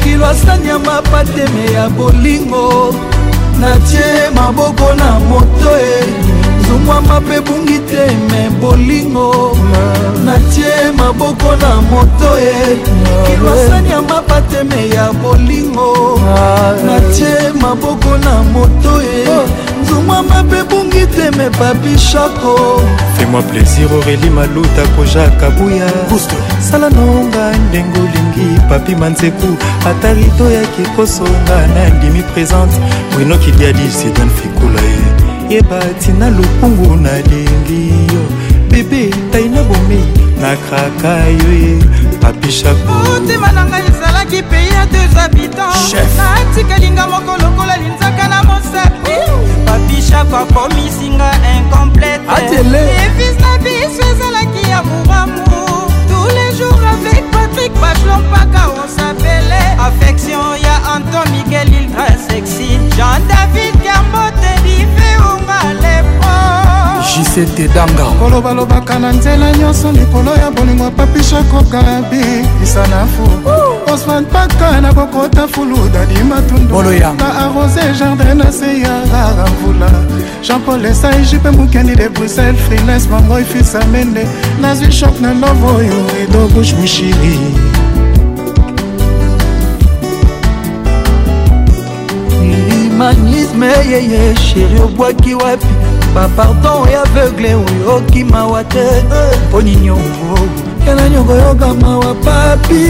kilo 0.03 0.25
asani 0.25 0.67
ya 0.67 0.79
mapateme 0.79 1.71
ya 1.73 1.89
bolingo 1.89 2.95
natie 3.59 4.29
maboko 4.35 4.93
na 4.93 5.19
moto 5.19 5.71
e 5.79 6.03
zumwama 6.67 7.19
mpe 7.19 7.39
bungi 7.41 7.79
te 7.89 8.03
me 8.29 8.49
bolingo 8.61 9.57
natie 10.25 10.91
maboko 10.97 11.49
na 11.61 11.71
moto 11.91 12.31
e 12.39 12.77
kilwasani 13.27 13.89
ya 13.89 14.01
mapateme 14.01 14.89
ya 14.89 15.13
bolingo 15.13 16.19
natie 16.85 17.39
maboko 17.61 18.17
na 18.17 18.33
moto 18.53 19.01
e 19.01 19.47
zumwama 19.89 20.43
mpe 20.43 20.63
bungi 20.63 21.05
te 21.07 21.31
me 21.37 21.49
papishako 21.49 22.55
fais-moi 23.25 23.41
plaisir 23.43 23.87
aurélie 23.93 24.29
maluta 24.29 24.83
koja 24.97 25.29
kabuya 25.39 25.85
sala 26.61 26.89
nonga 26.89 27.51
ndenge 27.67 27.99
olingi 27.99 28.59
papi 28.69 28.95
manzeku 28.95 29.47
ata 29.89 30.13
rido 30.13 30.45
yaki 30.51 30.83
kosonga 30.95 31.57
nandimi 31.75 32.23
présente 32.33 32.75
winoki 33.17 33.51
diadi 33.51 33.89
sidan 33.89 34.29
fekula 34.37 34.81
ye 34.89 35.55
yeba 35.57 35.79
tina 36.01 36.29
lokungu 36.29 36.95
nalingi 36.95 37.83
yo 38.13 38.23
bebe 38.71 39.09
tai 39.31 39.49
na 39.49 39.61
bomei 39.63 40.05
nakraka 40.41 41.17
yo 41.39 41.51
ye 41.51 41.83
papi 42.21 42.49
chapo 42.49 42.91
motema 42.93 43.51
na 43.51 43.65
ngai 43.65 43.83
ezalaki 43.89 44.41
pei 44.49 44.67
ya 44.75 44.85
deux 44.91 45.13
habitants 45.17 45.93
natikalinga 46.17 47.07
moko 47.07 47.31
lokola 47.43 47.75
concept 48.55 48.95
papishako 49.67 50.35
akomisinga 50.43 51.29
incomplete 51.57 52.21
efis 53.03 53.35
na 53.41 53.57
biso 53.63 54.01
ezalaki 54.11 54.69
ya 54.71 54.81
mouramour 54.81 55.87
tous 56.09 56.27
les 56.37 56.57
jours 56.59 56.81
avec 56.97 57.23
patrik 57.31 57.73
bachelon 57.81 58.19
mpaka 58.29 58.61
osapele 58.81 59.61
affection 59.87 60.43
ya 60.65 60.75
anton 60.95 61.25
miguel 61.35 61.67
ilgra 61.79 62.05
sexy 62.27 62.79
jean 62.97 63.21
david 63.27 63.64
sete 67.35 67.67
danga 67.67 68.03
kolobalobaka 68.19 68.99
na 68.99 69.11
nzela 69.11 69.51
nyonso 69.59 69.91
likolo 69.91 70.31
ya 70.35 70.51
bolingo 70.51 70.91
papishakokarabi 70.91 72.21
isa 72.63 72.87
na 72.87 73.03
fu 73.11 73.23
osman 73.93 74.25
paka 74.25 74.81
na 74.81 74.93
kokota 74.93 75.47
fulu 75.47 75.75
dadimatumbona 75.93 76.89
arose 77.43 77.91
jardin 77.99 78.37
na 78.37 78.51
se 78.51 78.79
ya 78.79 78.95
rara 79.11 79.47
mvula 79.51 79.91
jean-paul 80.43 80.85
esai 80.85 81.25
jupe 81.25 81.49
mokendi 81.51 81.95
de 81.95 82.09
bruxelles 82.09 82.61
frines 82.67 83.07
mangoi 83.11 83.43
fisa 83.43 83.83
mende 83.91 84.25
nazwi 84.61 84.91
shok 84.91 85.19
na 85.19 85.33
love 85.33 85.65
oyo 85.75 85.99
rido 86.19 86.47
bush 86.47 86.73
mushiri 86.73 87.35
humanisme 92.39 93.67
yeye 93.91 94.35
sheri 94.35 94.79
obwaki 94.79 95.35
wapi 95.35 95.74
bapardon 96.15 96.81
ya 96.91 97.01
aveugle 97.03 97.51
oyo 97.63 97.89
okimawa 97.97 98.59
te 98.73 98.85
mpo 99.49 99.57
eh. 99.59 99.65
ninio 99.65 99.97
yana 100.87 101.09
nyongo 101.09 101.33
yokamawa 101.35 102.11
papi 102.25 102.83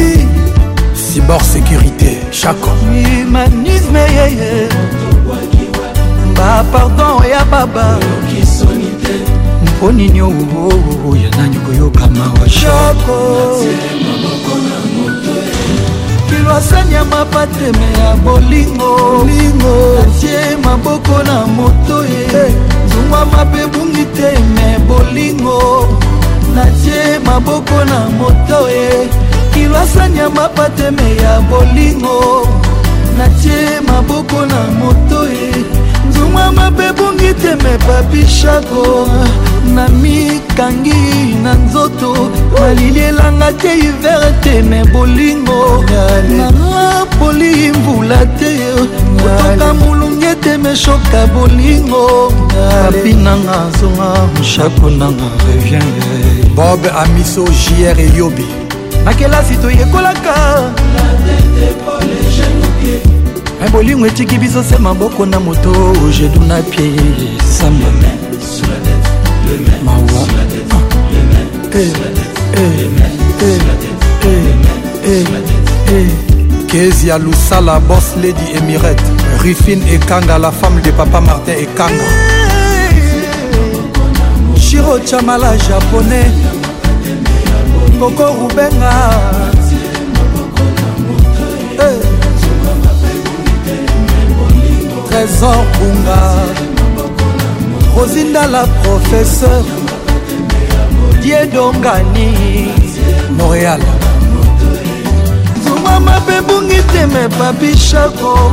cibor 1.00 1.42
sécurité 1.52 2.12
chaco 2.32 2.70
humanisme 2.86 4.00
yeye 4.00 4.70
bapardon 6.38 7.26
ya 7.32 7.45
baba 7.45 7.98
mpo 9.78 9.92
nini 9.92 10.22
oo 10.22 11.16
yana 11.24 11.48
nyongo 11.50 11.74
yokamawa 11.74 12.50
shoko 12.50 13.18
kilwasani 16.30 16.94
ya 16.94 17.06
mapateme 17.06 17.86
ya 18.00 18.16
bolingo 18.16 19.26
atie 20.06 20.58
maboko 20.64 21.24
na 21.24 21.45
moto 21.48 22.04
ye 22.06 22.26
hey. 22.32 22.75
tungwa 22.96 23.22
mabe 23.34 23.62
bungi 23.74 24.06
te 24.18 24.30
me 24.56 24.68
bolingo 24.88 25.60
natie 26.56 27.20
maboko 27.26 27.78
na 27.92 28.00
moto 28.18 28.60
ye 28.76 28.92
kilwasani 29.54 30.18
ya 30.22 30.30
mapateme 30.30 31.08
ya 31.24 31.34
bolingo 31.50 32.18
natie 33.18 33.66
maboko 33.88 34.40
na 34.52 34.62
moto 34.80 35.20
ye 35.38 35.52
nzungwa 36.10 36.46
mabe 36.60 36.88
bungi 36.98 37.32
te 37.42 37.52
me 37.64 37.74
papishako 37.88 38.84
na 39.76 39.86
mikangi 40.02 41.06
na 41.44 41.52
nzoto 41.64 42.10
malili 42.60 43.00
elanga 43.10 43.50
te 43.62 43.72
hiver 43.82 44.22
te 44.44 44.62
me 44.70 44.80
bolingo 44.94 45.60
napoli 46.38 47.72
mvula 47.72 48.22
te 48.40 48.54
kotoka 49.18 49.74
mulu 49.74 50.05
miteme 50.46 50.76
shoka 50.76 51.28
bolingo 51.34 52.32
papi 52.50 53.14
nanga 53.14 53.66
azonga 53.66 54.30
moshaku 54.34 54.90
nanga 54.90 55.28
revien 55.48 56.54
bob 56.56 56.80
amiso 56.96 57.44
jr 57.46 58.00
eyobi 58.02 58.46
na 59.04 59.14
kelasi 59.14 59.56
toyekolaka 59.58 60.72
me 63.62 63.70
bolingo 63.72 64.06
etiki 64.08 64.38
biso 64.38 64.64
se 64.64 64.78
maboko 64.78 65.26
na 65.26 65.40
moto 65.40 65.94
jedu 66.20 66.42
na 66.48 66.62
pie 66.62 66.94
samba 67.58 67.88
mawa 69.86 70.26
kezi 76.68 77.08
ya 77.08 77.18
lusala 77.18 77.80
bos 77.80 78.04
lady 78.22 78.44
emirete 78.58 79.15
Griffin 79.46 79.80
Ekanga, 79.86 80.40
la 80.40 80.52
femme 80.52 80.82
de 80.82 80.90
papa 80.92 81.22
Martin 81.22 81.52
Ekanga. 81.52 82.04
Shiro 84.58 84.98
Chamala 85.06 85.56
japonais, 85.56 86.32
Coco 88.00 88.26
Rubenga. 88.40 88.90
Hey. 91.78 91.78
Eh. 91.80 92.02
Trésor 95.12 95.58
Bunga, 95.78 96.22
Rosinda 97.96 98.48
la 98.48 98.66
professeure, 98.82 99.64
Diedongani, 101.22 102.68
Montréal. 103.38 103.82
mama 106.00 106.20
mpe 106.20 106.42
bungi 106.42 106.82
teme 106.94 107.30
papishako 107.40 108.52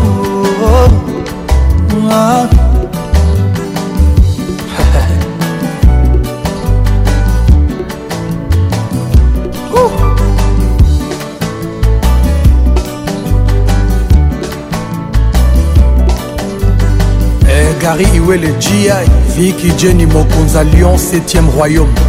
eh, 17.48 17.74
gary 17.80 18.06
iwele 18.16 18.54
gi 18.60 18.90
viki 19.36 19.70
jeni 19.80 20.06
mokonza 20.06 20.62
lyon 20.64 20.96
7e 20.96 21.44
royaume 21.58 22.00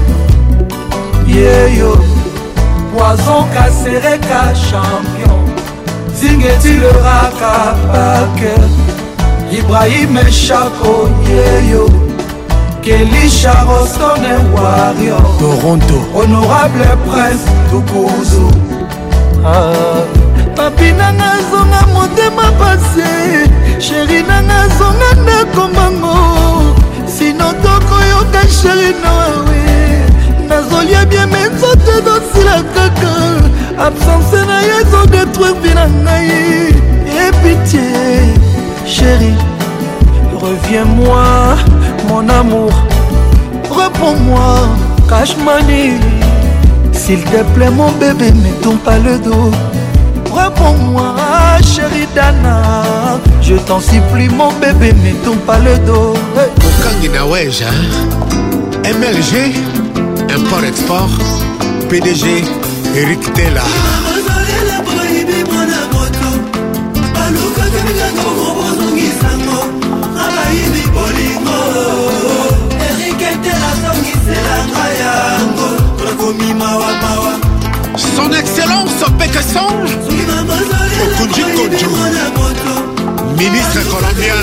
yeyo 1.28 1.90
yeah, 1.90 2.13
poison 2.94 3.44
kasereka 3.58 4.54
champion 4.54 5.42
zingetileraka 6.14 7.56
pake 7.92 8.54
ibrahim 9.58 10.18
echako 10.18 11.10
yeyo 11.30 11.90
kelisha 12.82 13.54
rostone 13.70 14.34
wario 14.56 15.18
toronto 15.42 15.98
honorable 16.14 16.86
prince 17.10 17.44
tukuzu 17.72 18.48
ah. 19.46 20.02
papi 20.56 20.92
nanga 20.92 21.32
zonga 21.52 21.82
motema 21.94 22.48
pase 22.62 23.14
sheri 23.82 24.22
nanga 24.24 24.68
zonga 24.78 25.10
ndakombango 25.22 26.18
sino 27.18 27.54
tokoyoka 27.64 28.42
sheri 28.62 28.94
nawawe 29.04 29.93
nazolia 30.54 31.06
bieme 31.06 31.50
nzoto 31.56 31.92
ezosila 31.98 32.62
kaka 32.76 33.14
absence 33.88 34.46
na 34.48 34.62
ye 34.62 34.74
ezodetruire 34.86 35.54
vi 35.62 35.72
na 35.74 35.86
ngai 35.88 36.74
epitie 37.26 37.90
chéri 38.94 39.34
reviens-moi 40.44 41.26
mon 42.10 42.30
amour 42.30 42.74
reprends-moi 43.70 44.54
cashmani 45.10 45.96
s'il 47.02 47.22
te 47.34 47.42
plaît 47.54 47.74
mon 47.80 47.92
bébé 48.02 48.28
ne 48.44 48.52
tourne 48.62 48.82
pas 48.90 49.00
le 49.08 49.18
dos 49.30 49.50
reprends-moi 50.40 51.08
chéri 51.74 52.06
dana 52.16 52.58
je 53.42 53.56
t'en 53.68 53.80
supplie 53.90 54.30
mon 54.30 54.52
bébé 54.62 54.94
ne 55.06 55.12
tourne 55.26 55.42
pas 55.52 55.60
le 55.68 55.76
dos 55.92 56.14
hey. 56.38 56.50
okangi 56.70 57.10
na 57.16 57.26
weja 57.26 57.72
mlg 59.00 59.34
Import-export, 60.34 61.12
PDG 61.90 62.42
Eric 62.96 63.22
Tella. 63.34 63.62
Son 78.16 78.34
Excellence 78.34 79.06
Pekeson 79.20 79.68
Okunji 80.98 81.42
Kodjo 81.54 81.90
Ministre 83.38 83.82
colombien 83.88 84.34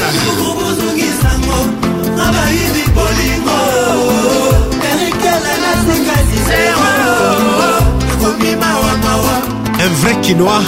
Kinois, 10.31 10.63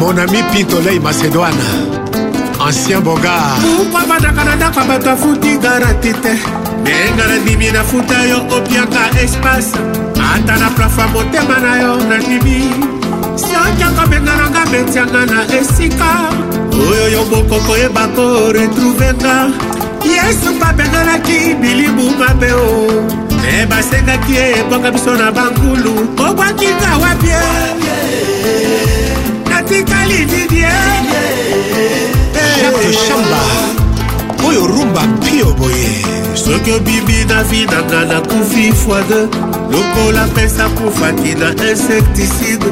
mon 0.00 0.16
ami 0.16 0.38
Pintolei 0.50 0.98
Macédoine, 0.98 1.66
ancien 2.58 2.98
boga. 3.00 3.34
obandaka 3.76 4.42
na 4.42 4.56
ndako 4.56 4.80
bato 4.88 5.10
afuti 5.10 5.58
garati 5.62 6.12
te 6.22 6.32
ndenga 6.80 7.24
nandimi 7.28 7.68
nafuta 7.72 8.18
yo 8.30 8.38
opiaka 8.56 9.02
espace 9.22 9.76
ata 10.32 10.54
na 10.62 10.68
plafa 10.76 11.04
motema 11.12 11.56
na 11.64 11.72
yo 11.82 11.92
nandimi 12.08 12.58
sokiaka 13.36 14.04
benga 14.10 14.34
nanga 14.40 14.62
betianga 14.72 15.22
na 15.30 15.38
esika 15.58 16.10
oyo 16.88 17.04
yo 17.14 17.22
boko 17.30 17.56
koyeba 17.66 18.04
koretruvenga 18.16 19.34
yesu 20.10 20.48
babengalaki 20.60 21.52
bilibu 21.60 22.06
mabe 22.18 22.50
o 22.52 22.72
me 23.42 23.66
basengaki 23.70 24.34
ebonga 24.58 24.90
biso 24.94 25.12
na 25.20 25.28
bangulu 25.36 25.94
obwakinga 26.26 26.90
wapie 27.02 27.96
otikali 29.68 30.24
didie 30.24 30.68
jacke 32.62 32.92
shamba 32.92 33.42
oyo 34.48 34.66
rumba 34.66 35.02
pio 35.20 35.54
boye 35.54 36.04
soki 36.36 36.72
obibi 36.72 37.24
davidaka 37.24 38.04
nakufi 38.04 38.72
fwade 38.72 39.28
lokola 39.72 40.26
pesa 40.34 40.68
kufaki 40.68 41.34
na 41.34 41.50
insecticide 41.70 42.64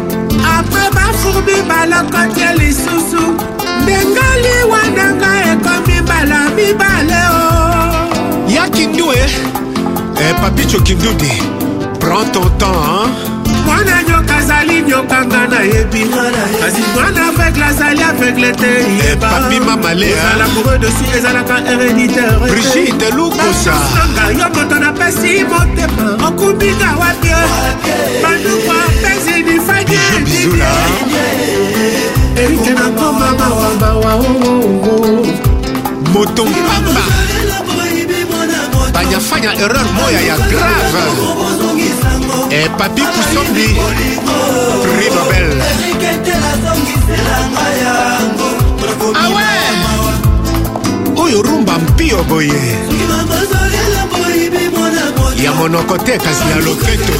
apre 0.59 0.91
bafurbi 0.95 1.63
balokoti 1.69 2.41
ya 2.41 2.55
lisusu 2.55 3.23
ndengali 3.83 4.71
wananga 4.71 5.53
ekomi 5.53 6.01
mbala 6.01 6.51
mibale 6.51 7.23
o 7.31 7.91
ya 8.51 8.69
kindu 8.71 9.13
e 9.13 9.17
eh, 9.17 9.41
eh 10.29 10.35
papicho 10.41 10.81
kindude 10.81 11.43
prends 12.01 12.33
ton 12.33 12.51
temps 12.59 13.05
hein? 13.05 13.36
mwana 13.67 14.03
nyoka 14.03 14.37
azali 14.37 14.83
nyokanga 14.83 15.47
nayebi 15.47 16.03
kasi 16.61 16.81
mwana 16.95 17.27
aveugle 17.29 17.65
azali 17.65 18.03
aveugle 18.03 18.53
te 18.53 18.71
yebaaala 19.07 20.47
moredosi 20.55 21.05
ezalaka 21.17 21.55
héréditaire 21.67 23.09
lukusanga 23.17 24.25
yo 24.39 24.47
moto 24.55 24.77
napesi 24.85 25.45
motema 25.51 26.07
okubika 26.29 26.89
wapi 27.01 27.33
bandukwa 28.23 28.75
pesi 29.03 29.35
mifakebizula 29.47 30.71
erike 32.43 32.71
nakoma 32.71 33.27
mawambawa 33.39 34.17
moto 36.13 36.45
mpamba 36.45 37.05
banyafanya 38.93 39.51
erreur 39.55 39.87
moya 39.99 40.21
ya 40.21 40.37
grave 40.37 41.66
eh, 42.51 42.69
papi 42.79 43.03
kusombi 43.03 43.65
prix 44.83 45.11
nobel 45.15 45.49
awe 49.15 49.51
ah 49.67 51.23
oyo 51.23 51.43
rumba 51.43 51.73
mpio 51.79 52.23
boye 52.25 52.63
ya 55.45 55.53
monoko 55.53 55.99
te 55.99 56.17
kasi 56.19 56.45
ya 56.51 56.57
loketo 56.67 57.15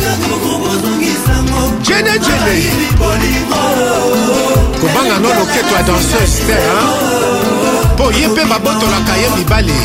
jene 1.83 2.15
jene 2.19 2.57
kobangano 4.81 5.29
loketo 5.29 5.73
ya 5.75 5.83
danseuse 5.83 6.43
te 6.47 6.59
mpo 7.95 8.05
ye 8.13 8.29
mpe 8.29 8.43
babotolaka 8.45 9.15
ye 9.23 9.29
mibale 9.37 9.81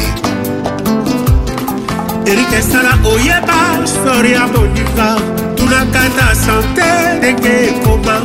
erike 2.26 2.56
esala 2.60 2.94
oyeba 3.16 3.86
sori 3.88 4.32
ya 4.32 4.48
boliva 4.48 5.18
tunaka 5.58 6.02
na 6.18 6.36
sante 6.36 7.18
ndenge 7.18 7.68
ekoma 7.70 8.16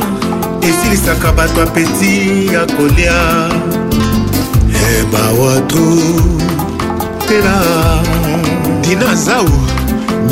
esilisaka 0.61 1.31
bato 1.31 1.61
apeti 1.63 2.47
ya 2.53 2.65
kolia 2.65 3.49
eh 4.73 4.99
ebawatu 5.01 5.85
tela 7.27 7.57
dina 8.81 9.15
zau 9.15 9.49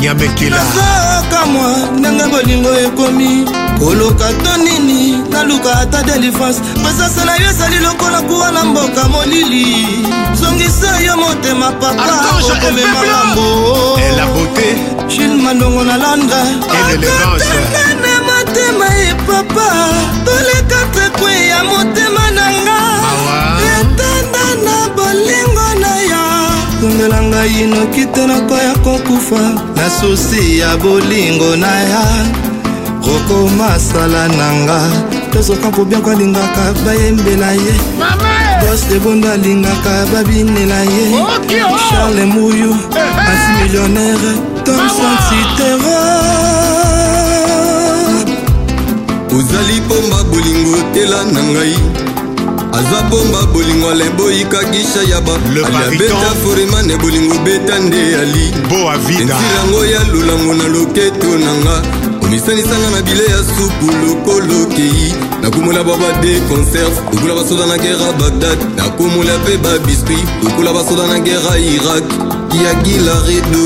nyamekelaka 0.00 1.46
mwa 1.52 1.98
ndanga 1.98 2.28
bolingo 2.28 2.70
ekomi 2.74 3.46
koloka 3.78 4.28
to 4.42 4.56
nini 4.64 5.15
naluka 5.36 5.78
ata 5.84 6.00
delivrance 6.08 6.60
presence 6.80 7.20
na 7.24 7.36
yo 7.36 7.46
ezali 7.50 7.78
lokola 7.84 8.20
kuwa 8.28 8.52
na 8.52 8.64
mboka 8.64 9.08
molili 9.08 9.86
zongisa 10.40 11.00
yo 11.00 11.16
motema 11.16 11.70
papa 11.72 12.12
okomema 12.46 13.02
ngambo 13.08 13.46
jule 15.08 15.28
mandongo 15.34 15.84
na 15.84 15.96
londre 15.96 16.40
akatengana 16.72 18.10
motema 18.26 18.86
ye 18.94 19.08
eh, 19.08 19.16
papa 19.26 19.68
toleka 20.24 20.80
tekwe 20.94 21.46
ya 21.48 21.64
motema 21.64 22.24
na 22.34 22.46
nga 22.50 22.80
etanda 23.76 24.46
na 24.64 24.76
bolingo 24.96 25.68
na 25.80 25.92
yo 26.12 26.24
tungela 26.80 27.22
ngai 27.22 27.62
noki 27.66 28.04
te 28.06 28.26
nakoya 28.26 28.74
kokufa 28.74 29.42
na 29.76 29.90
susi 30.00 30.58
ya 30.58 30.76
bolingo 30.76 31.56
na 31.56 31.80
ya 31.80 32.06
roko 33.06 33.48
masala 33.48 34.28
na 34.28 34.52
nga 34.52 34.80
tozoka 35.36 35.70
kobiako 35.70 36.10
alingaka 36.10 36.62
bayembela 36.86 37.52
ye 37.52 37.74
bos 38.60 38.84
debondo 38.88 39.28
alingaka 39.30 40.06
babinela 40.12 40.80
ye 40.84 41.20
oh! 41.20 41.78
charle 41.90 42.24
muyu 42.24 42.70
eh, 42.72 42.96
eh! 42.96 43.30
asi 43.30 43.52
millionnaire 43.58 44.30
tomson 44.64 45.16
citero 45.26 45.96
ozali 49.38 49.80
bomba 49.88 50.24
bolingo 50.30 50.76
tela 50.94 51.20
na 51.32 51.42
ngai 51.42 51.76
aza 52.72 53.00
bomba 53.10 53.44
bolingo 53.52 53.90
alemboyika 53.90 54.64
gisha 54.64 55.02
yaba 55.10 55.32
aliabeta 55.50 56.32
foremane 56.44 56.96
bolingo 56.96 57.38
beta 57.44 57.78
nde 57.78 58.16
ali 58.22 58.46
entirango 59.20 59.84
ya 59.84 60.00
lolango 60.12 60.54
na 60.54 60.68
loketo 60.68 61.28
na 61.38 61.52
nga 61.60 61.95
komisanisanga 62.26 62.90
na 62.90 63.02
bile 63.02 63.24
ya 63.24 63.38
supu 63.38 63.86
lokolo 64.06 64.66
kei 64.66 65.14
nakomola 65.42 65.84
bwa 65.84 65.96
badeconserve 65.96 66.96
lokola 67.14 67.34
basoda 67.34 67.66
na 67.66 67.78
gere 67.78 68.02
ya 68.04 68.12
bagdad 68.12 68.58
nakomola 68.76 69.38
mpe 69.38 69.56
babiskuit 69.56 70.26
lokola 70.44 70.72
basoda 70.72 71.06
na 71.06 71.18
gere 71.18 71.44
ya 71.50 71.56
irak 71.58 72.04
ya 72.64 72.74
gilaredo 72.82 73.64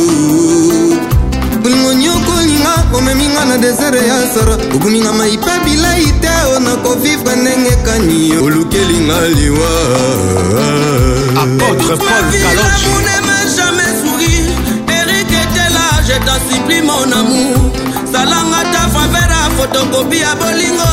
bolingo 1.63 1.93
nyokolinga 1.93 2.75
omeminga 2.99 3.45
na 3.45 3.57
desere 3.59 4.01
ya 4.09 4.19
sara 4.35 4.55
okominga 4.75 5.13
maipe 5.13 5.51
bilei 5.65 6.07
te 6.21 6.29
o 6.57 6.61
nakovivre 6.61 7.37
ndenge 7.37 7.75
kani 7.85 8.37
olukelinga 8.45 9.21
liwa 9.29 9.73
apôtre 11.43 11.97
paul 12.03 12.33
kalonji 12.45 12.93
ne 13.07 13.17
m'a 13.27 13.39
jamais 13.57 13.93
souri 14.05 14.37
eric 14.99 15.29
était 15.45 15.73
là 15.77 15.87
je 16.09 16.17
t'en 16.27 16.41
supplie 16.51 16.83
mon 16.83 17.09
amour 17.21 17.73
salanga 18.13 18.61
ta 18.73 18.83
favera 18.95 19.41
fotokopi 19.57 20.19
ya 20.21 20.35
bolingo 20.35 20.91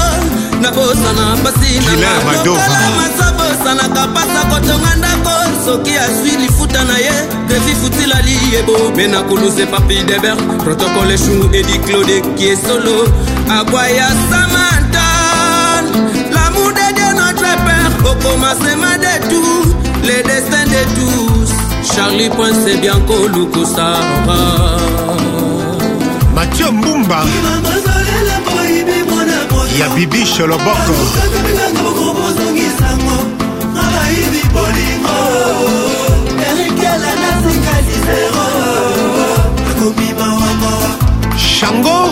nabosana 0.62 1.38
pasi 1.44 1.74
na 1.86 2.12
malokola 2.26 2.92
masabosanaka 3.00 4.08
pasa 4.14 4.42
kotonga 4.50 4.92
ndako 4.96 5.32
soki 5.66 5.94
azwi 5.98 6.32
lifuta 6.32 6.84
na 6.84 6.98
ye 6.98 7.14
defi 7.48 7.76
futila 7.82 8.22
liyebo 8.22 8.96
me 8.96 9.08
na 9.08 9.22
koluse 9.24 9.66
papi 9.66 9.96
deber 10.04 10.36
protokole 10.64 11.14
eshungu 11.14 11.56
edi 11.56 11.80
claude 11.80 12.22
kiesolo 12.38 13.08
akwa 13.50 13.88
ya 13.88 14.08
samantan 14.30 15.84
lamour 16.36 16.74
de 16.74 16.88
dieu 16.96 17.14
notre 17.18 17.52
père 17.66 17.92
okomasema 18.12 18.98
de 18.98 19.14
tout 19.30 19.76
le 20.04 20.18
destin 20.30 20.66
de 20.74 20.82
tous 20.98 21.52
charlie 21.96 22.30
point 22.30 22.54
c'est 22.66 22.78
bien 22.82 23.00
kolukosaa 23.08 24.02
mathieu 26.38 26.72
mbumba 26.72 27.26
ya 29.80 29.90
bibi 29.90 30.26
sholoboko 30.26 30.94
shango 41.38 42.10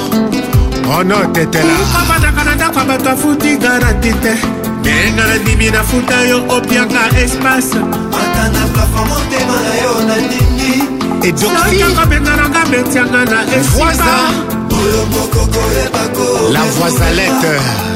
ono 0.98 1.16
oh 1.16 1.26
tetelaabataka 1.32 2.44
na 2.44 2.56
ndako 2.56 2.80
ya 2.80 2.86
bato 2.86 3.10
afuti 3.10 3.58
garanti 3.58 4.12
te 4.24 4.34
ndenga 4.80 5.24
nandimi 5.28 5.70
nafuta 5.72 6.16
yo 6.30 6.38
opianga 6.58 7.04
espace 7.26 7.78
ata 8.22 8.46
na 8.56 8.64
plafo 8.74 9.02
motema 9.10 9.58
na 9.68 9.74
yo 9.84 9.92
nandimi 10.08 10.55
la 16.52 16.60
voisalette 16.78 17.48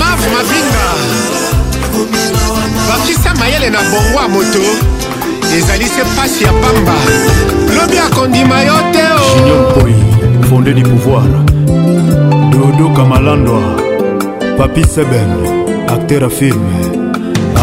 mav 0.00 0.18
mabinga 0.34 0.88
bakisa 2.88 3.34
mayele 3.38 3.68
na 3.70 3.78
bongo 3.90 4.18
ya 4.22 4.28
moto 4.28 4.64
ezali 5.58 5.84
se 5.86 6.02
pasi 6.16 6.44
ya 6.44 6.52
pamba 6.52 6.94
lobi 7.78 7.98
akondima 7.98 8.62
yo 8.62 8.74
te 8.92 9.02
mpoi 9.12 9.94
oh. 9.94 10.44
fondé 10.48 10.72
du 10.72 10.82
pouvoir 10.82 11.26
dodo 12.50 12.88
kamalandwa 12.96 13.60
papi 14.58 14.82
seben 14.94 15.30
acteur 15.88 16.24
a 16.24 16.30
filme 16.30 16.78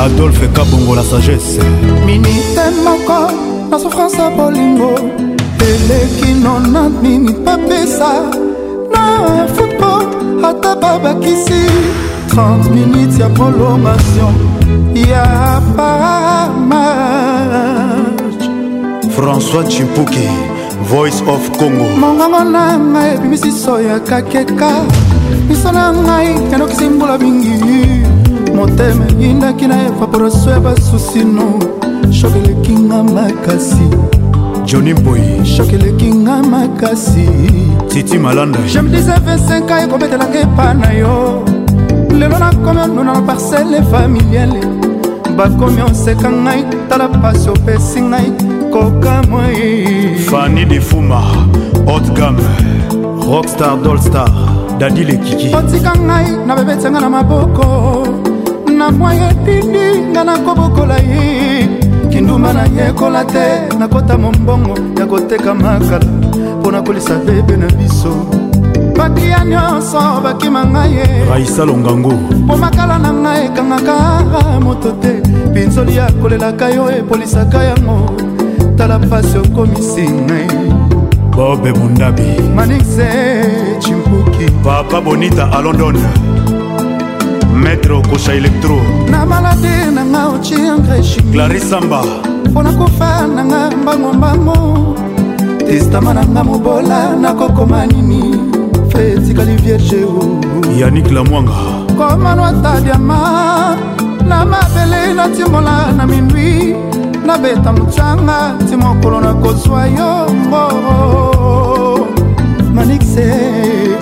adolphe 0.05 0.47
kabongo 0.53 0.95
la 0.95 1.03
sagesse 1.03 1.61
minite 2.05 2.65
moko 2.85 3.31
na 3.71 3.79
souffrance 3.79 4.17
ya 4.17 4.29
bolingo 4.29 4.93
elekino 5.59 6.59
na 6.59 6.89
nini 7.01 7.33
papesa 7.33 8.39
football 9.55 10.05
ata 10.45 10.75
babakisi 10.75 11.65
30 12.27 12.69
minutes 12.73 13.19
ya 13.19 13.27
prolongation 13.38 14.33
ya 15.11 15.25
pamatch 15.75 16.88
françois 19.15 19.67
chimpuki 19.73 20.27
voice 20.91 21.21
of 21.33 21.41
congo 21.59 21.88
mongongo 22.01 22.43
na 22.43 22.77
ngai 22.91 23.13
ebimisiso 23.15 23.81
ya 23.81 23.99
kakeka 23.99 24.71
miso 25.49 25.71
na 25.71 25.91
ngai 25.93 26.27
yandokisi 26.51 26.89
mbula 26.89 27.17
mingi 27.17 27.53
motema 28.55 29.05
eyindaki 29.21 29.67
na 29.67 29.85
evaporaso 29.88 30.49
ya 30.49 30.59
basusino 30.59 31.43
shokelekinga 32.11 33.03
makasi 33.03 33.88
joni 34.65 34.93
boy 34.93 35.21
shokelekinga 35.45 36.35
makasi 36.53 37.27
titi 37.90 38.18
malanda 38.19 38.59
je 38.68 38.80
me 38.82 38.90
disais 38.90 39.14
25 39.26 39.72
ans 39.72 39.77
ekobetelanga 39.84 40.40
epa 40.43 40.74
na 40.74 40.93
yo 41.00 41.43
lelo 42.19 42.38
nakomi 42.40 42.82
onuna 42.82 43.14
na 43.14 43.22
parcele 43.27 43.82
familiale 43.92 44.59
bakomi 45.38 45.82
oseka 45.92 46.30
ngai 46.43 46.61
tala 46.90 47.08
pasi 47.22 47.50
opesi 47.50 48.01
ngai 48.01 48.27
kokamoi 48.74 49.74
fani 50.30 50.66
defuma 50.66 51.22
otgam 51.95 52.35
rockstar 53.30 53.76
dolstar 53.84 54.30
dadi 54.80 55.03
lekiki 55.09 55.48
otika 55.59 55.92
ngai 56.08 56.27
na 56.48 56.53
bebetyanga 56.58 57.00
na 57.01 57.09
maboko 57.09 57.69
na 58.77 58.92
mwa 58.92 59.11
yedidi 59.14 59.85
nga 60.11 60.24
nakobokola 60.24 60.98
ye 61.09 61.68
kindumba 62.11 62.53
nayekola 62.53 63.24
te 63.26 63.45
nakota 63.80 64.18
mombongo 64.18 64.74
ya 65.00 65.06
koteka 65.06 65.53
makala 65.53 66.18
mpo 66.69 66.77
na 66.77 66.81
kolisa 66.83 67.15
bebe 67.25 67.57
na 67.57 67.67
biso 67.67 68.11
batia 68.98 69.45
nyonso 69.45 70.01
bakima 70.23 70.65
ngai 70.65 70.91
ye 70.98 71.25
raisa 71.30 71.65
longango 71.65 72.11
mpo 72.45 72.57
makala 72.57 72.95
na 72.99 73.11
ngai 73.23 73.41
ekangaka 73.49 73.95
moto 74.64 74.91
te 75.01 75.11
pinzoli 75.53 75.93
ya 75.99 76.06
kolelaka 76.22 76.65
yo 76.75 76.83
epolisaka 76.98 77.59
yango 77.69 77.98
tala 78.77 78.95
mpasi 78.99 79.38
okomisi 79.38 80.06
ngai 80.27 80.48
bobe 81.35 81.72
mundabi 81.77 82.27
manise 82.56 83.09
chimpuki 83.83 84.45
papa 84.64 84.98
bonita 85.06 85.43
a 85.51 85.59
london 85.65 85.98
maître 87.64 87.98
kosha 88.09 88.33
electro 88.39 88.77
na 89.11 89.25
malade 89.25 89.73
nanga 89.95 90.22
ociengreshi 90.35 91.19
clarisamba 91.33 91.99
mpo 92.51 92.64
na 92.64 92.72
kofa 92.80 93.27
nanga 93.35 93.59
mbangombango 93.72 95.08
testama 95.69 96.14
na 96.17 96.25
nga 96.25 96.41
mobola 96.43 97.14
nakokoma 97.22 97.85
nini 97.85 98.22
fe 98.91 99.01
etikali 99.14 99.53
vierge 99.61 100.01
yanik 100.81 101.06
lamwanga 101.14 101.57
komanwata 101.98 102.81
diama 102.81 103.77
na 104.27 104.38
mabele 104.49 105.14
natimola 105.14 105.91
na 105.98 106.07
mindwi 106.09 106.73
nabeta 107.25 107.69
mocanga 107.77 108.57
ti 108.69 108.73
mokolo 108.81 109.22
nakozwa 109.22 109.85
yongo 109.98 110.65
manixe 112.73 113.25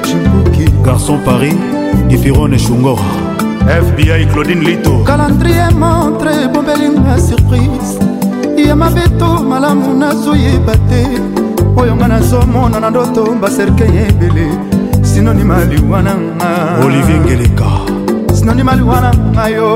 cibuki 0.07 0.69
garçon 0.87 1.19
paris 1.27 1.55
ifirone 2.09 2.59
shungora 2.59 3.11
fbi 3.83 4.23
claudine 4.33 4.61
lito 4.63 5.03
calendrier 5.03 5.71
montre 5.75 6.31
ebombeli 6.47 6.87
nga 6.95 7.19
surprise 7.21 7.99
ya 8.67 8.75
mabeto 8.75 9.43
malamu 9.49 9.91
nazoyeba 9.99 10.75
te 10.87 11.03
oyo 11.77 11.95
nga 11.95 12.07
nazomona 12.07 12.79
na 12.79 12.89
ndoto 12.89 13.23
baserkey 13.41 14.05
ebele 14.09 14.47
sinonima 15.03 15.61
liwa 15.69 16.01
na 16.03 16.13
nga 16.17 16.51
olivier 16.85 17.19
ngeleka 17.21 17.65
sinonima 18.33 18.73
liwa 18.75 18.97
na 19.01 19.11
nga 19.33 19.45
yo 19.53 19.69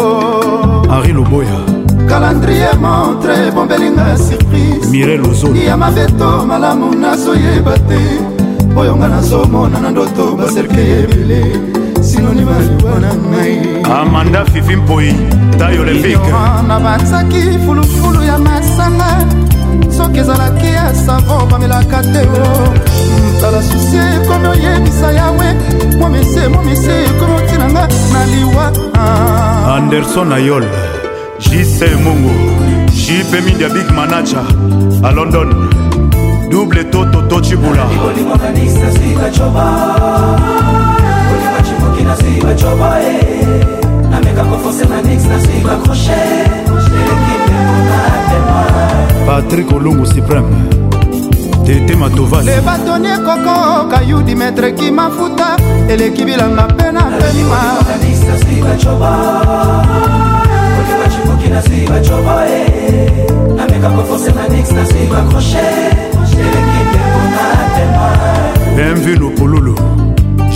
henri 0.92 1.14
loboya 1.14 1.60
kalandrie 2.10 2.68
montre 2.82 3.52
bombelinga 3.56 4.18
surprise 4.18 4.90
mirel 4.92 5.22
ozoni 5.30 5.66
ya 5.70 5.78
mabeto 5.78 6.42
malamu 6.48 6.90
nazoyeba 6.98 7.78
te 7.86 8.00
oyo 8.76 8.96
nga 8.98 9.08
nazomona 9.08 9.78
na 9.82 9.90
ndoto 9.94 10.26
baserkey 10.38 10.92
ebele 11.06 11.42
sinonima 12.02 12.52
liwa 12.66 12.96
na 13.04 13.12
ngai 13.14 13.58
amanda 14.02 14.42
fifi 14.50 14.76
mpoi 14.76 15.14
tayo 15.60 15.84
levikna 15.86 16.78
banzaki 16.84 17.42
fulufulu 17.66 18.24
ya 18.26 18.38
masanga 18.42 19.31
soki 20.04 20.20
ezalaki 20.20 20.66
ya 20.66 20.96
sango 20.96 21.46
bamelaka 21.52 22.02
te 22.02 22.22
o 22.30 22.44
oh. 22.44 22.68
hmm, 22.68 23.42
tala 23.42 23.62
susi 23.64 23.98
ekomi 24.16 24.48
oyebisa 24.48 25.12
yawe 25.12 25.48
momise 26.00 26.48
momise 26.48 27.04
ekomi 27.06 27.34
otinanga 27.38 27.88
na 28.14 28.26
liwa 28.26 28.72
ah. 28.98 29.74
anderson 29.76 30.32
ayol 30.34 30.66
jc 31.40 31.82
mungu 32.04 32.32
jp 32.94 33.32
media 33.46 33.70
big 33.70 33.90
manager 33.96 34.46
a 35.06 35.12
london 35.12 35.70
double 36.52 36.84
toto 36.84 37.22
tocibula 37.22 37.86
nameka 44.12 44.44
kofonse 44.44 44.86
na 44.86 45.02
nix 45.02 45.26
nasi 45.26 45.64
bakroche 45.66 46.14
elekipepona 46.76 48.04
tema 48.30 49.01
patrik 49.26 49.72
olungu 49.72 50.06
supreme 50.06 50.68
tete 51.66 51.96
matovas 51.96 52.46
le 52.46 52.62
batonie 52.66 53.16
koko 53.26 53.88
kayu 53.90 54.22
dimetre 54.24 54.74
kimafuta 54.74 55.56
eleki 55.90 56.26
bilanga 56.26 56.68
mpe 56.68 56.92
na 56.92 57.04
pema 57.14 57.62
lopololo 69.20 69.76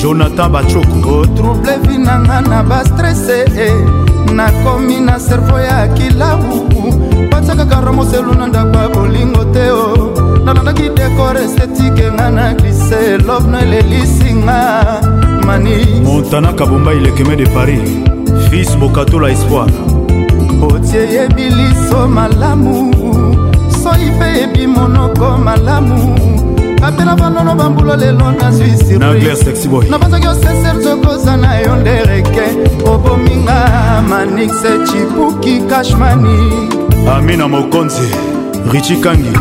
jonathan 0.02 0.52
bachoko 0.52 1.10
otrouble 1.22 1.74
vinanga 1.88 2.42
na 2.42 2.64
bastrese 2.64 3.69
nakomi 4.33 4.99
na 4.99 5.19
servo 5.19 5.59
ya 5.59 5.87
kilabu 5.87 6.73
batiakaka 7.31 7.81
ramoselu 7.81 8.33
na 8.33 8.47
ndako 8.47 8.77
ya 8.77 8.89
bolingo 8.89 9.43
te 9.45 9.71
o 9.71 9.93
oh. 9.93 10.45
nalandaki 10.45 10.89
dekor 10.89 11.37
estetike 11.37 12.11
nga 12.11 12.29
na 12.29 12.53
glise 12.53 13.17
lobno 13.27 13.59
elelisinga 13.59 14.83
mani 15.45 16.01
montana 16.03 16.53
kabomba 16.53 16.93
ilekeme 16.93 17.35
de 17.35 17.45
paris 17.45 17.89
fils 18.49 18.77
bokatola 18.77 19.31
espoir 19.31 19.71
otie 20.73 21.13
yebi 21.13 21.49
liso 21.49 22.07
malamu 22.07 22.93
soi 23.83 24.05
mpe 24.15 24.27
yebi 24.39 24.67
monoko 24.67 25.37
malamu 25.37 26.44
bapela 26.85 27.14
balolo 27.15 27.55
bambula 27.55 27.95
lelo 27.95 28.31
nazwi 28.31 28.69
sirnapanzaki 28.83 30.27
osesel 30.27 30.81
zokoza 30.83 31.38
na 31.38 31.57
yo 31.59 31.75
ndereke 31.75 32.41
obominga 32.93 33.67
manixe 34.09 34.69
chipuki 34.91 35.59
kashmani 35.69 36.53
amina 37.15 37.47
mokonzi 37.47 38.07
richi 38.72 38.95
kangi 38.95 39.33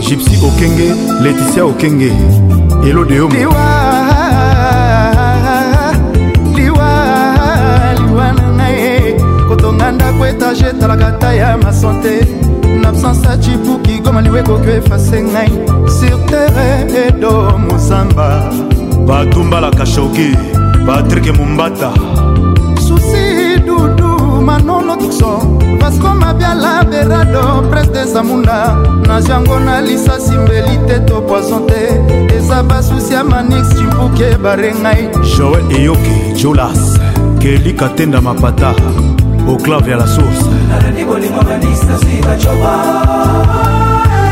gypsy 0.00 0.38
okenge 0.46 0.94
leticia 1.22 1.64
okenge 1.64 2.12
elode 2.90 3.14
yo 3.14 3.28
liwa 6.58 8.32
na 8.36 8.44
ngai 8.54 9.00
kotonga 9.48 9.92
ndako 9.92 10.26
etage 10.26 10.64
etalaka 10.66 11.12
ta 11.12 11.32
ya 11.32 11.58
masante 11.58 12.26
sansa 13.06 13.36
cibuki 13.42 14.00
goma 14.04 14.20
liwe 14.24 14.38
ekoki 14.40 14.70
efase 14.78 15.18
ngai 15.30 15.50
sur 15.96 16.18
terre 16.30 16.68
edo 17.04 17.32
mozamba 17.66 18.28
batumbalaka 19.08 19.84
shoki 19.92 20.28
patrik 20.86 21.26
mumbata 21.38 21.90
susi 22.86 23.24
dudu 23.66 24.10
manolo 24.48 24.94
tukso 25.02 25.30
vasco 25.80 26.10
mabiala 26.22 26.72
berado 26.90 27.42
prince 27.70 27.92
de 27.96 28.02
zamunda 28.12 28.58
na 29.08 29.16
jango 29.26 29.58
na 29.66 29.74
lisasi 29.86 30.34
mbeli 30.42 30.76
te 30.88 30.96
to 31.08 31.16
poison 31.28 31.62
te 31.70 31.82
eza 32.36 32.58
basusi 32.70 33.10
ya 33.14 33.22
manix 33.30 33.64
cibuki 33.76 34.22
ebare 34.34 34.70
ngai 34.82 35.00
joel 35.36 35.66
eyoki 35.78 36.14
julas 36.40 36.80
kelika 37.40 37.88
tenda 37.96 38.20
mapata 38.20 38.70
au 39.48 39.56
clave 39.64 39.90
ya 39.90 39.96
la 39.96 40.06
source 40.16 40.45
narudi 40.68 41.04
bolimo 41.04 41.40
kanisa 41.44 41.98
sivachoba 42.02 42.72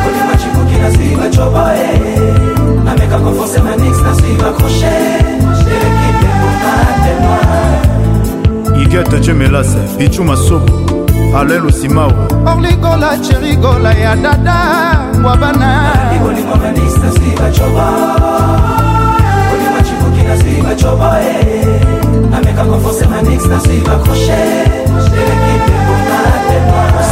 bolima 0.04 0.36
chipuki 0.40 0.76
na 0.82 0.90
sivachoba 0.96 1.64
nameka 2.84 3.16
eh. 3.16 3.22
kofonse 3.24 3.60
manix 3.62 3.96
na 4.02 4.14
sivakroche 4.14 4.94
erekipe 5.72 6.30
motandema 6.42 7.36
igete 8.82 9.20
chemelase 9.20 9.78
pichu 9.98 10.24
masobo 10.24 10.72
alain 11.40 11.62
losimao 11.62 12.12
orligola 12.46 13.18
cherigola 13.18 13.92
ya 13.92 14.16
dada 14.16 14.58
ngwabana 15.20 15.92
bolimo 16.22 16.56
kanisa 16.56 17.12
sivachoba 17.12 17.86
bolima 19.50 19.82
chipuki 19.86 20.22
na 20.28 20.36
sivachoba 20.38 21.16
nameka 22.30 22.62
eh. 22.62 22.66
kofonse 22.70 23.06
manix 23.06 23.46
na 23.46 23.60
sivakroche 23.60 24.32
erekipe 25.20 25.63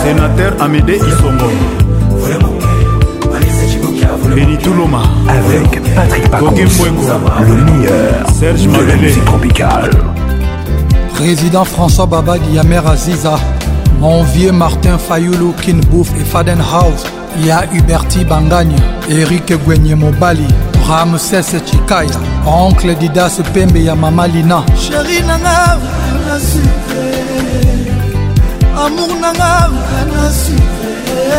sénateur 0.02 0.54
amédé 0.60 0.94
isongo 0.96 1.46
Béni 4.34 4.56
Touloma 4.56 5.02
avec 5.28 5.94
Patrick 5.94 6.28
Pacons, 6.30 6.50
le 6.52 7.64
meilleur 7.64 8.28
Serge 8.40 8.66
de 8.66 8.84
la 8.86 8.96
musique 8.96 9.24
tropicale. 9.26 9.90
Président 11.14 11.64
François 11.64 12.06
Baba 12.06 12.38
Diamer 12.38 12.80
Aziza, 12.86 13.38
mon 14.00 14.22
vieux 14.22 14.52
Martin 14.52 14.96
Fayoulou, 14.96 15.52
Kinbouf 15.60 16.08
et 16.18 16.24
Fadenhouse, 16.24 17.04
Ya 17.44 17.64
Huberti 17.74 18.24
Bangagne, 18.24 18.76
Eric 19.10 19.52
Gwenye 19.66 19.94
Mobali, 19.96 20.48
ramses 20.88 21.34
chikaya 21.66 22.18
oncle 22.46 22.94
didas 22.98 23.38
pembe 23.52 23.76
ya 23.84 23.94
mama 23.94 24.26
lina 24.26 24.62
sheri 24.78 25.20
nanga 25.26 25.76
amour 28.78 29.12
nanga 29.20 29.52
ngana 29.70 30.24
sucre 30.40 31.38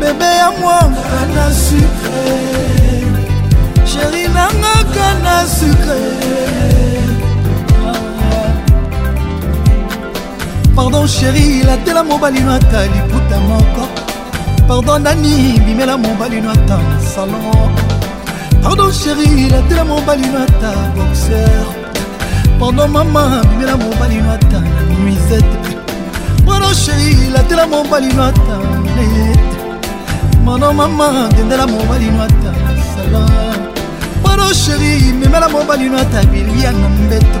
bebe 0.00 0.28
ya 0.40 0.48
mwa 0.60 0.76
ngana 0.92 1.44
sucre 1.64 2.30
sheri 3.90 4.22
nanga 4.36 4.72
ngana 4.92 5.36
sucre 5.56 5.98
pardon 10.76 11.06
sheri 11.06 11.62
latela 11.68 12.02
mobali 12.04 12.40
no 12.40 12.52
ata 12.56 12.80
liputa 12.92 13.36
moko 13.48 13.84
pardon 14.68 15.02
nani 15.04 15.60
bimela 15.64 15.96
mobali 16.00 16.40
no 16.40 16.50
ata 16.56 16.78
salon 17.14 17.70
pardon 18.62 18.92
sheri 19.00 19.50
latela 19.52 19.84
mobali 19.84 20.26
no 20.32 20.38
ata 20.48 20.72
boxer 20.96 21.64
pardon 22.58 22.90
mama 22.96 23.24
bimela 23.48 23.76
mobali 23.84 24.18
no 24.24 24.30
ata 24.32 24.60
nuisette 25.04 25.69
poroshei 26.50 27.30
latela 27.34 27.64
mobali 27.66 28.12
nwata 28.14 28.56
nayete 28.96 29.56
mono 30.44 30.72
mama 30.72 31.28
dendela 31.36 31.66
mobali 31.66 32.04
nwata 32.14 32.50
sala 32.94 33.22
poroshei 34.22 35.00
memela 35.20 35.48
mobali 35.48 35.88
nwata 35.88 36.22
bilia 36.30 36.72
na 36.72 36.88
mbeto 36.88 37.40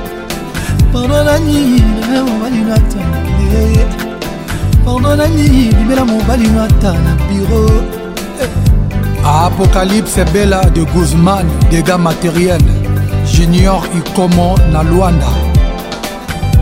pardonani 0.92 1.58
memela 1.94 2.22
mobali 2.24 2.58
nwata 2.58 2.98
nayete 3.52 3.94
pardonani 4.84 5.46
bimela 5.76 6.04
mobali 6.04 6.46
nwata 6.48 6.92
na 6.92 7.12
biro 7.26 7.66
eh. 8.42 8.48
apocalypse 9.26 10.24
bela 10.32 10.62
de 10.70 10.82
guzman 10.92 11.46
dégâts 11.70 11.98
matériels 12.06 12.64
junior 13.32 13.82
ikomo 13.98 14.54
na 14.72 14.82
lwanda 14.82 15.26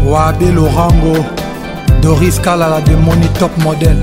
wabe 0.07 0.47
lorango 0.57 1.25
Doris 2.03 2.39
Kalala 2.41 2.81
de 2.81 2.95
Money 2.95 3.29
Top 3.41 3.51
Model 3.59 3.97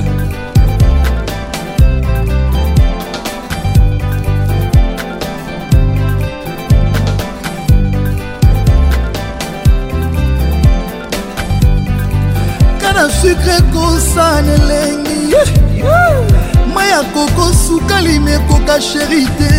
kana 12.81 13.09
sucre 13.09 13.61
kosana 13.73 14.53
elengi 14.53 15.37
mai 16.73 16.89
ya 16.89 17.01
koko 17.13 17.51
sukalimi 17.65 18.31
ekoka 18.31 18.81
sheri 18.81 19.21
te 19.39 19.51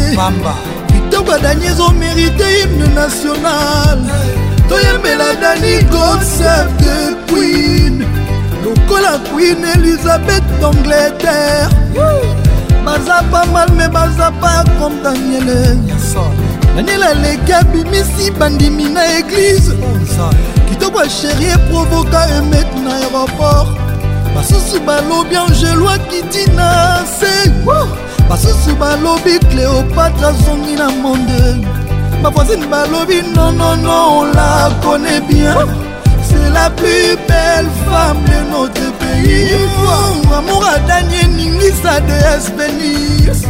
kitoko 0.91 1.33
ya 1.33 1.39
dani 1.39 1.67
ezomerite 1.67 2.45
hymne 2.57 2.87
national 2.95 3.99
toyembela 4.69 5.35
dani 5.41 5.75
concept 5.91 6.77
de 6.85 6.97
queen 7.33 8.16
lokola 8.77 9.19
queen 9.33 9.65
elizabeth 9.65 10.45
d'angleterre 10.61 11.69
baza 12.85 13.23
pa 13.31 13.45
mal 13.47 13.69
me 13.75 13.89
baza 13.89 14.31
pa 14.41 14.65
comme 14.79 15.03
daniele 15.03 15.77
daniel 16.77 17.03
aleki 17.03 17.53
abimisi 17.53 18.31
bandimi 18.39 18.85
na 18.91 19.07
eglize 19.19 19.73
kitoko 20.69 21.01
asheri 21.01 21.47
eprovoka 21.47 22.27
emet 22.39 22.67
na 22.85 22.95
aéroport 22.95 23.69
basusu 24.35 24.81
balobi 24.81 25.37
angelo 25.37 25.89
akiti 25.89 26.51
na 26.55 27.01
se 27.19 27.51
basusu 28.29 28.77
balobi 28.79 29.39
cléopatre 29.39 30.27
azongi 30.27 30.77
na 30.77 30.89
monde 30.91 31.67
bavoisine 32.23 32.67
balobi 32.67 33.23
nonono 33.23 34.19
on 34.21 34.25
la 34.33 34.71
connaît 34.83 35.21
bien 35.21 35.67
la 36.57 36.71
plus 36.71 37.11
belle 37.33 37.69
femme 37.87 38.21
de 38.33 38.39
notre 38.53 38.87
pays 39.03 39.55
mmh. 39.79 40.33
amour 40.39 40.65
adani 40.75 41.17
eningisa 41.25 41.95
de 42.09 42.17
esbenis 42.35 43.41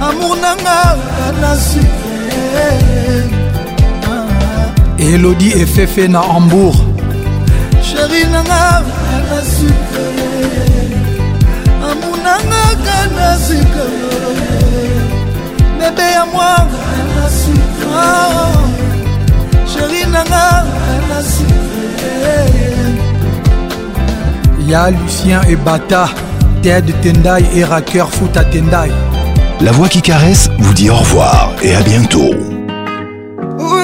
amour 0.08 0.36
nanga 0.46 0.80
ana 1.28 1.52
sucre 1.70 2.66
elodie 5.14 5.54
efefe 5.64 6.04
na 6.16 6.22
hambourg 6.32 6.78
sheri 7.90 8.22
nanga 8.34 8.62
ana 9.18 9.40
sucre 9.56 10.32
ya 24.68 24.90
lucien 24.90 25.42
et 25.50 25.56
bata 25.56 26.10
ted 26.64 26.82
tendai 27.04 27.46
et 27.54 27.64
raqueur 27.64 28.10
foot 28.10 28.36
à 28.38 28.44
tendai 28.46 28.92
la 29.62 29.72
voix 29.72 29.88
qui 29.90 30.02
caresse 30.02 30.50
vous 30.60 30.74
dit 30.74 30.90
au 30.90 30.96
revoir 30.96 31.52
et 31.62 31.76
à 31.76 31.82
bientôt 31.82 32.34
oh 33.60 33.84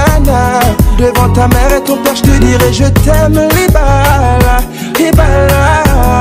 ta 1.29 1.47
mère 1.49 1.73
et 1.77 1.83
ton 1.83 1.97
père, 1.97 2.15
je 2.15 2.21
te 2.21 2.29
dirai 2.39 2.73
je 2.73 2.85
t'aime, 2.85 3.47
les 3.55 3.67
balles, 3.67 4.63
les 4.99 5.11
balles. 5.11 6.20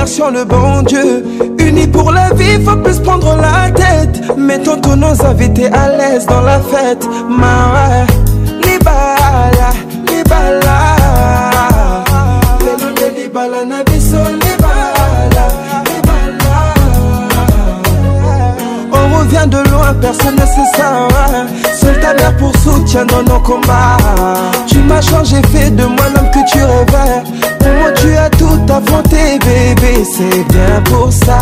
en 0.00 0.30
le 0.30 0.44
bon 0.44 0.82
Dieu. 0.82 1.24
Unis 1.58 1.86
pour 1.86 2.12
la 2.12 2.30
vie, 2.34 2.62
faut 2.64 2.76
plus 2.76 2.98
prendre 3.00 3.36
la 3.36 3.70
tête. 3.70 4.36
Mettons 4.36 4.80
tous 4.80 4.96
nos 4.96 5.20
invités 5.24 5.70
à 5.72 5.88
l'aise 5.96 6.26
dans 6.26 6.40
la 6.40 6.60
fête. 6.60 7.06
Ma, 7.28 8.04
libala. 8.64 9.16
On 18.92 19.18
revient 19.18 19.46
de 19.48 19.58
loin, 19.70 19.94
personne 20.00 20.34
ne 20.34 20.40
sait 20.40 20.76
ça. 20.76 21.08
Seul 21.74 22.00
ta 22.00 22.14
mère 22.14 22.36
pour 22.38 22.52
soutien 22.58 23.04
dans 23.06 23.22
nos 23.22 23.40
combats 23.40 23.96
Tu 24.66 24.78
m'as 24.78 25.00
changé, 25.02 25.40
fait 25.52 25.70
de 25.70 25.84
moi 25.84 26.06
l'homme 26.14 26.30
que 26.30 26.50
tu 26.50 26.58
rêvais 26.58 27.41
Mon 27.84 27.90
Dieu 27.94 28.16
a 28.16 28.30
tout 28.30 28.72
affronté, 28.72 29.38
bébé, 29.40 30.04
c'est 30.04 30.52
bien 30.52 30.80
pour 30.84 31.12
ça. 31.12 31.38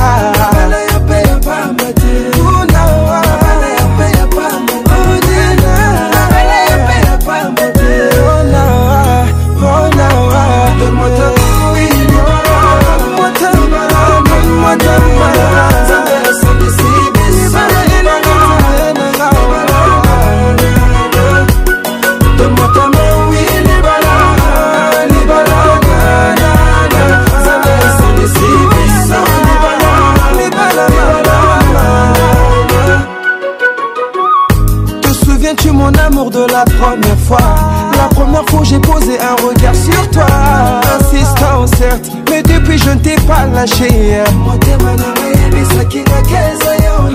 lâcher 43.60 44.24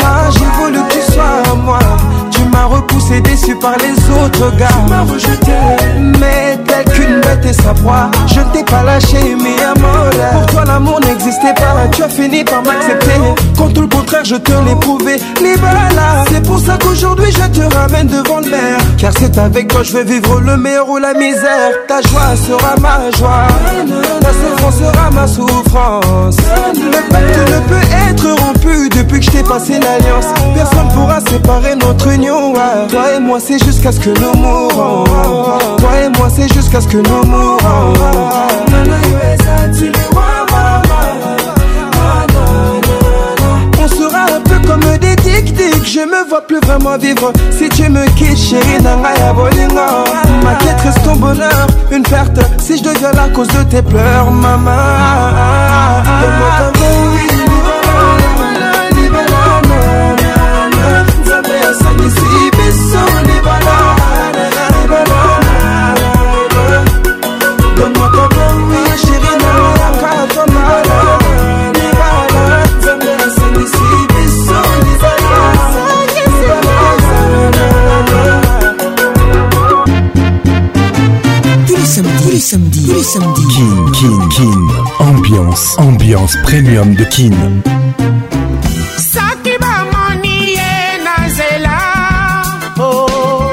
Ah 0.07 0.30
je 0.32 0.59
voulu 0.61 0.80
que 0.90 0.93
tu 0.93 1.14
sois 1.14 1.24
à 1.51 1.56
moi 1.56 1.80
Tu 2.32 2.41
m'as 2.51 2.65
repoussé 2.65 3.22
déçu 3.22 3.56
par 3.56 3.74
les 3.77 3.95
autres 4.24 4.56
gars 4.57 4.67
Tu 4.88 5.14
rejeté 5.14 5.57
Mais 6.19 6.57
tel 6.67 6.83
qu'une 6.93 7.22
bête 7.22 7.45
et 7.45 7.53
sa 7.53 7.74
voix 7.74 8.09
Je 8.27 8.40
ne 8.40 8.45
t'ai 8.53 8.64
pas 8.64 8.83
lâché 8.83 9.17
mais 9.41 9.64
à 9.64 9.74
Pour 9.74 10.45
toi 10.53 10.65
l'amour 10.65 10.99
n'existait 11.01 11.53
pas 11.56 11.75
Tu 11.91 12.03
as 12.03 12.09
fini 12.09 12.43
par 12.43 12.61
m'accepter 12.64 13.19
Quand 13.57 13.74
tout 13.74 13.82
le 13.82 13.88
contraire 13.88 14.25
je 14.25 14.35
te 14.35 14.51
l'ai 14.65 14.75
prouvé 14.75 15.15
C'est 16.30 16.41
pour 16.48 16.59
ça 16.59 16.77
qu'aujourd'hui 16.77 17.32
je 17.32 17.48
te 17.59 17.75
ramène 17.75 18.07
devant 18.07 18.40
le 18.40 18.49
maire 18.49 18.77
Car 18.98 19.11
c'est 19.17 19.38
avec 19.38 19.67
toi 19.69 19.83
je 19.83 19.93
vais 19.93 20.03
vivre 20.03 20.40
le 20.41 20.57
meilleur 20.57 20.90
ou 20.90 20.98
la 20.98 21.14
misère 21.14 21.72
Ta 21.88 22.01
joie 22.01 22.35
sera 22.35 22.75
ma 22.82 23.09
joie 23.17 23.48
ta 24.25 24.33
souffrance 24.33 24.75
sera 24.77 25.09
ma 25.13 25.27
souffrance. 25.27 26.37
Le 26.75 27.09
pacte 27.09 27.51
ne 27.51 27.59
peut 27.67 27.87
être 28.09 28.43
rompu 28.43 28.89
depuis 28.89 29.19
que 29.19 29.25
je 29.25 29.31
t'ai 29.31 29.43
passé 29.43 29.73
l'alliance. 29.73 30.25
Personne 30.55 30.87
ne 30.87 30.93
pourra 30.93 31.19
séparer 31.21 31.75
notre 31.75 32.07
union. 32.11 32.53
Toi 32.89 33.13
et 33.15 33.19
moi, 33.19 33.39
c'est 33.39 33.63
jusqu'à 33.63 33.91
ce 33.91 33.99
que 33.99 34.09
nous 34.09 34.33
mourrons 34.41 35.03
Toi 35.03 35.89
et 36.05 36.09
moi, 36.17 36.29
c'est 36.35 36.51
jusqu'à 36.53 36.81
ce 36.81 36.87
que 36.87 36.97
nous 36.97 37.23
mourrons. 37.25 38.25
Je 45.85 45.99
me 45.99 46.27
vois 46.27 46.41
plus 46.45 46.59
vraiment 46.65 46.97
vivre 46.97 47.31
Si 47.51 47.69
tu 47.69 47.89
me 47.89 48.05
quittes 48.17 48.38
chérie 48.38 48.81
Nangaya 48.81 49.31
Bolingo 49.33 50.03
Ma 50.43 50.55
tête 50.55 50.80
reste 50.83 51.03
ton 51.03 51.15
bonheur 51.15 51.67
Une 51.91 52.01
perte 52.03 52.39
si 52.59 52.77
je 52.77 52.83
deviens 52.83 53.11
la 53.11 53.30
cause 53.30 53.47
de 53.47 53.64
tes 53.69 53.83
pleurs 53.83 54.31
Maman 54.31 54.72
Donne-moi 56.22 56.72
samedis. 82.85 83.09
samedi 83.14 83.41
Kin, 83.47 83.91
Kin, 83.91 84.30
Kin. 84.30 84.69
Ambiance, 84.99 85.61
ambiance 85.77 86.38
premium 86.43 86.95
de 86.95 87.05
Kin. 87.05 87.33
Oh. 92.80 93.47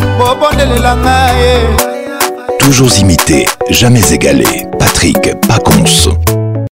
eh. 1.39 2.65
Toujours 2.65 2.91
imité, 2.99 3.45
jamais 3.71 4.13
égalé 4.13 4.67
Patrick 4.79 5.35
Paconce 5.47 6.09